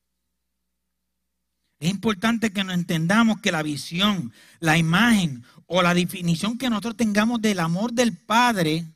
Es 1.81 1.91
importante 1.91 2.53
que 2.53 2.63
nos 2.63 2.75
entendamos 2.75 3.41
que 3.41 3.51
la 3.51 3.65
visión, 3.65 4.33
la 4.61 4.79
imagen 4.79 5.43
o 5.67 5.83
la 5.83 5.93
definición 5.93 6.57
que 6.57 6.71
nosotros 6.71 6.97
tengamos 6.97 7.43
del 7.43 7.59
amor 7.59 7.93
del 7.93 8.17
Padre, 8.17 8.87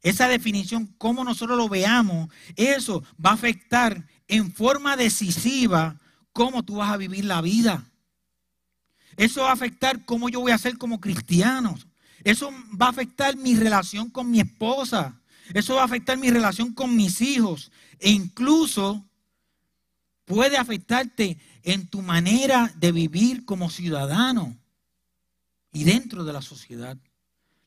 esa 0.00 0.28
definición, 0.28 0.94
como 0.96 1.24
nosotros 1.24 1.58
lo 1.58 1.68
veamos, 1.68 2.28
eso 2.54 3.02
va 3.22 3.30
a 3.30 3.34
afectar 3.34 4.06
en 4.28 4.52
forma 4.52 4.96
decisiva 4.96 5.98
cómo 6.32 6.62
tú 6.62 6.76
vas 6.76 6.92
a 6.92 6.98
vivir 6.98 7.24
la 7.24 7.40
vida. 7.40 7.84
Eso 9.16 9.42
va 9.42 9.50
a 9.50 9.54
afectar 9.54 10.04
cómo 10.04 10.28
yo 10.28 10.40
voy 10.40 10.52
a 10.52 10.58
ser 10.58 10.78
como 10.78 11.00
cristiano. 11.00 11.76
Eso 12.22 12.50
va 12.80 12.86
a 12.86 12.90
afectar 12.90 13.36
mi 13.36 13.54
relación 13.54 14.10
con 14.10 14.30
mi 14.30 14.40
esposa. 14.40 15.20
Eso 15.52 15.74
va 15.74 15.82
a 15.82 15.86
afectar 15.86 16.16
mi 16.16 16.30
relación 16.30 16.72
con 16.72 16.96
mis 16.96 17.20
hijos. 17.20 17.70
E 17.98 18.10
incluso 18.10 19.04
puede 20.24 20.56
afectarte 20.56 21.38
en 21.62 21.86
tu 21.86 22.02
manera 22.02 22.72
de 22.76 22.92
vivir 22.92 23.44
como 23.44 23.70
ciudadano 23.70 24.56
y 25.72 25.84
dentro 25.84 26.24
de 26.24 26.32
la 26.32 26.42
sociedad. 26.42 26.96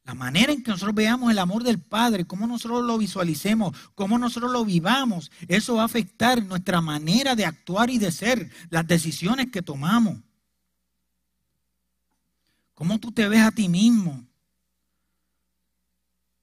La 0.08 0.14
manera 0.14 0.54
en 0.54 0.64
que 0.64 0.72
nosotros 0.72 0.96
veamos 0.96 1.30
el 1.30 1.38
amor 1.38 1.64
del 1.64 1.80
Padre, 1.80 2.26
cómo 2.26 2.48
nosotros 2.48 2.86
lo 2.86 2.98
visualicemos, 2.98 3.76
cómo 3.94 4.18
nosotros 4.18 4.52
lo 4.52 4.64
vivamos, 4.64 5.32
eso 5.50 5.76
va 5.76 5.82
a 5.82 5.86
afectar 5.86 6.42
nuestra 6.46 6.80
manera 6.80 7.36
de 7.36 7.46
actuar 7.46 7.90
y 7.90 7.98
de 7.98 8.12
ser, 8.12 8.50
las 8.70 8.88
decisiones 8.88 9.52
que 9.52 9.62
tomamos. 9.62 10.20
¿Cómo 12.78 13.00
tú 13.00 13.12
te 13.12 13.28
ves 13.28 13.42
a 13.42 13.50
ti 13.50 13.68
mismo? 13.68 14.24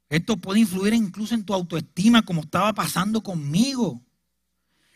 Esto 0.08 0.36
puede 0.36 0.58
influir 0.58 0.92
incluso 0.92 1.32
en 1.32 1.44
tu 1.44 1.54
autoestima, 1.54 2.22
como 2.22 2.40
estaba 2.40 2.72
pasando 2.72 3.22
conmigo. 3.22 4.02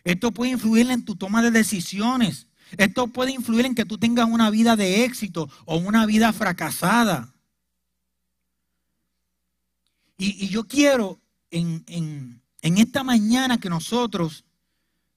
Esto 0.03 0.33
puede 0.33 0.51
influir 0.51 0.91
en 0.91 1.05
tu 1.05 1.15
toma 1.15 1.41
de 1.41 1.53
decisiones. 1.53 2.49
Esto 2.77 3.07
puede 3.07 3.31
influir 3.31 3.67
en 3.67 3.77
que 3.77 3.85
tú 3.85 3.99
tengas 3.99 4.29
una 4.29 4.51
vida 4.51 4.75
de 4.75 5.05
éxito 5.05 5.49
o 5.65 5.77
una 5.77 6.07
vida 6.07 6.33
fracasada. 6.33 7.33
Y, 10.17 10.49
yo 10.49 10.67
quiero 10.67 11.21
en, 11.53 11.85
en 11.87 12.79
esta 12.79 13.05
mañana 13.05 13.61
que 13.61 13.71
nosotros 13.71 14.45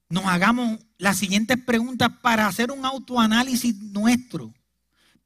nos 0.08 0.26
hagamos 0.26 0.82
las 1.00 1.18
siguientes 1.18 1.58
preguntas 1.58 2.12
para 2.22 2.46
hacer 2.46 2.70
un 2.70 2.86
autoanálisis 2.86 3.76
nuestro 3.76 4.54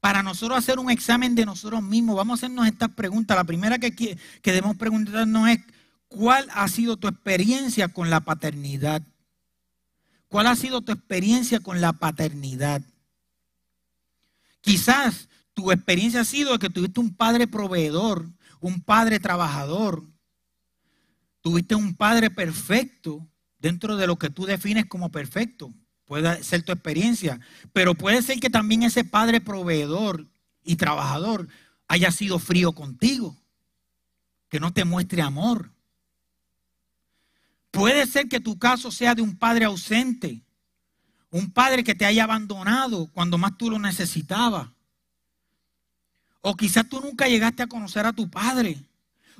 para 0.06 0.22
nosotros 0.22 0.56
hacer 0.56 0.78
un 0.78 0.88
examen 0.88 1.34
de 1.34 1.44
nosotros 1.44 1.82
mismos, 1.82 2.14
vamos 2.14 2.38
a 2.38 2.46
hacernos 2.46 2.68
estas 2.68 2.90
preguntas. 2.90 3.36
La 3.36 3.42
primera 3.42 3.76
que, 3.80 4.16
debemos 4.44 4.76
preguntarnos 4.76 5.48
es, 5.48 5.58
¿cuál 6.06 6.46
ha 6.54 6.68
sido 6.68 6.96
tu 6.96 7.08
experiencia 7.08 7.88
con 7.88 8.08
la 8.08 8.20
paternidad? 8.20 9.02
¿Cuál 10.28 10.46
ha 10.46 10.54
sido 10.54 10.80
tu 10.82 10.92
experiencia 10.92 11.58
con 11.58 11.80
la 11.80 11.92
paternidad? 11.92 12.82
Quizás 14.60 15.28
tu 15.54 15.72
experiencia 15.72 16.20
ha 16.20 16.24
sido 16.24 16.56
que 16.60 16.70
tuviste 16.70 17.00
un 17.00 17.12
padre 17.12 17.48
proveedor, 17.48 18.30
un 18.60 18.82
padre 18.82 19.18
trabajador, 19.18 20.04
tuviste 21.40 21.74
un 21.74 21.96
padre 21.96 22.30
perfecto 22.30 23.26
dentro 23.58 23.96
de 23.96 24.06
lo 24.06 24.14
que 24.14 24.30
tú 24.30 24.46
defines 24.46 24.86
como 24.86 25.10
perfecto. 25.10 25.74
Puede 26.06 26.42
ser 26.44 26.62
tu 26.62 26.72
experiencia, 26.72 27.40
pero 27.72 27.94
puede 27.94 28.22
ser 28.22 28.38
que 28.38 28.48
también 28.48 28.84
ese 28.84 29.04
padre 29.04 29.40
proveedor 29.40 30.26
y 30.62 30.76
trabajador 30.76 31.48
haya 31.88 32.10
sido 32.12 32.38
frío 32.38 32.72
contigo, 32.72 33.36
que 34.48 34.60
no 34.60 34.72
te 34.72 34.84
muestre 34.84 35.20
amor. 35.20 35.72
Puede 37.72 38.06
ser 38.06 38.28
que 38.28 38.40
tu 38.40 38.58
caso 38.58 38.90
sea 38.90 39.14
de 39.14 39.22
un 39.22 39.36
padre 39.36 39.64
ausente, 39.64 40.42
un 41.30 41.50
padre 41.50 41.82
que 41.82 41.94
te 41.94 42.06
haya 42.06 42.24
abandonado 42.24 43.08
cuando 43.08 43.36
más 43.36 43.58
tú 43.58 43.68
lo 43.68 43.78
necesitabas. 43.78 44.68
O 46.40 46.56
quizás 46.56 46.88
tú 46.88 47.00
nunca 47.00 47.26
llegaste 47.26 47.64
a 47.64 47.66
conocer 47.66 48.06
a 48.06 48.12
tu 48.12 48.30
padre. 48.30 48.78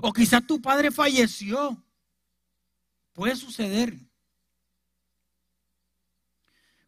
O 0.01 0.13
quizás 0.13 0.45
tu 0.45 0.61
padre 0.61 0.91
falleció. 0.91 1.81
Puede 3.13 3.37
suceder. 3.37 3.97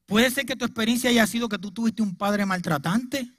Puede 0.09 0.31
ser 0.31 0.47
que 0.47 0.57
tu 0.57 0.65
experiencia 0.65 1.11
haya 1.11 1.27
sido 1.27 1.51
que 1.51 1.59
tú 1.59 1.71
tuviste 1.71 2.01
un 2.01 2.17
padre 2.17 2.47
maltratante, 2.47 3.31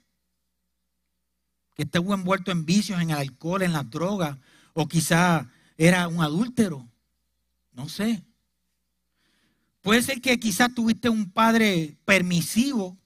que 1.74 1.82
estuvo 1.82 2.14
envuelto 2.14 2.52
en 2.52 2.64
vicios, 2.64 3.02
en 3.02 3.10
el 3.10 3.16
alcohol, 3.16 3.62
en 3.62 3.72
las 3.72 3.90
drogas, 3.90 4.38
o 4.72 4.86
quizá 4.86 5.50
era 5.76 6.06
un 6.06 6.22
adúltero. 6.22 6.88
No 7.72 7.88
sé. 7.88 8.22
Puede 9.80 10.00
ser 10.00 10.20
que 10.20 10.38
quizás 10.38 10.72
tuviste 10.72 11.08
un 11.08 11.32
padre 11.32 11.98
permisivo 12.04 12.96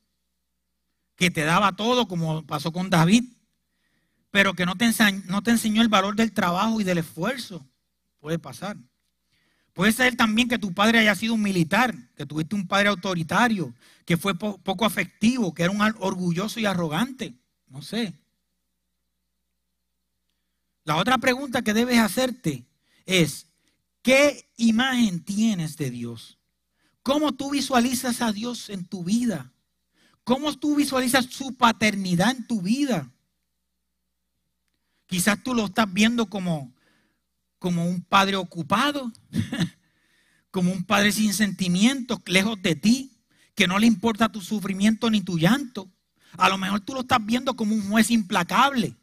que 1.17 1.31
te 1.31 1.45
daba 1.45 1.75
todo, 1.75 2.07
como 2.07 2.45
pasó 2.45 2.71
con 2.71 2.91
David, 2.91 3.25
pero 4.31 4.53
que 4.53 4.67
no 4.67 4.75
te 4.77 4.85
enseñó 5.51 5.81
el 5.81 5.89
valor 5.89 6.17
del 6.17 6.35
trabajo 6.35 6.83
y 6.83 6.85
del 6.85 6.99
esfuerzo. 6.99 7.67
Puede 8.21 8.39
pasar. 8.39 8.77
Puede 9.75 9.93
ser 9.93 10.17
también 10.17 10.49
que 10.49 10.59
tu 10.59 10.73
padre 10.73 11.01
haya 11.01 11.17
sido 11.17 11.35
un 11.35 11.43
militar, 11.43 11.95
que 12.17 12.25
tuviste 12.25 12.55
un 12.55 12.67
padre 12.67 12.89
autoritario, 12.89 13.75
que 14.05 14.17
fue 14.17 14.39
poco 14.39 14.85
afectivo, 14.85 15.53
que 15.53 15.65
era 15.65 15.73
un 15.73 15.83
orgulloso 15.99 16.61
y 16.61 16.67
arrogante. 16.67 17.35
No 17.69 17.83
sé. 17.83 18.15
La 20.85 20.97
otra 20.97 21.19
pregunta 21.19 21.63
que 21.63 21.75
debes 21.75 21.99
hacerte 21.99 22.65
es, 23.05 23.49
¿qué 24.03 24.49
imagen 24.57 25.25
tienes 25.25 25.77
de 25.77 25.91
Dios? 25.91 26.39
¿Cómo 27.03 27.33
tú 27.33 27.51
visualizas 27.51 28.23
a 28.23 28.33
Dios 28.33 28.71
en 28.71 28.85
tu 28.85 29.03
vida? 29.03 29.53
¿Cómo 30.23 30.57
tú 30.57 30.77
visualizas 30.77 31.27
su 31.27 31.57
paternidad 31.57 32.31
en 32.31 32.47
tu 32.47 32.63
vida? 32.63 33.11
Quizás 35.07 35.43
tú 35.43 35.53
lo 35.53 35.67
estás 35.67 35.93
viendo 35.93 36.27
como, 36.27 36.74
como 37.65 37.87
un 37.89 38.03
padre 38.03 38.37
ocupado, 38.37 39.11
como 40.51 40.71
un 40.71 40.85
padre 40.85 41.13
sin 41.13 41.33
sentimientos, 41.33 42.19
lejos 42.27 42.61
de 42.61 42.75
ti, 42.75 43.17
que 43.55 43.67
no 43.67 43.79
le 43.79 43.87
importa 43.87 44.29
tu 44.29 44.43
sufrimiento 44.43 45.09
ni 45.09 45.23
tu 45.23 45.39
llanto. 45.39 45.91
A 46.37 46.51
lo 46.51 46.59
mejor 46.59 46.81
tú 46.81 46.93
lo 46.93 47.01
estás 47.01 47.25
viendo 47.25 47.57
como 47.57 47.75
un 47.75 47.89
juez 47.89 48.11
implacable, 48.11 48.95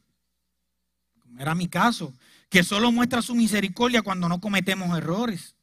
como 1.23 1.39
era 1.39 1.55
mi 1.55 1.67
caso, 1.67 2.13
que 2.49 2.61
solo 2.61 2.91
muestra 2.91 3.23
su 3.23 3.33
misericordia 3.33 4.03
cuando 4.03 4.29
no 4.29 4.39
cometemos 4.39 4.95
errores. 4.95 5.55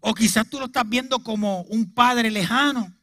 O 0.00 0.14
quizás 0.14 0.48
tú 0.48 0.58
lo 0.58 0.66
estás 0.66 0.88
viendo 0.88 1.22
como 1.22 1.64
un 1.64 1.92
padre 1.92 2.30
lejano, 2.30 2.94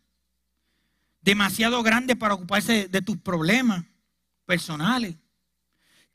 demasiado 1.22 1.84
grande 1.84 2.16
para 2.16 2.34
ocuparse 2.34 2.88
de 2.88 3.02
tus 3.04 3.18
problemas 3.18 3.86
personales 4.48 5.18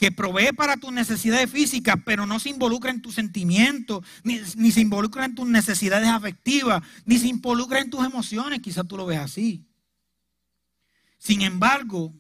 que 0.00 0.10
provee 0.10 0.54
para 0.56 0.78
tus 0.78 0.90
necesidades 0.90 1.50
físicas, 1.50 1.96
pero 2.06 2.24
no 2.24 2.40
se 2.40 2.48
involucra 2.48 2.90
en 2.90 3.02
tus 3.02 3.16
sentimientos, 3.16 4.02
ni, 4.24 4.38
se 4.72 4.80
involucra 4.80 5.26
en 5.26 5.34
tus 5.34 5.46
necesidades 5.46 6.08
afectivas, 6.08 6.82
ni 7.04 7.18
se 7.18 7.28
involucra 7.28 7.80
en 7.80 7.90
tus 7.90 8.02
emociones. 8.02 8.60
Quizás 8.60 8.88
tú 8.88 8.96
lo 8.96 9.04
ves 9.04 9.18
así. 9.18 9.62
Sin 11.18 11.42
embargo, 11.42 12.14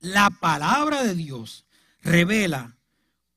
la 0.00 0.30
palabra 0.30 1.04
de 1.04 1.14
Dios 1.14 1.64
revela 2.02 2.76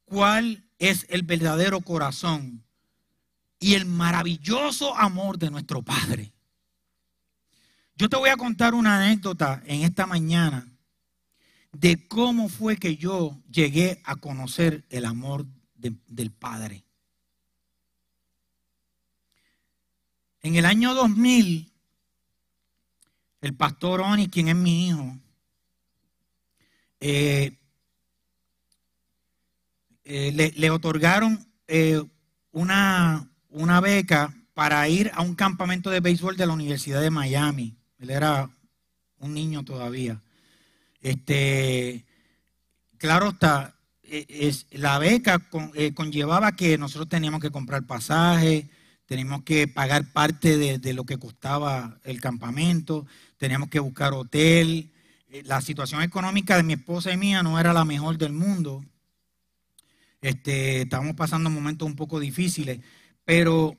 cuál 0.05 0.65
es 0.79 1.05
el 1.07 1.21
verdadero 1.21 1.81
corazón 1.81 2.65
y 3.59 3.75
el 3.75 3.85
maravilloso 3.85 4.97
amor 4.97 5.37
de 5.37 5.51
nuestro 5.51 5.83
Padre. 5.83 6.33
Yo 7.97 8.09
te 8.09 8.17
voy 8.17 8.31
a 8.31 8.37
contar 8.37 8.73
una 8.73 8.97
anécdota 8.97 9.61
en 9.67 9.83
esta 9.83 10.07
mañana 10.07 10.67
de 11.79 12.07
cómo 12.07 12.49
fue 12.49 12.77
que 12.77 12.97
yo 12.97 13.37
llegué 13.51 14.01
a 14.03 14.15
conocer 14.15 14.83
el 14.89 15.05
amor 15.05 15.45
del 15.75 16.31
Padre. 16.31 16.83
En 20.41 20.55
el 20.55 20.65
año 20.65 20.95
2000, 20.95 21.71
el 23.41 23.55
pastor 23.55 24.01
Oni, 24.01 24.27
quien 24.27 24.47
es 24.47 24.55
mi 24.55 24.87
hijo, 24.87 25.17
eh, 26.99 27.55
eh, 30.03 30.53
le, 30.55 30.69
otorgaron 30.71 31.47
eh, 31.67 32.01
una, 32.53 33.29
una 33.49 33.81
beca 33.81 34.33
para 34.55 34.89
ir 34.89 35.11
a 35.13 35.21
un 35.21 35.35
campamento 35.35 35.91
de 35.91 35.99
béisbol 35.99 36.37
de 36.37 36.47
la 36.47 36.53
Universidad 36.53 37.01
de 37.01 37.11
Miami. 37.11 37.75
Él 37.99 38.09
era 38.09 38.49
un 39.19 39.33
niño 39.35 39.63
todavía. 39.63 40.19
Este, 41.01 42.05
claro 42.97 43.29
está, 43.29 43.75
e, 44.03 44.25
es, 44.29 44.67
la 44.71 44.97
beca 44.99 45.41
eh, 45.75 45.93
conllevaba 45.93 46.53
que 46.53 46.77
nosotros 46.77 47.09
teníamos 47.09 47.41
que 47.41 47.51
comprar 47.51 47.85
pasaje, 47.85 48.69
teníamos 49.05 49.43
que 49.43 49.67
pagar 49.67 50.11
parte 50.11 50.57
de, 50.57 50.93
lo 50.93 51.05
que 51.05 51.17
costaba 51.17 51.99
el 52.03 52.19
campamento, 52.21 53.05
teníamos 53.37 53.69
que 53.69 53.79
buscar 53.79 54.13
hotel. 54.13 54.91
Eh, 55.29 55.43
la 55.45 55.61
situación 55.61 56.01
económica 56.01 56.57
de 56.57 56.63
mi 56.63 56.73
esposa 56.73 57.11
y 57.11 57.17
mía 57.17 57.43
no 57.43 57.59
era 57.59 57.73
la 57.73 57.85
mejor 57.85 58.17
del 58.17 58.33
mundo. 58.33 58.83
Este, 60.21 60.81
estábamos 60.81 61.15
pasando 61.15 61.49
momentos 61.49 61.87
un 61.87 61.95
poco 61.95 62.19
difíciles, 62.19 62.79
pero, 63.23 63.77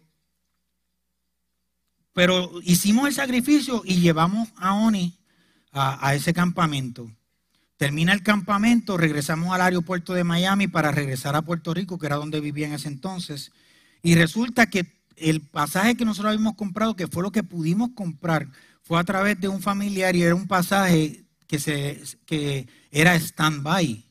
pero 2.12 2.52
hicimos 2.62 3.08
el 3.08 3.14
sacrificio 3.14 3.82
y 3.84 4.00
llevamos 4.00 4.48
a 4.56 4.74
Oni 4.74 5.17
a, 5.78 6.14
ese 6.14 6.32
campamento. 6.32 7.10
Termina 7.76 8.12
el 8.12 8.22
campamento, 8.22 8.96
regresamos 8.96 9.54
al 9.54 9.60
aeropuerto 9.60 10.12
de 10.12 10.24
Miami 10.24 10.66
para 10.66 10.90
regresar 10.90 11.36
a 11.36 11.42
Puerto 11.42 11.72
Rico, 11.72 11.98
que 11.98 12.06
era 12.06 12.16
donde 12.16 12.40
vivía 12.40 12.66
en 12.66 12.74
ese 12.74 12.88
entonces. 12.88 13.52
Y 14.02 14.14
resulta 14.14 14.66
que 14.66 14.86
el 15.16 15.40
pasaje 15.40 15.96
que 15.96 16.04
nosotros 16.04 16.32
habíamos 16.32 16.54
comprado, 16.54 16.96
que 16.96 17.06
fue 17.06 17.22
lo 17.22 17.30
que 17.30 17.42
pudimos 17.42 17.90
comprar, 17.94 18.48
fue 18.82 18.98
a 18.98 19.04
través 19.04 19.40
de 19.40 19.48
un 19.48 19.60
familiar 19.60 20.16
y 20.16 20.22
era 20.22 20.34
un 20.34 20.48
pasaje 20.48 21.24
que, 21.46 21.58
se, 21.58 22.02
que 22.26 22.68
era 22.90 23.14
stand-by. 23.14 24.04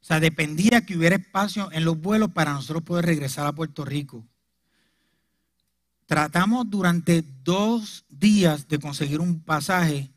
O 0.00 0.04
sea, 0.06 0.20
dependía 0.20 0.84
que 0.84 0.96
hubiera 0.96 1.16
espacio 1.16 1.72
en 1.72 1.84
los 1.84 1.98
vuelos 1.98 2.32
para 2.32 2.52
nosotros 2.52 2.82
poder 2.82 3.06
regresar 3.06 3.46
a 3.46 3.54
Puerto 3.54 3.84
Rico. 3.84 4.26
Tratamos 6.06 6.68
durante 6.68 7.24
dos 7.42 8.04
días 8.10 8.68
de 8.68 8.78
conseguir 8.78 9.20
un 9.20 9.42
pasaje 9.42 10.13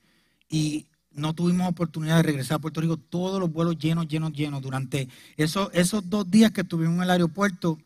y 0.49 0.87
no 1.11 1.33
tuvimos 1.33 1.67
oportunidad 1.67 2.17
de 2.17 2.23
regresar 2.23 2.55
a 2.55 2.59
Puerto 2.59 2.79
Rico, 2.79 2.97
todos 2.97 3.39
los 3.39 3.51
vuelos 3.51 3.77
llenos, 3.77 4.07
llenos, 4.07 4.33
llenos. 4.33 4.61
Durante 4.61 5.09
esos, 5.35 5.69
esos 5.73 6.09
dos 6.09 6.29
días 6.29 6.51
que 6.51 6.61
estuvimos 6.61 6.95
en 6.95 7.03
el 7.03 7.09
aeropuerto, 7.09 7.77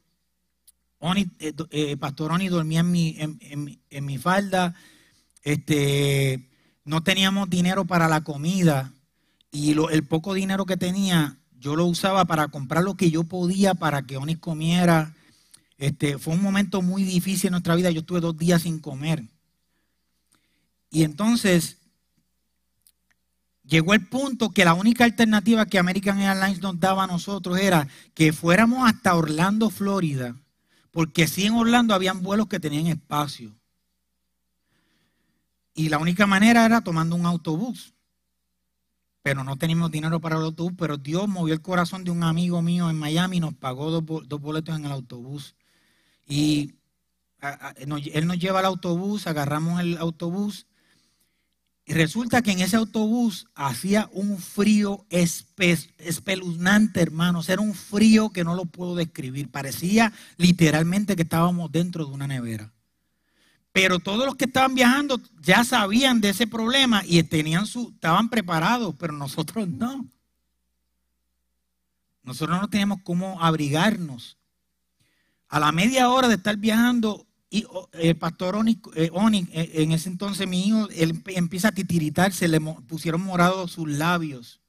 Oni, 1.00 1.28
eh, 1.40 1.54
eh, 1.72 1.98
Pastor 1.98 2.32
Oni 2.32 2.50
dormía 2.50 2.82
en 2.82 2.92
mi, 2.92 3.18
en, 3.18 4.06
mi 4.06 4.18
falda, 4.18 4.76
este, 5.44 6.50
no 6.84 7.02
teníamos 7.02 7.50
dinero 7.50 7.86
para 7.86 8.08
la 8.08 8.22
comida 8.22 8.94
y 9.52 9.72
el 9.72 10.04
poco 10.04 10.34
dinero 10.34 10.66
que 10.66 10.78
tenía 10.78 11.38
yo 11.62 11.76
lo 11.76 11.86
usaba 11.86 12.26
para 12.26 12.48
comprar 12.48 12.84
lo 12.84 12.96
que 12.96 13.12
yo 13.12 13.24
podía 13.24 13.76
para 13.76 14.02
que 14.02 14.18
Oni 14.18 14.36
comiera. 14.36 15.16
Este, 15.78 16.18
fue 16.18 16.34
un 16.34 16.42
momento 16.42 16.82
muy 16.82 17.04
difícil 17.04 17.48
en 17.48 17.52
nuestra 17.52 17.76
vida, 17.76 17.92
yo 17.92 18.02
estuve 18.02 18.20
dos 18.20 18.38
días 18.38 18.64
sin 18.64 18.80
comer. 18.80 19.24
Y 20.90 21.04
entonces 21.04 21.78
llegó 23.72 23.94
el 23.94 24.06
punto 24.06 24.50
que 24.50 24.66
la 24.66 24.74
única 24.74 25.06
alternativa 25.06 25.66
que 25.66 25.80
American 25.80 26.20
Airlines 26.20 26.62
nos 26.62 26.78
daba 26.78 27.06
a 27.06 27.08
nosotros 27.08 27.58
era 27.58 27.88
que 28.14 28.34
fuéramos 28.34 28.88
hasta 28.88 29.16
Orlando, 29.16 29.70
Florida, 29.70 30.36
porque 30.92 31.26
sí 31.26 31.46
en 31.46 31.54
Orlando 31.54 31.94
habían 31.94 32.22
vuelos 32.22 32.48
que 32.48 32.60
tenían 32.60 32.88
espacio. 32.88 33.56
Y 35.74 35.88
la 35.88 36.00
única 36.00 36.28
manera 36.28 36.66
era 36.66 36.82
tomando 36.82 37.16
un 37.16 37.26
autobús. 37.26 37.94
Pero 39.24 39.46
no 39.46 39.56
teníamos 39.56 39.90
dinero 39.90 40.20
para 40.20 40.36
el 40.36 40.44
autobús, 40.44 40.74
pero 40.78 40.98
Dios 40.98 41.30
movió 41.30 41.54
el 41.54 41.62
corazón 41.62 42.04
de 42.04 42.12
un 42.12 42.24
amigo 42.24 42.62
mío 42.62 42.90
en 42.90 43.00
Miami 43.00 43.38
y 43.38 43.40
nos 43.40 43.54
pagó 43.54 43.90
dos, 43.90 44.28
dos 44.28 44.42
boletos 44.42 44.76
en 44.76 44.84
el 44.84 44.92
autobús. 44.92 45.56
Y 46.28 46.76
él 47.78 48.28
nos 48.28 48.38
lleva 48.38 48.60
al 48.60 48.66
autobús, 48.66 49.28
agarramos 49.28 49.80
el 49.80 49.98
autobús 49.98 50.68
y 51.92 51.94
resulta 51.94 52.42
que 52.42 52.54
en 52.54 52.62
ese 52.62 52.78
autobús 52.78 53.48
hacía 53.54 54.10
un 54.14 54.38
frío 54.38 55.06
espeluznante, 55.10 57.02
hermanos. 57.02 57.50
Era 57.50 57.62
un 57.62 57.74
frío 57.74 58.30
que 58.30 58.46
no 58.46 58.56
lo 58.56 58.64
puedo 58.64 58.96
describir. 58.96 59.52
Parecía 59.52 60.14
literalmente 60.38 61.18
que 61.18 61.24
estábamos 61.24 61.70
dentro 61.70 62.06
de 62.06 62.14
una 62.14 62.28
nevera. 62.28 62.72
Pero 63.74 64.00
todos 64.00 64.26
los 64.26 64.38
que 64.38 64.46
estaban 64.46 64.74
viajando 64.74 65.20
ya 65.42 65.66
sabían 65.66 66.22
de 66.22 66.30
ese 66.30 66.48
problema 66.48 67.04
y 67.06 67.22
tenían 67.24 67.66
su, 67.66 67.90
estaban 67.94 68.30
preparados, 68.30 68.96
pero 68.98 69.12
nosotros 69.12 69.68
no. 69.68 70.08
Nosotros 72.24 72.62
no 72.62 72.70
teníamos 72.70 73.00
cómo 73.04 73.44
abrigarnos. 73.44 74.38
A 75.50 75.60
la 75.60 75.74
media 75.74 76.08
hora 76.08 76.30
de 76.30 76.36
estar 76.36 76.56
viajando, 76.56 77.28
y 77.54 77.66
el 77.92 78.16
pastor 78.16 78.56
Oni, 78.56 78.80
eh, 78.96 79.12
eh, 79.52 79.72
en 79.74 79.92
ese 79.92 80.08
entonces 80.08 80.48
mi 80.48 80.68
hijo, 80.68 80.88
él 80.90 81.22
empieza 81.28 81.68
a 81.68 81.74
titiritar, 81.74 82.32
se 82.32 82.48
le 82.48 82.62
pusieron 82.62 83.22
morados 83.22 83.74
sus 83.74 83.90
labios. 83.90 84.62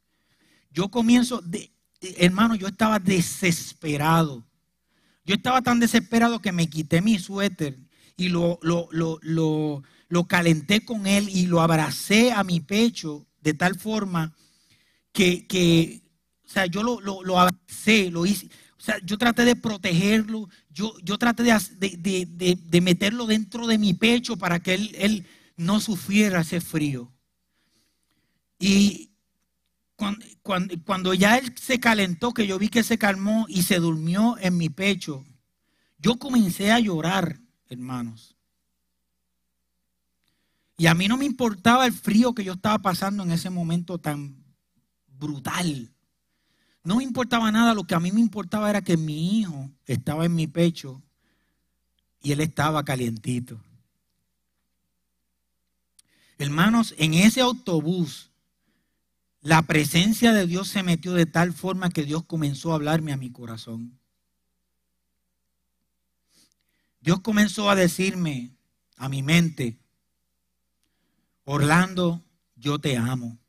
Yo 0.73 0.91
comienzo, 0.91 1.41
de, 1.43 1.71
hermano, 2.19 2.57
yo 2.57 2.67
estaba 2.67 2.99
desesperado. 2.99 4.45
Yo 5.25 5.37
estaba 5.37 5.63
tan 5.63 5.79
desesperado 5.79 6.41
que 6.41 6.51
me 6.51 6.69
quité 6.69 7.01
mi 7.01 7.21
suéter 7.21 7.79
y 8.17 8.31
lo, 8.31 8.59
lo, 8.63 8.89
lo, 8.91 9.83
lo 10.09 10.25
calenté 10.27 10.85
con 10.85 11.07
él 11.07 11.29
y 11.29 11.47
lo 11.47 11.61
abracé 11.61 12.33
a 12.33 12.43
mi 12.43 12.59
pecho 12.59 13.25
de 13.43 13.55
tal 13.55 13.79
forma 13.79 14.35
que, 15.13 15.47
que 15.47 16.03
o 16.45 16.51
sea, 16.51 16.67
yo 16.67 16.83
lo, 16.83 17.01
lo 17.01 17.39
abracé, 17.39 18.11
lo 18.11 18.27
hice. 18.27 18.49
O 18.83 18.85
sea, 18.85 18.97
yo 19.05 19.17
traté 19.17 19.45
de 19.45 19.55
protegerlo, 19.55 20.49
yo, 20.73 20.95
yo 21.03 21.19
traté 21.19 21.43
de, 21.45 22.81
meterlo 22.81 23.27
dentro 23.27 23.67
de 23.67 23.79
mi 23.79 23.95
pecho 23.95 24.37
para 24.37 24.61
que 24.61 24.75
él, 24.75 24.95
él 24.99 25.27
no 25.57 25.81
sufriera 25.81 26.41
ese 26.41 26.61
frío. 26.61 27.13
Y 28.59 29.11
cuando, 29.97 30.25
cuando, 30.85 31.15
ya 31.15 31.37
él 31.39 31.55
se 31.57 31.79
calentó, 31.79 32.33
que 32.33 32.47
yo 32.47 32.59
vi 32.59 32.69
que 32.69 32.83
se 32.83 32.99
calmó 32.99 33.47
y 33.49 33.63
se 33.63 33.79
durmió 33.79 34.37
en 34.41 34.57
mi 34.57 34.69
pecho, 34.69 35.25
Yo 35.99 36.19
comencé 36.19 36.73
a 36.73 36.81
llorar, 36.81 37.39
hermanos. 37.69 38.35
Y 40.77 40.89
a 40.89 40.95
mí 40.95 41.07
no 41.07 41.17
me 41.17 41.27
importaba 41.27 41.87
el 41.87 41.93
frío 41.93 42.35
que 42.35 42.43
yo 42.43 42.55
estaba 42.55 42.81
pasando 42.81 43.23
en 43.23 43.31
ese 43.31 43.51
momento 43.51 43.99
tan 43.99 44.45
brutal. 45.07 45.92
No 46.85 46.97
me 46.97 47.05
importaba 47.05 47.53
nada, 47.53 47.75
lo 47.75 47.85
que 47.85 47.95
a 47.95 48.01
mí 48.01 48.11
me 48.11 48.21
importaba 48.21 48.69
era 48.69 48.83
que 48.83 48.97
mi 48.97 49.39
hijo 49.39 49.71
estaba 49.87 50.25
en 50.25 50.35
mi 50.35 50.47
pecho 50.47 51.03
y 52.23 52.33
él 52.33 52.41
estaba 52.41 52.85
calientito. 52.85 53.61
Hermanos, 56.39 56.95
en 56.99 57.15
ese 57.15 57.41
autobús, 57.41 58.31
la 59.43 59.63
presencia 59.63 60.33
de 60.33 60.47
Dios 60.47 60.69
se 60.69 60.83
metió 60.83 61.13
de 61.13 61.27
tal 61.27 61.53
forma 61.53 61.91
que 61.91 62.05
Dios 62.05 62.25
comenzó 62.25 62.73
a 62.73 62.77
hablarme 62.77 63.13
a 63.13 63.17
mi 63.17 63.31
corazón. 63.31 63.99
Dios 67.01 67.21
comenzó 67.21 67.71
a 67.71 67.75
decirme 67.75 68.57
a 68.97 69.09
mi 69.09 69.23
mente, 69.23 69.79
Orlando, 71.45 72.23
yo 72.55 72.79
te 72.79 72.97
amo. 72.97 73.42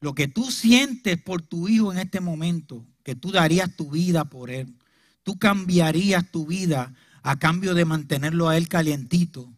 Lo 0.00 0.14
que 0.14 0.28
tú 0.28 0.50
sientes 0.50 1.20
por 1.20 1.42
tu 1.42 1.68
hijo 1.68 1.92
en 1.92 1.98
este 1.98 2.20
momento, 2.20 2.86
que 3.02 3.14
tú 3.14 3.30
darías 3.30 3.76
tu 3.76 3.90
vida 3.90 4.24
por 4.24 4.50
él, 4.50 4.74
tú 5.22 5.38
cambiarías 5.38 6.30
tu 6.30 6.46
vida 6.46 6.94
a 7.22 7.38
cambio 7.38 7.74
de 7.74 7.84
mantenerlo 7.84 8.48
a 8.48 8.56
él 8.56 8.68
calientito. 8.68 9.52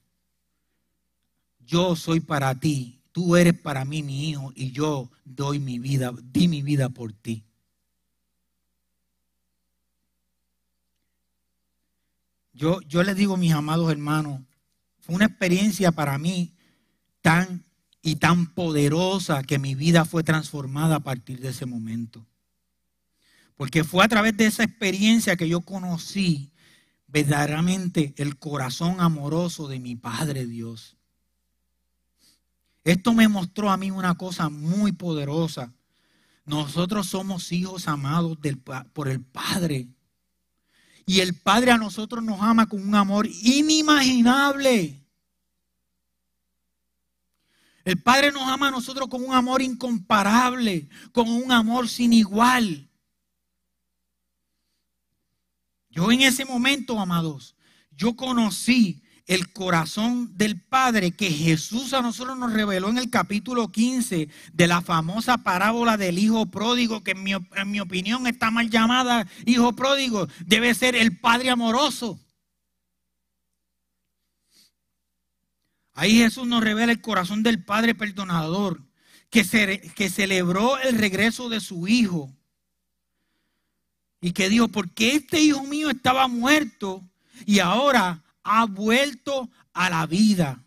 Yo 1.61 1.95
soy 1.95 2.21
para 2.21 2.59
ti, 2.59 3.01
tú 3.13 3.37
eres 3.37 3.55
para 3.55 3.85
mí 3.85 4.03
mi 4.03 4.31
hijo 4.31 4.53
y 4.57 4.73
yo 4.73 5.11
doy 5.25 5.61
mi 5.61 5.79
vida, 5.79 6.13
di 6.33 6.49
mi 6.49 6.63
vida 6.63 6.89
por 6.89 7.13
ti. 7.13 7.45
Yo, 12.53 12.81
yo 12.83 13.03
les 13.03 13.17
digo, 13.17 13.37
mis 13.37 13.53
amados 13.53 13.91
hermanos, 13.91 14.41
fue 15.01 15.15
una 15.15 15.27
experiencia 15.27 15.93
para 15.93 16.19
mí 16.19 16.55
tan 17.21 17.65
y 18.03 18.17
tan 18.17 18.53
poderosa 18.53 19.45
que 19.45 19.61
mi 19.61 19.77
vida 19.77 20.05
fue 20.05 20.25
transformada 20.25 20.97
a 20.97 21.01
partir 21.01 21.41
de 21.41 21.51
ese 21.51 21.67
momento. 21.67 22.27
Porque 23.57 23.85
fue 23.85 24.05
a 24.05 24.09
través 24.09 24.37
de 24.37 24.47
esa 24.47 24.65
experiencia 24.65 25.37
que 25.37 25.49
yo 25.49 25.61
conocí 25.61 26.53
verdaderamente 27.07 28.13
el 28.17 28.39
corazón 28.39 29.01
amoroso 29.01 29.69
de 29.69 29.79
mi 29.79 29.95
Padre 29.95 30.47
Dios. 30.47 30.97
Esto 32.85 33.15
me 33.15 33.29
mostró 33.29 33.71
a 33.71 33.77
mí 33.77 33.93
una 33.93 34.17
cosa 34.17 34.49
muy 34.49 34.91
poderosa. 34.91 35.73
Nosotros 36.45 37.07
somos 37.07 37.53
hijos 37.53 37.87
amados 37.87 38.39
por 38.93 39.09
el 39.09 39.21
Padre. 39.21 39.89
Y 41.07 41.21
el 41.21 41.35
Padre 41.35 41.71
a 41.71 41.79
nosotros 41.79 42.25
nos 42.25 42.41
ama 42.41 42.69
con 42.69 42.83
un 42.83 42.95
amor 42.97 43.29
inimaginable. 43.29 45.02
El 47.85 48.01
Padre 48.01 48.33
nos 48.33 48.49
ama 48.49 48.69
a 48.69 48.71
nosotros 48.71 49.09
con 49.09 49.25
un 49.25 49.35
amor 49.35 49.63
incomparable, 49.63 50.89
con 51.13 51.29
un 51.29 51.51
amor 51.51 51.89
sin 51.89 52.13
igual. 52.13 52.89
Yo 55.91 56.11
en 56.11 56.23
ese 56.23 56.45
momento, 56.45 56.99
amados, 56.99 57.55
yo 57.91 58.17
conocí 58.17 59.03
el 59.27 59.53
corazón 59.53 60.37
del 60.37 60.61
Padre 60.61 61.13
que 61.13 61.31
Jesús 61.31 61.93
a 61.93 62.03
nosotros 62.03 62.37
nos 62.37 62.53
reveló 62.53 62.89
en 62.89 62.99
el 62.99 63.11
capítulo 63.11 63.71
15 63.71 64.29
de 64.53 64.67
la 64.67 64.81
famosa 64.81 65.39
parábola 65.39 65.97
del 65.97 66.19
Hijo 66.19 66.51
Pródigo, 66.51 67.03
que 67.03 67.13
en 67.13 67.23
mi, 67.23 67.33
en 67.33 67.71
mi 67.71 67.81
opinión 67.81 68.27
está 68.27 68.51
mal 68.51 68.71
llamada 68.71 69.27
Hijo 69.47 69.75
Pródigo, 69.75 70.29
debe 70.45 70.75
ser 70.75 70.97
el 70.97 71.19
Padre 71.19 71.51
amoroso. 71.51 72.19
Ahí 76.03 76.17
Jesús 76.17 76.49
nos 76.49 76.65
revela 76.65 76.91
el 76.91 77.01
corazón 77.01 77.45
del 77.45 77.65
Padre 77.65 77.95
perdonador, 77.95 78.83
que, 79.31 79.45
que 79.95 80.11
celebró 80.11 80.77
el 80.79 80.99
regreso 80.99 81.49
de 81.49 81.61
su 81.61 81.87
Hijo. 81.87 82.35
Y 84.21 84.33
que 84.33 84.49
dijo, 84.49 84.67
porque 84.67 85.15
este 85.15 85.41
Hijo 85.41 85.63
mío 85.63 85.91
estaba 85.91 86.27
muerto 86.27 87.09
y 87.47 87.61
ahora 87.61 88.25
ha 88.43 88.65
vuelto 88.67 89.49
a 89.73 89.91
la 89.91 90.05
vida. 90.07 90.65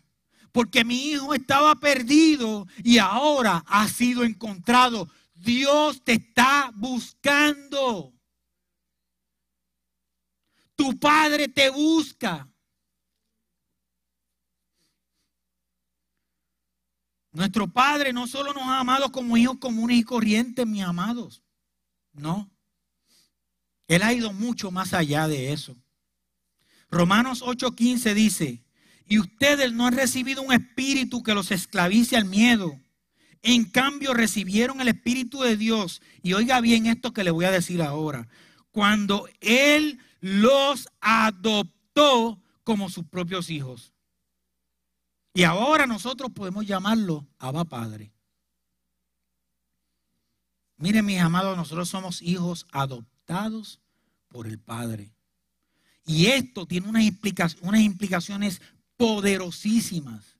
Porque 0.52 0.86
mi 0.86 1.10
hijo 1.10 1.34
estaba 1.34 1.74
perdido 1.74 2.66
y 2.82 2.96
ahora 2.96 3.62
ha 3.66 3.88
sido 3.88 4.24
encontrado. 4.24 5.06
Dios 5.34 6.02
te 6.02 6.14
está 6.14 6.72
buscando. 6.74 8.14
Tu 10.76 10.98
padre 10.98 11.48
te 11.48 11.68
busca. 11.68 12.48
Nuestro 17.36 17.68
Padre 17.68 18.14
no 18.14 18.26
solo 18.26 18.54
nos 18.54 18.62
ha 18.62 18.80
amado 18.80 19.12
como 19.12 19.36
hijos 19.36 19.58
comunes 19.58 19.98
y 19.98 20.04
corrientes, 20.04 20.66
mis 20.66 20.82
amados. 20.82 21.42
No. 22.14 22.50
Él 23.88 24.02
ha 24.02 24.14
ido 24.14 24.32
mucho 24.32 24.70
más 24.70 24.94
allá 24.94 25.28
de 25.28 25.52
eso. 25.52 25.76
Romanos 26.90 27.42
8:15 27.42 28.14
dice, 28.14 28.64
y 29.04 29.18
ustedes 29.18 29.70
no 29.74 29.86
han 29.86 29.94
recibido 29.94 30.40
un 30.40 30.54
espíritu 30.54 31.22
que 31.22 31.34
los 31.34 31.50
esclavice 31.50 32.16
al 32.16 32.24
miedo. 32.24 32.80
En 33.42 33.66
cambio 33.66 34.14
recibieron 34.14 34.80
el 34.80 34.88
espíritu 34.88 35.42
de 35.42 35.58
Dios. 35.58 36.00
Y 36.22 36.32
oiga 36.32 36.62
bien 36.62 36.86
esto 36.86 37.12
que 37.12 37.22
le 37.22 37.30
voy 37.30 37.44
a 37.44 37.50
decir 37.50 37.82
ahora. 37.82 38.28
Cuando 38.70 39.28
Él 39.42 40.00
los 40.20 40.88
adoptó 41.02 42.40
como 42.64 42.88
sus 42.88 43.04
propios 43.04 43.50
hijos. 43.50 43.92
Y 45.36 45.44
ahora 45.44 45.86
nosotros 45.86 46.32
podemos 46.32 46.66
llamarlo 46.66 47.26
Abba 47.38 47.66
Padre. 47.66 48.10
Miren, 50.78 51.04
mis 51.04 51.20
amados, 51.20 51.58
nosotros 51.58 51.90
somos 51.90 52.22
hijos 52.22 52.66
adoptados 52.72 53.78
por 54.28 54.46
el 54.46 54.58
Padre. 54.58 55.12
Y 56.06 56.28
esto 56.28 56.64
tiene 56.64 56.88
unas, 56.88 57.04
unas 57.60 57.82
implicaciones 57.82 58.62
poderosísimas. 58.96 60.38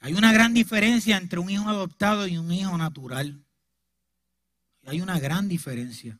Hay 0.00 0.12
una 0.12 0.34
gran 0.34 0.52
diferencia 0.52 1.16
entre 1.16 1.38
un 1.38 1.48
hijo 1.48 1.66
adoptado 1.66 2.28
y 2.28 2.36
un 2.36 2.52
hijo 2.52 2.76
natural. 2.76 3.42
Hay 4.84 5.00
una 5.00 5.18
gran 5.18 5.48
diferencia. 5.48 6.18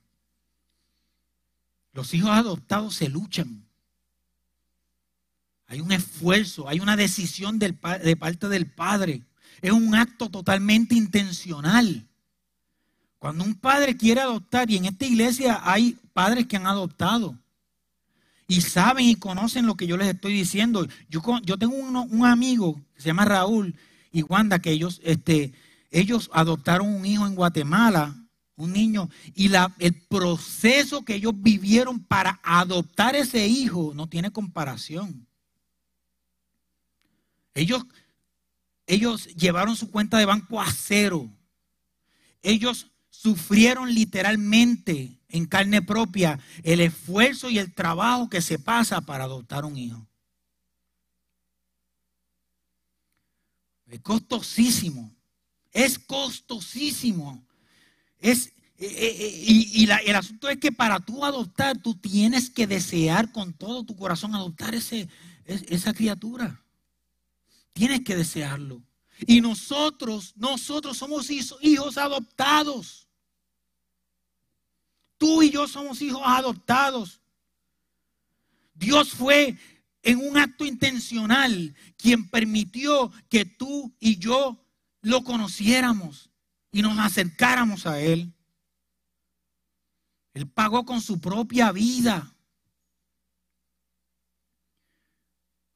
Los 1.92 2.14
hijos 2.14 2.30
adoptados 2.30 2.94
se 2.94 3.10
luchan. 3.10 3.67
Hay 5.68 5.80
un 5.80 5.92
esfuerzo, 5.92 6.68
hay 6.68 6.80
una 6.80 6.96
decisión 6.96 7.58
de 7.58 7.74
parte 7.74 8.48
del 8.48 8.66
padre. 8.66 9.22
Es 9.60 9.70
un 9.70 9.94
acto 9.94 10.30
totalmente 10.30 10.94
intencional. 10.94 12.08
Cuando 13.18 13.44
un 13.44 13.54
padre 13.54 13.96
quiere 13.96 14.22
adoptar, 14.22 14.70
y 14.70 14.76
en 14.76 14.86
esta 14.86 15.04
iglesia 15.04 15.60
hay 15.62 15.98
padres 16.14 16.46
que 16.46 16.56
han 16.56 16.66
adoptado, 16.66 17.36
y 18.46 18.62
saben 18.62 19.04
y 19.04 19.16
conocen 19.16 19.66
lo 19.66 19.76
que 19.76 19.86
yo 19.86 19.98
les 19.98 20.08
estoy 20.08 20.32
diciendo. 20.32 20.88
Yo, 21.10 21.58
tengo 21.58 21.74
un 21.76 22.24
amigo 22.24 22.80
que 22.94 23.02
se 23.02 23.08
llama 23.08 23.26
Raúl 23.26 23.74
y 24.10 24.22
Wanda, 24.22 24.60
que 24.60 24.70
ellos, 24.70 25.02
este, 25.04 25.52
ellos 25.90 26.30
adoptaron 26.32 26.88
un 26.88 27.04
hijo 27.04 27.26
en 27.26 27.34
Guatemala, 27.34 28.16
un 28.56 28.72
niño, 28.72 29.10
y 29.34 29.50
el 29.80 29.94
proceso 30.08 31.04
que 31.04 31.16
ellos 31.16 31.34
vivieron 31.36 32.00
para 32.00 32.40
adoptar 32.42 33.14
ese 33.16 33.46
hijo 33.46 33.92
no 33.94 34.08
tiene 34.08 34.30
comparación. 34.30 35.27
Ellos, 37.58 37.84
ellos 38.86 39.26
llevaron 39.34 39.74
su 39.74 39.90
cuenta 39.90 40.16
de 40.18 40.26
banco 40.26 40.60
a 40.60 40.70
cero. 40.70 41.28
Ellos 42.40 42.86
sufrieron 43.10 43.92
literalmente 43.92 45.18
en 45.28 45.46
carne 45.46 45.82
propia 45.82 46.38
el 46.62 46.80
esfuerzo 46.80 47.50
y 47.50 47.58
el 47.58 47.74
trabajo 47.74 48.30
que 48.30 48.40
se 48.40 48.60
pasa 48.60 49.00
para 49.00 49.24
adoptar 49.24 49.64
un 49.64 49.76
hijo. 49.76 50.06
Es 53.88 54.00
costosísimo. 54.00 55.12
Es 55.72 55.98
costosísimo. 55.98 57.44
Es, 58.20 58.46
eh, 58.78 58.86
eh, 58.86 59.16
eh, 59.18 59.42
y, 59.48 59.84
el 59.84 60.14
asunto 60.14 60.48
es 60.48 60.58
que 60.58 60.70
para 60.70 61.00
tú 61.00 61.24
adoptar, 61.24 61.76
tú 61.82 61.96
tienes 61.96 62.50
que 62.50 62.68
desear 62.68 63.32
con 63.32 63.52
todo 63.52 63.82
tu 63.82 63.96
corazón 63.96 64.36
adoptar 64.36 64.76
ese, 64.76 65.08
esa 65.44 65.92
criatura. 65.92 66.62
Tienes 67.78 68.00
que 68.00 68.16
desearlo. 68.16 68.82
Y 69.20 69.40
nosotros, 69.40 70.32
nosotros 70.34 70.98
somos 70.98 71.30
hijos 71.30 71.96
adoptados. 71.96 73.06
Tú 75.16 75.44
y 75.44 75.50
yo 75.50 75.68
somos 75.68 76.02
hijos 76.02 76.20
adoptados. 76.24 77.20
Dios 78.74 79.10
fue 79.10 79.56
en 80.02 80.18
un 80.18 80.36
acto 80.36 80.64
intencional 80.64 81.72
quien 81.96 82.28
permitió 82.28 83.12
que 83.28 83.44
tú 83.44 83.94
y 84.00 84.18
yo 84.18 84.60
lo 85.00 85.22
conociéramos 85.22 86.30
y 86.72 86.82
nos 86.82 86.98
acercáramos 86.98 87.86
a 87.86 88.00
Él. 88.00 88.32
Él 90.34 90.48
pagó 90.48 90.84
con 90.84 91.00
su 91.00 91.20
propia 91.20 91.70
vida. 91.70 92.34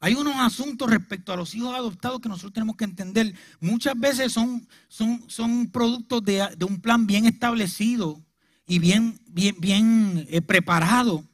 Hay 0.04 0.14
unos 0.14 0.34
asuntos 0.34 0.90
respecto 0.90 1.32
a 1.32 1.36
los 1.36 1.54
hijos 1.54 1.72
adoptados 1.76 2.18
que 2.20 2.28
nosotros 2.28 2.52
tenemos 2.52 2.74
que 2.74 2.82
entender. 2.82 3.36
Muchas 3.60 3.96
veces 3.96 4.32
son, 4.32 4.66
son, 4.88 5.22
son 5.30 5.70
productos 5.70 6.24
de, 6.24 6.44
un 6.68 6.80
plan 6.80 7.06
bien 7.06 7.24
establecido 7.24 8.20
y 8.66 8.80
bien, 8.80 9.20
bien, 9.28 9.54
bien 9.60 10.26
eh, 10.28 10.42
preparado. 10.42 11.24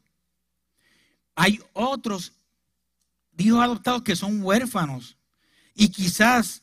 Hay 1.35 1.59
otros 1.73 2.35
hijos 3.39 3.63
adoptados 3.63 4.03
que 4.03 4.15
son 4.15 4.43
huérfanos 4.43 5.17
y 5.75 5.89
quizás 5.89 6.63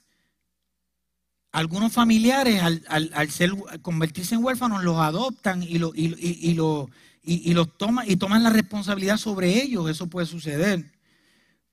algunos 1.52 1.92
familiares 1.92 2.62
al, 2.62 3.32
ser, 3.32 3.52
convertirse 3.82 4.36
en 4.36 4.44
huérfanos 4.44 4.84
los 4.84 5.00
adoptan 5.00 5.64
y, 5.64 5.80
lo, 5.80 5.92
y, 5.96 6.14
y, 6.20 6.54
lo, 6.54 6.88
y, 7.24 7.52
los 7.56 7.76
toman, 7.80 8.08
y 8.08 8.16
toman 8.18 8.44
la 8.44 8.52
responsabilidad 8.52 9.18
sobre 9.18 9.60
ellos. 9.64 9.90
Eso 9.90 10.06
puede 10.06 10.28
suceder. 10.28 10.94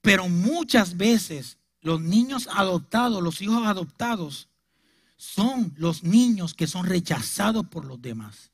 Pero 0.03 0.27
muchas 0.27 0.97
veces 0.97 1.57
los 1.79 2.01
niños 2.01 2.49
adoptados, 2.51 3.23
los 3.23 3.41
hijos 3.41 3.65
adoptados, 3.65 4.49
son 5.15 5.73
los 5.77 6.03
niños 6.03 6.53
que 6.53 6.67
son 6.67 6.85
rechazados 6.85 7.65
por 7.67 7.85
los 7.85 8.01
demás. 8.01 8.51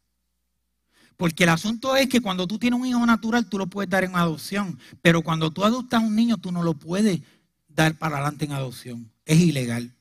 Porque 1.18 1.46
el 1.46 1.50
asunto 1.50 1.96
es 1.96 2.08
que 2.08 2.22
cuando 2.22 2.46
tú 2.46 2.60
tienes 2.60 2.80
un 2.80 2.86
hijo 2.86 3.04
natural, 3.04 3.50
tú 3.50 3.58
lo 3.58 3.66
puedes 3.66 3.90
dar 3.90 4.04
en 4.04 4.16
adopción. 4.16 4.78
Pero 5.02 5.24
cuando 5.24 5.50
tú 5.52 5.66
adoptas 5.66 6.04
a 6.04 6.06
un 6.06 6.16
niño, 6.16 6.38
tú 6.38 6.52
no 6.52 6.62
lo 6.62 6.76
puedes 6.76 7.20
dar 7.68 7.98
para 7.98 8.18
adelante 8.18 8.46
en 8.46 8.52
adopción. 8.52 9.12
Es 9.26 9.40
ilegal. 9.40 9.92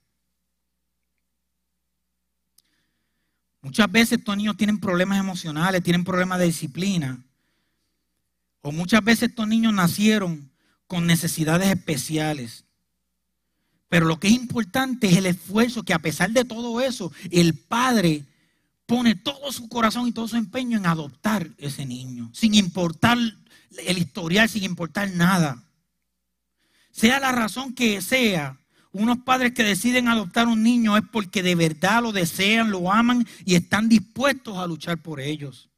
Muchas 3.62 3.90
veces 3.90 4.18
estos 4.18 4.36
niños 4.36 4.58
tienen 4.58 4.78
problemas 4.78 5.18
emocionales, 5.18 5.82
tienen 5.82 6.04
problemas 6.04 6.40
de 6.40 6.44
disciplina. 6.44 7.24
O 8.60 8.70
muchas 8.70 9.02
veces 9.02 9.30
estos 9.30 9.48
niños 9.48 9.72
nacieron 9.72 10.47
con 10.88 11.06
necesidades 11.06 11.68
especiales. 11.68 12.64
Pero 13.88 14.06
lo 14.06 14.18
que 14.18 14.26
es 14.26 14.34
importante 14.34 15.06
es 15.06 15.16
el 15.16 15.26
esfuerzo 15.26 15.84
que 15.84 15.94
a 15.94 16.00
pesar 16.00 16.30
de 16.32 16.44
todo 16.44 16.80
eso, 16.80 17.12
el 17.30 17.54
padre 17.54 18.24
pone 18.86 19.14
todo 19.14 19.52
su 19.52 19.68
corazón 19.68 20.08
y 20.08 20.12
todo 20.12 20.26
su 20.26 20.36
empeño 20.36 20.78
en 20.78 20.86
adoptar 20.86 21.48
ese 21.58 21.86
niño, 21.86 22.30
sin 22.34 22.54
importar 22.54 23.18
el 23.18 23.98
historial, 23.98 24.48
sin 24.48 24.64
importar 24.64 25.10
nada. 25.10 25.62
Sea 26.90 27.20
la 27.20 27.32
razón 27.32 27.74
que 27.74 28.00
sea, 28.00 28.58
unos 28.92 29.18
padres 29.18 29.52
que 29.52 29.62
deciden 29.62 30.08
adoptar 30.08 30.48
un 30.48 30.62
niño 30.62 30.96
es 30.96 31.04
porque 31.12 31.42
de 31.42 31.54
verdad 31.54 32.02
lo 32.02 32.12
desean, 32.12 32.70
lo 32.70 32.90
aman 32.90 33.26
y 33.44 33.54
están 33.54 33.88
dispuestos 33.88 34.56
a 34.56 34.66
luchar 34.66 34.98
por 34.98 35.20
ellos. 35.20 35.68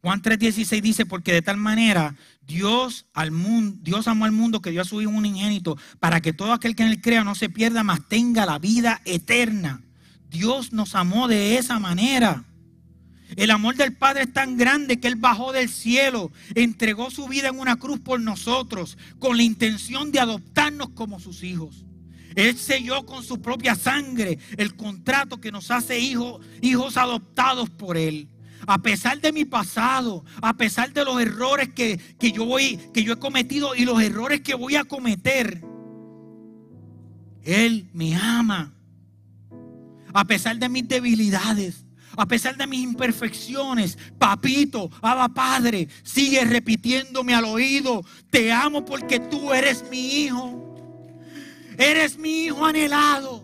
Juan 0.00 0.22
3:16 0.22 0.80
dice, 0.80 1.06
porque 1.06 1.32
de 1.32 1.42
tal 1.42 1.56
manera 1.56 2.16
Dios, 2.46 3.06
al 3.14 3.30
mundo, 3.30 3.78
Dios 3.82 4.08
amó 4.08 4.24
al 4.24 4.32
mundo 4.32 4.60
que 4.60 4.70
dio 4.70 4.82
a 4.82 4.84
su 4.84 5.00
Hijo 5.00 5.10
un 5.10 5.26
ingénito 5.26 5.76
para 6.00 6.20
que 6.20 6.32
todo 6.32 6.52
aquel 6.52 6.74
que 6.74 6.82
en 6.82 6.90
él 6.90 7.00
crea 7.00 7.24
no 7.24 7.34
se 7.34 7.48
pierda, 7.48 7.82
mas 7.82 8.06
tenga 8.08 8.46
la 8.46 8.58
vida 8.58 9.00
eterna. 9.04 9.82
Dios 10.28 10.72
nos 10.72 10.94
amó 10.94 11.28
de 11.28 11.58
esa 11.58 11.78
manera. 11.78 12.44
El 13.36 13.50
amor 13.50 13.76
del 13.76 13.94
Padre 13.94 14.22
es 14.22 14.32
tan 14.32 14.56
grande 14.56 15.00
que 15.00 15.08
Él 15.08 15.16
bajó 15.16 15.52
del 15.52 15.68
cielo, 15.68 16.30
entregó 16.54 17.10
su 17.10 17.28
vida 17.28 17.48
en 17.48 17.58
una 17.58 17.76
cruz 17.76 18.00
por 18.00 18.20
nosotros, 18.20 18.98
con 19.18 19.36
la 19.36 19.42
intención 19.42 20.12
de 20.12 20.20
adoptarnos 20.20 20.90
como 20.90 21.20
sus 21.20 21.42
hijos. 21.42 21.84
Él 22.34 22.56
selló 22.56 23.04
con 23.04 23.22
su 23.22 23.40
propia 23.40 23.74
sangre 23.74 24.38
el 24.56 24.74
contrato 24.74 25.40
que 25.40 25.52
nos 25.52 25.70
hace 25.70 25.98
hijos, 25.98 26.44
hijos 26.60 26.96
adoptados 26.96 27.70
por 27.70 27.96
Él. 27.96 28.28
A 28.66 28.78
pesar 28.78 29.20
de 29.20 29.32
mi 29.32 29.44
pasado, 29.44 30.24
a 30.40 30.56
pesar 30.56 30.92
de 30.92 31.04
los 31.04 31.20
errores 31.20 31.70
que, 31.74 31.98
yo 32.20 32.44
voy, 32.44 32.76
que 32.92 33.02
yo 33.02 33.14
he 33.14 33.18
cometido 33.18 33.74
y 33.74 33.84
los 33.84 34.00
errores 34.00 34.40
que 34.40 34.54
voy 34.54 34.76
a 34.76 34.84
cometer, 34.84 35.62
Él 37.42 37.88
me 37.92 38.14
ama. 38.14 38.72
A 40.14 40.24
pesar 40.24 40.58
de 40.58 40.68
mis 40.68 40.86
debilidades, 40.86 41.84
a 42.16 42.26
pesar 42.26 42.56
de 42.56 42.66
mis 42.66 42.82
imperfecciones, 42.82 43.98
papito, 44.18 44.90
Abba 45.00 45.28
Padre, 45.28 45.88
sigue 46.02 46.44
repitiéndome 46.44 47.34
al 47.34 47.46
oído, 47.46 48.04
te 48.30 48.52
amo 48.52 48.84
porque 48.84 49.18
tú 49.18 49.52
eres 49.52 49.84
mi 49.90 50.22
hijo. 50.22 50.58
Eres 51.78 52.18
mi 52.18 52.44
hijo 52.44 52.64
anhelado. 52.64 53.41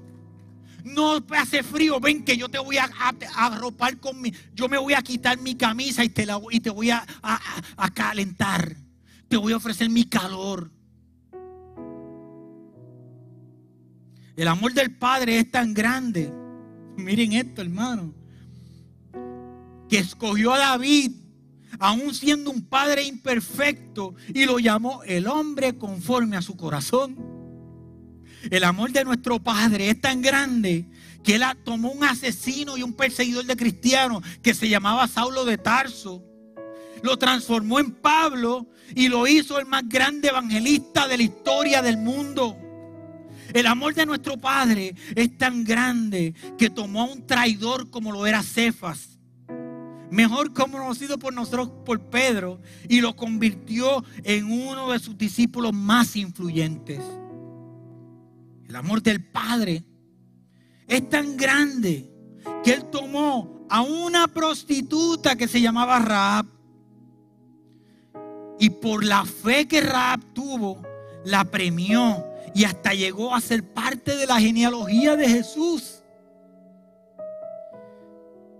No 0.84 1.24
hace 1.36 1.62
frío, 1.62 2.00
ven 2.00 2.24
que 2.24 2.36
yo 2.36 2.48
te 2.48 2.58
voy 2.58 2.78
a, 2.78 2.90
arropar 3.34 3.98
con 3.98 4.20
mi, 4.20 4.32
yo 4.54 4.68
me 4.68 4.78
voy 4.78 4.94
a 4.94 5.02
quitar 5.02 5.38
mi 5.38 5.54
camisa 5.54 6.04
y 6.04 6.08
te, 6.08 6.24
la, 6.24 6.40
y 6.50 6.60
te 6.60 6.70
voy 6.70 6.90
a, 6.90 7.04
a 7.22 7.94
calentar. 7.94 8.76
Te 9.28 9.36
voy 9.36 9.52
a 9.52 9.56
ofrecer 9.56 9.90
mi 9.90 10.04
calor. 10.04 10.70
El 14.36 14.48
amor 14.48 14.72
del 14.72 14.94
Padre 14.94 15.40
es 15.40 15.50
tan 15.50 15.74
grande. 15.74 16.32
Miren 16.96 17.32
esto, 17.32 17.60
hermano 17.60 18.14
que 19.88 19.98
escogió 19.98 20.52
a 20.52 20.58
David, 20.58 21.12
aún 21.78 22.14
siendo 22.14 22.50
un 22.50 22.62
padre 22.62 23.04
imperfecto, 23.04 24.14
y 24.32 24.44
lo 24.44 24.58
llamó 24.58 25.02
el 25.04 25.26
hombre 25.26 25.76
conforme 25.76 26.36
a 26.36 26.42
su 26.42 26.56
corazón. 26.56 27.37
El 28.50 28.64
amor 28.64 28.92
de 28.92 29.04
nuestro 29.04 29.38
Padre 29.40 29.90
es 29.90 30.00
tan 30.00 30.22
grande 30.22 30.86
que 31.22 31.34
él 31.36 31.42
tomó 31.64 31.90
un 31.90 32.04
asesino 32.04 32.76
y 32.76 32.82
un 32.82 32.92
perseguidor 32.92 33.44
de 33.44 33.56
cristianos 33.56 34.22
que 34.42 34.54
se 34.54 34.68
llamaba 34.68 35.08
Saulo 35.08 35.44
de 35.44 35.58
Tarso. 35.58 36.22
Lo 37.02 37.16
transformó 37.16 37.80
en 37.80 37.92
Pablo 37.92 38.66
y 38.94 39.08
lo 39.08 39.26
hizo 39.26 39.58
el 39.58 39.66
más 39.66 39.88
grande 39.88 40.28
evangelista 40.28 41.06
de 41.06 41.16
la 41.16 41.22
historia 41.22 41.82
del 41.82 41.98
mundo. 41.98 42.56
El 43.52 43.66
amor 43.66 43.94
de 43.94 44.06
nuestro 44.06 44.36
Padre 44.36 44.94
es 45.14 45.36
tan 45.38 45.64
grande 45.64 46.34
que 46.56 46.70
tomó 46.70 47.02
a 47.02 47.12
un 47.12 47.26
traidor 47.26 47.90
como 47.90 48.12
lo 48.12 48.26
era 48.26 48.42
Cefas 48.42 49.18
mejor 50.10 50.52
conocido 50.52 51.18
por 51.18 51.32
nosotros 51.32 51.70
por 51.84 52.00
Pedro, 52.00 52.60
y 52.88 53.00
lo 53.00 53.16
convirtió 53.16 54.04
en 54.24 54.50
uno 54.50 54.90
de 54.90 54.98
sus 54.98 55.16
discípulos 55.16 55.72
más 55.72 56.16
influyentes. 56.16 57.00
El 58.68 58.76
amor 58.76 59.02
del 59.02 59.24
Padre 59.24 59.82
es 60.86 61.08
tan 61.08 61.36
grande 61.36 62.10
que 62.62 62.74
él 62.74 62.84
tomó 62.90 63.66
a 63.70 63.80
una 63.80 64.28
prostituta 64.28 65.36
que 65.36 65.48
se 65.48 65.60
llamaba 65.60 65.98
Raab 65.98 66.46
y 68.58 68.70
por 68.70 69.04
la 69.04 69.24
fe 69.24 69.66
que 69.66 69.80
Raab 69.80 70.34
tuvo, 70.34 70.82
la 71.24 71.44
premió 71.44 72.26
y 72.54 72.64
hasta 72.64 72.92
llegó 72.92 73.34
a 73.34 73.40
ser 73.40 73.64
parte 73.72 74.16
de 74.16 74.26
la 74.26 74.40
genealogía 74.40 75.16
de 75.16 75.28
Jesús. 75.28 76.02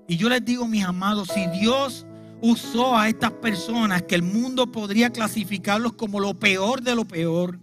Y 0.07 0.17
yo 0.17 0.29
les 0.29 0.43
digo, 0.43 0.67
mis 0.67 0.85
amados, 0.85 1.29
si 1.35 1.47
Dios 1.49 2.07
usó 2.41 2.97
a 2.97 3.09
estas 3.09 3.33
personas 3.33 4.03
que 4.03 4.15
el 4.15 4.23
mundo 4.23 4.71
podría 4.71 5.11
clasificarlos 5.11 5.95
como 5.95 6.21
lo 6.21 6.33
peor 6.33 6.81
de 6.81 6.95
lo 6.95 7.05
peor, 7.05 7.59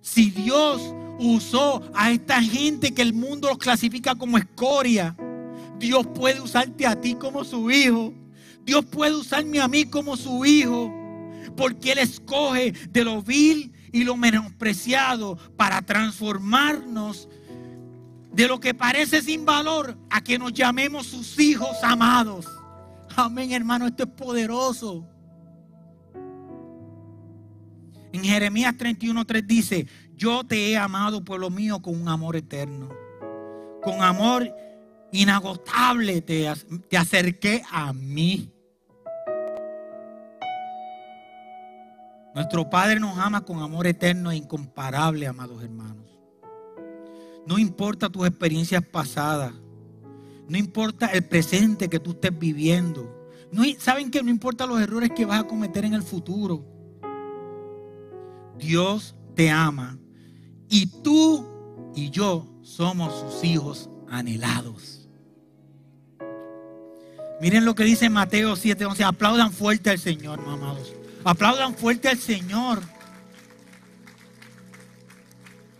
si 0.00 0.30
Dios 0.30 0.80
usó 1.18 1.82
a 1.94 2.10
esta 2.10 2.42
gente 2.42 2.92
que 2.92 3.02
el 3.02 3.12
mundo 3.12 3.48
los 3.48 3.58
clasifica 3.58 4.14
como 4.14 4.38
escoria, 4.38 5.16
Dios 5.78 6.06
puede 6.14 6.40
usarte 6.40 6.86
a 6.86 7.00
ti 7.00 7.14
como 7.14 7.44
su 7.44 7.70
hijo. 7.70 8.14
Dios 8.64 8.84
puede 8.84 9.14
usarme 9.14 9.60
a 9.60 9.68
mí 9.68 9.84
como 9.84 10.16
su 10.16 10.44
hijo. 10.44 10.92
Porque 11.56 11.92
Él 11.92 11.98
escoge 11.98 12.72
de 12.90 13.04
lo 13.04 13.22
vil 13.22 13.72
y 13.92 14.04
lo 14.04 14.16
menospreciado 14.16 15.36
para 15.56 15.82
transformarnos 15.82 17.28
de 18.32 18.48
lo 18.48 18.58
que 18.60 18.72
parece 18.72 19.20
sin 19.20 19.44
valor 19.44 19.96
a 20.08 20.22
que 20.22 20.38
nos 20.38 20.52
llamemos 20.52 21.06
sus 21.06 21.38
hijos 21.38 21.76
amados. 21.82 22.46
Amén, 23.14 23.52
hermano, 23.52 23.86
esto 23.86 24.04
es 24.04 24.08
poderoso. 24.10 25.06
En 28.12 28.24
Jeremías 28.24 28.74
31:3 28.74 29.46
dice, 29.46 29.86
yo 30.16 30.44
te 30.44 30.70
he 30.70 30.76
amado, 30.76 31.24
pueblo 31.24 31.50
mío, 31.50 31.80
con 31.80 32.00
un 32.00 32.08
amor 32.08 32.36
eterno. 32.36 32.90
Con 33.82 34.02
amor 34.02 34.48
inagotable 35.12 36.22
te, 36.22 36.50
te 36.88 36.96
acerqué 36.96 37.62
a 37.70 37.92
mí. 37.92 38.50
Nuestro 42.34 42.70
Padre 42.70 42.98
nos 42.98 43.18
ama 43.18 43.42
con 43.42 43.60
amor 43.60 43.86
eterno 43.86 44.30
e 44.30 44.36
incomparable, 44.36 45.26
amados 45.26 45.62
hermanos. 45.62 46.06
No 47.46 47.58
importa 47.58 48.08
tus 48.08 48.26
experiencias 48.26 48.84
pasadas. 48.84 49.52
No 50.48 50.56
importa 50.56 51.06
el 51.06 51.24
presente 51.24 51.88
que 51.88 52.00
tú 52.00 52.12
estés 52.12 52.36
viviendo. 52.38 53.28
No, 53.50 53.64
¿Saben 53.78 54.10
que 54.10 54.22
no 54.22 54.30
importa 54.30 54.66
los 54.66 54.80
errores 54.80 55.10
que 55.14 55.26
vas 55.26 55.40
a 55.40 55.46
cometer 55.46 55.84
en 55.84 55.94
el 55.94 56.02
futuro? 56.02 56.64
Dios 58.58 59.14
te 59.34 59.50
ama. 59.50 59.98
Y 60.72 60.86
tú 60.86 61.92
y 61.94 62.08
yo 62.08 62.48
somos 62.62 63.12
sus 63.20 63.44
hijos 63.44 63.90
anhelados. 64.08 65.06
Miren 67.42 67.66
lo 67.66 67.74
que 67.74 67.84
dice 67.84 68.08
Mateo 68.08 68.56
7:11. 68.56 69.04
Aplaudan 69.04 69.52
fuerte 69.52 69.90
al 69.90 69.98
Señor, 69.98 70.40
amados. 70.40 70.94
Aplaudan 71.24 71.74
fuerte 71.74 72.08
al 72.08 72.18
Señor. 72.18 72.82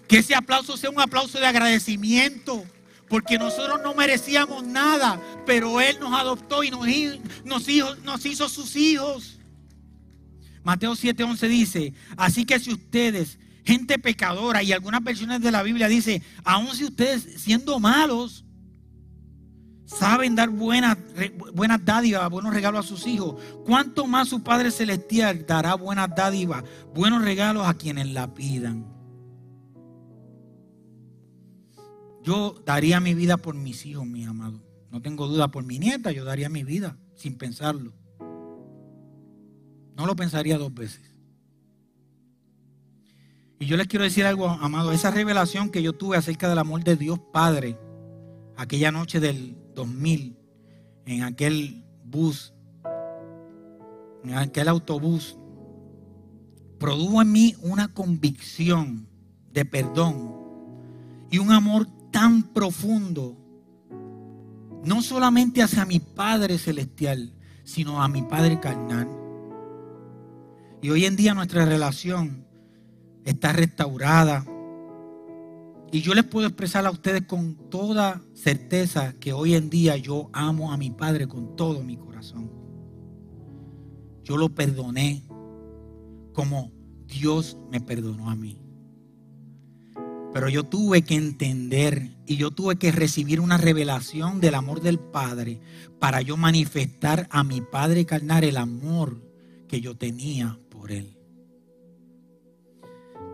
Que 0.07 0.19
ese 0.19 0.35
aplauso 0.35 0.77
sea 0.77 0.91
un 0.91 1.01
aplauso 1.01 1.41
de 1.41 1.47
agradecimiento. 1.47 2.63
Porque 3.09 3.39
nosotros 3.39 3.81
no 3.83 3.95
merecíamos 3.95 4.63
nada, 4.63 5.19
pero 5.47 5.81
Él 5.81 5.97
nos 6.01 6.13
adoptó 6.13 6.65
y 6.65 6.71
nos, 6.71 6.87
nos, 7.47 7.67
nos 8.05 8.27
hizo 8.27 8.47
sus 8.47 8.77
hijos. 8.77 9.39
Mateo 10.63 10.93
7:11 10.93 11.49
dice, 11.49 11.95
así 12.19 12.45
que 12.45 12.59
si 12.59 12.75
ustedes, 12.75 13.39
gente 13.65 13.99
pecadora, 13.99 14.63
y 14.63 14.73
algunas 14.73 15.03
versiones 15.03 15.41
de 15.41 15.51
la 15.51 15.63
Biblia 15.63 15.89
dice, 15.89 16.23
aun 16.45 16.75
si 16.75 16.85
ustedes 16.85 17.41
siendo 17.41 17.79
malos, 17.81 18.45
saben 19.85 20.35
dar 20.35 20.49
buenas, 20.49 20.97
buenas 21.55 21.85
dádivas, 21.85 22.31
buenos 22.31 22.55
regalos 22.55 22.85
a 22.85 22.89
sus 22.89 23.07
hijos, 23.07 23.41
¿cuánto 23.65 24.07
más 24.07 24.29
su 24.29 24.43
Padre 24.43 24.71
Celestial 24.71 25.47
dará 25.47 25.75
buenas 25.75 26.15
dádivas, 26.15 26.65
buenos 26.95 27.23
regalos 27.23 27.67
a 27.67 27.75
quienes 27.75 28.09
la 28.11 28.33
pidan? 28.35 28.87
Yo 32.23 32.63
daría 32.65 33.01
mi 33.01 33.15
vida 33.15 33.37
por 33.37 33.55
mis 33.55 33.85
hijos, 33.85 34.07
mi 34.07 34.25
amado. 34.25 34.63
No 34.91 35.03
tengo 35.03 35.27
duda 35.27 35.49
por 35.49 35.65
mi 35.65 35.79
nieta, 35.79 36.13
yo 36.13 36.25
daría 36.25 36.49
mi 36.49 36.63
vida 36.63 36.97
sin 37.17 37.37
pensarlo. 37.37 37.93
No 39.97 40.07
lo 40.07 40.15
pensaría 40.15 40.57
dos 40.57 40.73
veces. 40.73 41.12
Y 43.63 43.67
yo 43.67 43.77
les 43.77 43.87
quiero 43.87 44.03
decir 44.05 44.25
algo, 44.27 44.49
amado, 44.49 44.91
esa 44.91 45.13
revelación 45.13 45.71
que 45.71 45.85
yo 45.85 45.93
tuve 45.93 46.17
acerca 46.17 46.49
del 46.49 46.59
amor 46.59 46.83
de 46.83 46.97
Dios 46.97 47.21
Padre, 47.33 47.79
aquella 48.57 48.91
noche 48.91 49.21
del 49.21 49.57
2000, 49.77 50.37
en 51.07 51.23
aquel 51.23 51.85
bus, 52.03 52.53
en 54.25 54.35
aquel 54.35 54.67
autobús, 54.67 55.39
produjo 56.81 57.23
en 57.23 57.31
mí 57.31 57.55
una 57.63 57.87
convicción 57.95 59.09
de 59.53 59.65
perdón 59.65 60.35
y 61.31 61.39
un 61.39 61.53
amor 61.53 61.87
tan 62.11 62.43
profundo, 62.53 63.37
no 64.83 65.03
solamente 65.03 65.63
hacia 65.63 65.85
mi 65.85 66.01
Padre 66.01 66.59
Celestial, 66.59 67.33
sino 67.63 68.03
a 68.03 68.09
mi 68.09 68.23
Padre 68.23 68.59
carnal. 68.59 69.07
Y 70.83 70.91
hoy 70.91 71.05
en 71.05 71.15
día 71.15 71.33
nuestra 71.33 71.65
relación 71.65 72.42
está 73.25 73.53
restaurada. 73.53 74.45
Y 75.91 76.01
yo 76.01 76.15
les 76.15 76.25
puedo 76.25 76.47
expresar 76.47 76.87
a 76.87 76.91
ustedes 76.91 77.23
con 77.27 77.55
toda 77.69 78.23
certeza 78.35 79.15
que 79.21 79.33
hoy 79.33 79.55
en 79.55 79.69
día 79.69 79.97
yo 79.97 80.31
amo 80.33 80.73
a 80.73 80.77
mi 80.77 80.91
Padre 80.91 81.29
con 81.29 81.55
todo 81.55 81.83
mi 81.83 81.97
corazón. 81.97 82.51
Yo 84.25 84.37
lo 84.37 84.49
perdoné 84.55 85.23
como 86.33 86.73
Dios 87.07 87.59
me 87.71 87.81
perdonó 87.81 88.31
a 88.31 88.37
mí. 88.37 88.59
Pero 90.33 90.49
yo 90.49 90.65
tuve 90.65 91.03
que 91.03 91.15
entender 91.15 92.17
y 92.27 92.37
yo 92.37 92.51
tuve 92.51 92.77
que 92.77 92.91
recibir 92.91 93.39
una 93.39 93.59
revelación 93.59 94.41
del 94.41 94.55
amor 94.55 94.81
del 94.81 94.99
Padre 94.99 95.61
para 95.99 96.23
yo 96.23 96.39
manifestar 96.39 97.29
a 97.31 97.45
mi 97.45 97.61
Padre 97.61 98.07
carnal 98.07 98.45
el 98.45 98.57
amor 98.57 99.23
que 99.69 99.83
yo 99.83 99.95
tenía 99.95 100.59
él. 100.91 101.17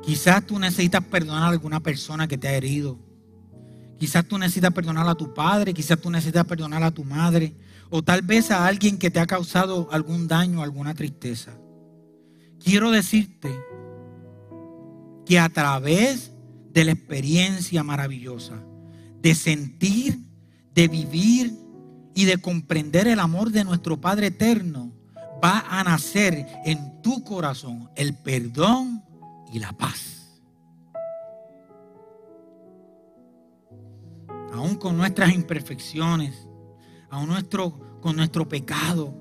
Quizás 0.08 0.46
tú 0.46 0.58
necesitas 0.58 1.04
perdonar 1.04 1.42
a 1.42 1.48
alguna 1.48 1.80
persona 1.80 2.26
que 2.26 2.38
te 2.38 2.48
ha 2.48 2.54
herido. 2.54 2.98
Quizás 3.98 4.24
tú 4.24 4.38
necesitas 4.38 4.72
perdonar 4.72 5.06
a 5.06 5.14
tu 5.14 5.34
padre, 5.34 5.74
quizás 5.74 6.00
tú 6.00 6.10
necesitas 6.10 6.46
perdonar 6.46 6.82
a 6.82 6.90
tu 6.90 7.04
madre, 7.04 7.54
o 7.90 8.02
tal 8.02 8.22
vez 8.22 8.50
a 8.50 8.66
alguien 8.66 8.96
que 8.96 9.10
te 9.10 9.20
ha 9.20 9.26
causado 9.26 9.86
algún 9.92 10.26
daño, 10.26 10.62
alguna 10.62 10.94
tristeza. 10.94 11.52
Quiero 12.58 12.90
decirte 12.90 13.54
que 15.26 15.38
a 15.38 15.50
través 15.50 16.32
de 16.72 16.86
la 16.86 16.92
experiencia 16.92 17.82
maravillosa, 17.82 18.54
de 19.20 19.34
sentir, 19.34 20.20
de 20.74 20.88
vivir 20.88 21.52
y 22.14 22.24
de 22.24 22.38
comprender 22.38 23.08
el 23.08 23.20
amor 23.20 23.50
de 23.50 23.62
nuestro 23.62 24.00
Padre 24.00 24.28
eterno, 24.28 24.90
va 25.44 25.66
a 25.68 25.84
nacer 25.84 26.46
en 26.64 27.02
tu 27.02 27.22
corazón 27.24 27.90
el 27.94 28.14
perdón 28.14 29.04
y 29.52 29.58
la 29.58 29.72
paz. 29.72 30.40
Aún 34.52 34.76
con 34.76 34.96
nuestras 34.96 35.32
imperfecciones, 35.32 36.48
aún 37.10 37.28
con 38.00 38.16
nuestro 38.16 38.48
pecado, 38.48 39.14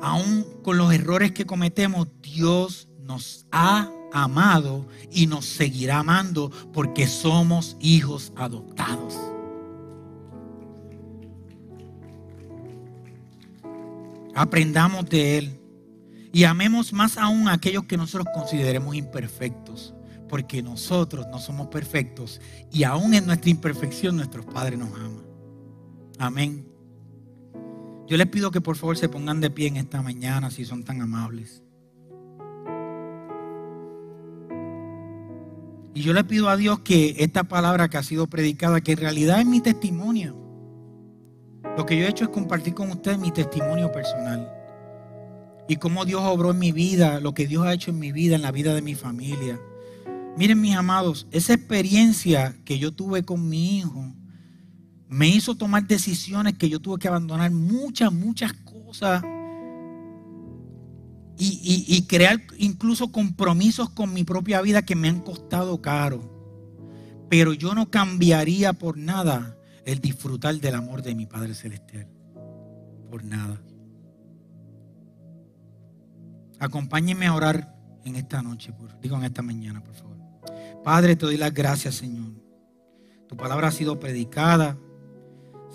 aún 0.00 0.46
con 0.62 0.76
los 0.76 0.92
errores 0.92 1.32
que 1.32 1.46
cometemos, 1.46 2.08
Dios 2.22 2.88
nos 3.00 3.46
ha 3.50 3.90
amado 4.12 4.86
y 5.10 5.26
nos 5.26 5.44
seguirá 5.44 5.98
amando 5.98 6.50
porque 6.72 7.06
somos 7.06 7.76
hijos 7.80 8.32
adoptados. 8.36 9.14
Aprendamos 14.34 15.08
de 15.08 15.38
Él. 15.38 15.63
Y 16.34 16.42
amemos 16.42 16.92
más 16.92 17.16
aún 17.16 17.46
a 17.46 17.52
aquellos 17.52 17.84
que 17.84 17.96
nosotros 17.96 18.26
consideremos 18.34 18.96
imperfectos, 18.96 19.94
porque 20.28 20.64
nosotros 20.64 21.28
no 21.30 21.38
somos 21.38 21.68
perfectos 21.68 22.40
y 22.72 22.82
aún 22.82 23.14
en 23.14 23.24
nuestra 23.24 23.50
imperfección 23.50 24.16
nuestro 24.16 24.44
Padre 24.44 24.76
nos 24.76 24.92
ama. 24.98 25.22
Amén. 26.18 26.66
Yo 28.08 28.16
les 28.16 28.26
pido 28.26 28.50
que 28.50 28.60
por 28.60 28.74
favor 28.74 28.96
se 28.96 29.08
pongan 29.08 29.40
de 29.40 29.48
pie 29.48 29.68
en 29.68 29.76
esta 29.76 30.02
mañana 30.02 30.50
si 30.50 30.64
son 30.64 30.82
tan 30.82 31.00
amables. 31.00 31.62
Y 35.94 36.02
yo 36.02 36.12
le 36.14 36.24
pido 36.24 36.48
a 36.48 36.56
Dios 36.56 36.80
que 36.80 37.14
esta 37.20 37.44
palabra 37.44 37.88
que 37.88 37.98
ha 37.98 38.02
sido 38.02 38.26
predicada, 38.26 38.80
que 38.80 38.90
en 38.90 38.98
realidad 38.98 39.38
es 39.38 39.46
mi 39.46 39.60
testimonio. 39.60 40.36
Lo 41.76 41.86
que 41.86 41.96
yo 41.96 42.04
he 42.04 42.08
hecho 42.08 42.24
es 42.24 42.30
compartir 42.30 42.74
con 42.74 42.90
ustedes 42.90 43.20
mi 43.20 43.30
testimonio 43.30 43.92
personal 43.92 44.63
y 45.68 45.76
cómo 45.76 46.04
Dios 46.04 46.22
obró 46.24 46.50
en 46.50 46.58
mi 46.58 46.72
vida, 46.72 47.20
lo 47.20 47.34
que 47.34 47.46
Dios 47.46 47.66
ha 47.66 47.72
hecho 47.72 47.90
en 47.90 47.98
mi 47.98 48.12
vida, 48.12 48.36
en 48.36 48.42
la 48.42 48.52
vida 48.52 48.74
de 48.74 48.82
mi 48.82 48.94
familia. 48.94 49.60
Miren 50.36 50.60
mis 50.60 50.74
amados, 50.74 51.26
esa 51.30 51.54
experiencia 51.54 52.56
que 52.64 52.78
yo 52.78 52.92
tuve 52.92 53.24
con 53.24 53.48
mi 53.48 53.78
hijo 53.78 54.12
me 55.08 55.28
hizo 55.28 55.54
tomar 55.54 55.86
decisiones 55.86 56.58
que 56.58 56.68
yo 56.68 56.80
tuve 56.80 56.98
que 56.98 57.08
abandonar 57.08 57.50
muchas, 57.52 58.12
muchas 58.12 58.52
cosas 58.52 59.22
y, 61.38 61.84
y 61.86 62.02
crear 62.06 62.42
incluso 62.58 63.12
compromisos 63.12 63.90
con 63.90 64.12
mi 64.12 64.24
propia 64.24 64.60
vida 64.60 64.82
que 64.82 64.96
me 64.96 65.08
han 65.08 65.20
costado 65.20 65.80
caro. 65.80 66.30
Pero 67.30 67.52
yo 67.52 67.74
no 67.74 67.90
cambiaría 67.90 68.72
por 68.72 68.98
nada 68.98 69.56
el 69.84 70.00
disfrutar 70.00 70.56
del 70.56 70.74
amor 70.74 71.02
de 71.02 71.14
mi 71.14 71.26
Padre 71.26 71.54
Celestial. 71.54 72.08
Por 73.10 73.24
nada. 73.24 73.60
Acompáñenme 76.64 77.26
a 77.26 77.34
orar 77.34 77.76
en 78.06 78.16
esta 78.16 78.42
noche, 78.42 78.72
por, 78.72 78.98
digo 78.98 79.16
en 79.16 79.24
esta 79.24 79.42
mañana, 79.42 79.84
por 79.84 79.94
favor. 79.94 80.16
Padre, 80.82 81.14
te 81.14 81.26
doy 81.26 81.36
las 81.36 81.52
gracias, 81.52 81.96
Señor. 81.96 82.32
Tu 83.28 83.36
palabra 83.36 83.68
ha 83.68 83.70
sido 83.70 84.00
predicada. 84.00 84.78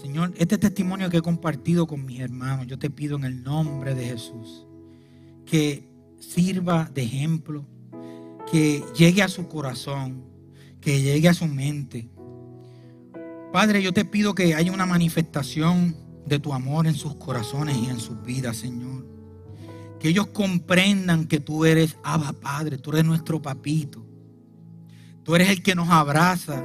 Señor, 0.01 0.33
este 0.37 0.57
testimonio 0.57 1.11
que 1.11 1.17
he 1.17 1.21
compartido 1.21 1.85
con 1.85 2.05
mis 2.05 2.19
hermanos, 2.19 2.65
yo 2.65 2.79
te 2.79 2.89
pido 2.89 3.17
en 3.17 3.25
el 3.25 3.43
nombre 3.43 3.93
de 3.93 4.05
Jesús 4.05 4.65
que 5.45 5.87
sirva 6.19 6.89
de 6.91 7.03
ejemplo, 7.03 7.67
que 8.51 8.83
llegue 8.95 9.21
a 9.21 9.27
su 9.27 9.47
corazón, 9.47 10.23
que 10.81 11.03
llegue 11.03 11.29
a 11.29 11.35
su 11.35 11.45
mente. 11.45 12.09
Padre, 13.53 13.83
yo 13.83 13.93
te 13.93 14.05
pido 14.05 14.33
que 14.33 14.55
haya 14.55 14.71
una 14.71 14.87
manifestación 14.87 15.95
de 16.25 16.39
tu 16.39 16.51
amor 16.51 16.87
en 16.87 16.95
sus 16.95 17.13
corazones 17.15 17.77
y 17.77 17.89
en 17.89 17.99
sus 17.99 18.23
vidas, 18.23 18.57
Señor. 18.57 19.18
Que 19.99 20.09
ellos 20.09 20.27
comprendan 20.27 21.25
que 21.25 21.39
tú 21.39 21.65
eres 21.65 21.97
Abba 22.03 22.33
Padre, 22.33 22.77
tú 22.77 22.91
eres 22.91 23.05
nuestro 23.05 23.41
papito. 23.41 24.05
Tú 25.23 25.35
eres 25.35 25.49
el 25.49 25.61
que 25.61 25.75
nos 25.75 25.89
abraza. 25.89 26.63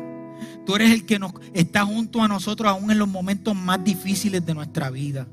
Tú 0.65 0.77
eres 0.77 0.93
el 0.93 1.05
que 1.05 1.19
nos 1.19 1.33
está 1.53 1.85
junto 1.85 2.23
a 2.23 2.29
nosotros 2.29 2.71
aún 2.71 2.91
en 2.91 2.99
los 2.99 3.09
momentos 3.09 3.55
más 3.55 3.83
difíciles 3.85 4.45
de 4.47 4.55
nuestra 4.55 4.91
vida. 4.91 5.27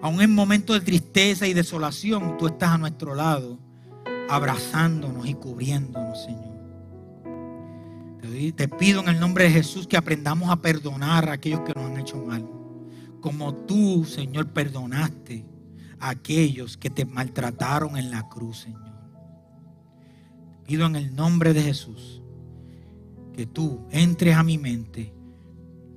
Aún 0.00 0.20
en 0.22 0.34
momentos 0.34 0.78
de 0.78 0.84
tristeza 0.84 1.46
y 1.46 1.54
desolación, 1.54 2.36
tú 2.38 2.46
estás 2.46 2.70
a 2.70 2.78
nuestro 2.78 3.14
lado, 3.14 3.58
abrazándonos 4.28 5.26
y 5.26 5.34
cubriéndonos, 5.34 6.24
Señor. 6.24 6.56
Te 8.54 8.68
pido 8.68 9.00
en 9.00 9.08
el 9.08 9.20
nombre 9.20 9.44
de 9.44 9.50
Jesús 9.50 9.86
que 9.86 9.96
aprendamos 9.96 10.50
a 10.50 10.60
perdonar 10.60 11.28
a 11.28 11.34
aquellos 11.34 11.60
que 11.60 11.74
nos 11.74 11.84
han 11.84 11.98
hecho 11.98 12.16
mal. 12.18 12.46
Como 13.20 13.54
tú, 13.54 14.04
Señor, 14.04 14.48
perdonaste 14.48 15.44
aquellos 16.00 16.76
que 16.76 16.90
te 16.90 17.04
maltrataron 17.04 17.96
en 17.96 18.10
la 18.10 18.28
cruz, 18.28 18.60
Señor. 18.60 18.82
Pido 20.66 20.86
en 20.86 20.96
el 20.96 21.14
nombre 21.14 21.52
de 21.52 21.62
Jesús 21.62 22.22
que 23.34 23.46
tú 23.46 23.86
entres 23.90 24.34
a 24.34 24.42
mi 24.42 24.58
mente, 24.58 25.12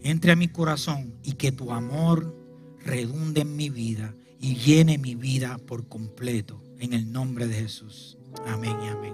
entre 0.03 0.33
a 0.33 0.35
mi 0.35 0.49
corazón 0.49 1.15
y 1.23 1.33
que 1.33 1.51
tu 1.51 1.71
amor 1.71 2.35
redunde 2.79 3.41
en 3.41 3.55
mi 3.55 3.69
vida 3.69 4.13
y 4.39 4.55
llene 4.55 4.97
mi 4.97 5.15
vida 5.15 5.57
por 5.57 5.87
completo. 5.87 6.61
En 6.79 6.93
el 6.93 7.11
nombre 7.11 7.47
de 7.47 7.55
Jesús. 7.55 8.17
Amén 8.47 8.75
y 8.83 8.87
amén. 8.87 9.13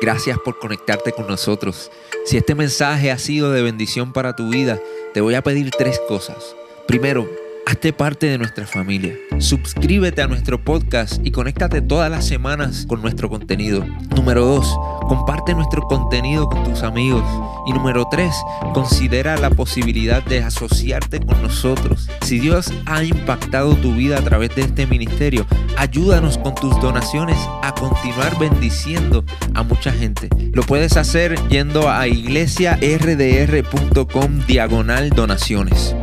Gracias 0.00 0.38
por 0.44 0.60
conectarte 0.60 1.10
con 1.10 1.26
nosotros. 1.26 1.90
Si 2.24 2.36
este 2.36 2.54
mensaje 2.54 3.10
ha 3.10 3.18
sido 3.18 3.50
de 3.50 3.62
bendición 3.62 4.12
para 4.12 4.36
tu 4.36 4.48
vida, 4.48 4.78
te 5.12 5.20
voy 5.20 5.34
a 5.34 5.42
pedir 5.42 5.70
tres 5.70 6.00
cosas. 6.06 6.54
Primero, 6.86 7.28
Hazte 7.68 7.92
parte 7.92 8.26
de 8.28 8.38
nuestra 8.38 8.66
familia. 8.66 9.14
Suscríbete 9.40 10.22
a 10.22 10.26
nuestro 10.26 10.58
podcast 10.58 11.20
y 11.22 11.32
conéctate 11.32 11.82
todas 11.82 12.10
las 12.10 12.26
semanas 12.26 12.86
con 12.88 13.02
nuestro 13.02 13.28
contenido. 13.28 13.84
Número 14.16 14.46
2. 14.46 14.78
Comparte 15.06 15.54
nuestro 15.54 15.82
contenido 15.82 16.48
con 16.48 16.64
tus 16.64 16.82
amigos. 16.82 17.22
Y 17.66 17.74
número 17.74 18.08
3. 18.10 18.34
Considera 18.72 19.36
la 19.36 19.50
posibilidad 19.50 20.24
de 20.24 20.42
asociarte 20.42 21.20
con 21.20 21.42
nosotros. 21.42 22.08
Si 22.22 22.38
Dios 22.38 22.72
ha 22.86 23.04
impactado 23.04 23.76
tu 23.76 23.92
vida 23.92 24.16
a 24.16 24.22
través 24.22 24.56
de 24.56 24.62
este 24.62 24.86
ministerio, 24.86 25.44
ayúdanos 25.76 26.38
con 26.38 26.54
tus 26.54 26.80
donaciones 26.80 27.36
a 27.62 27.74
continuar 27.74 28.38
bendiciendo 28.38 29.26
a 29.52 29.62
mucha 29.62 29.92
gente. 29.92 30.30
Lo 30.54 30.62
puedes 30.62 30.96
hacer 30.96 31.38
yendo 31.50 31.90
a 31.90 32.08
iglesiardr.com 32.08 34.46
diagonal 34.46 35.10
donaciones. 35.10 35.94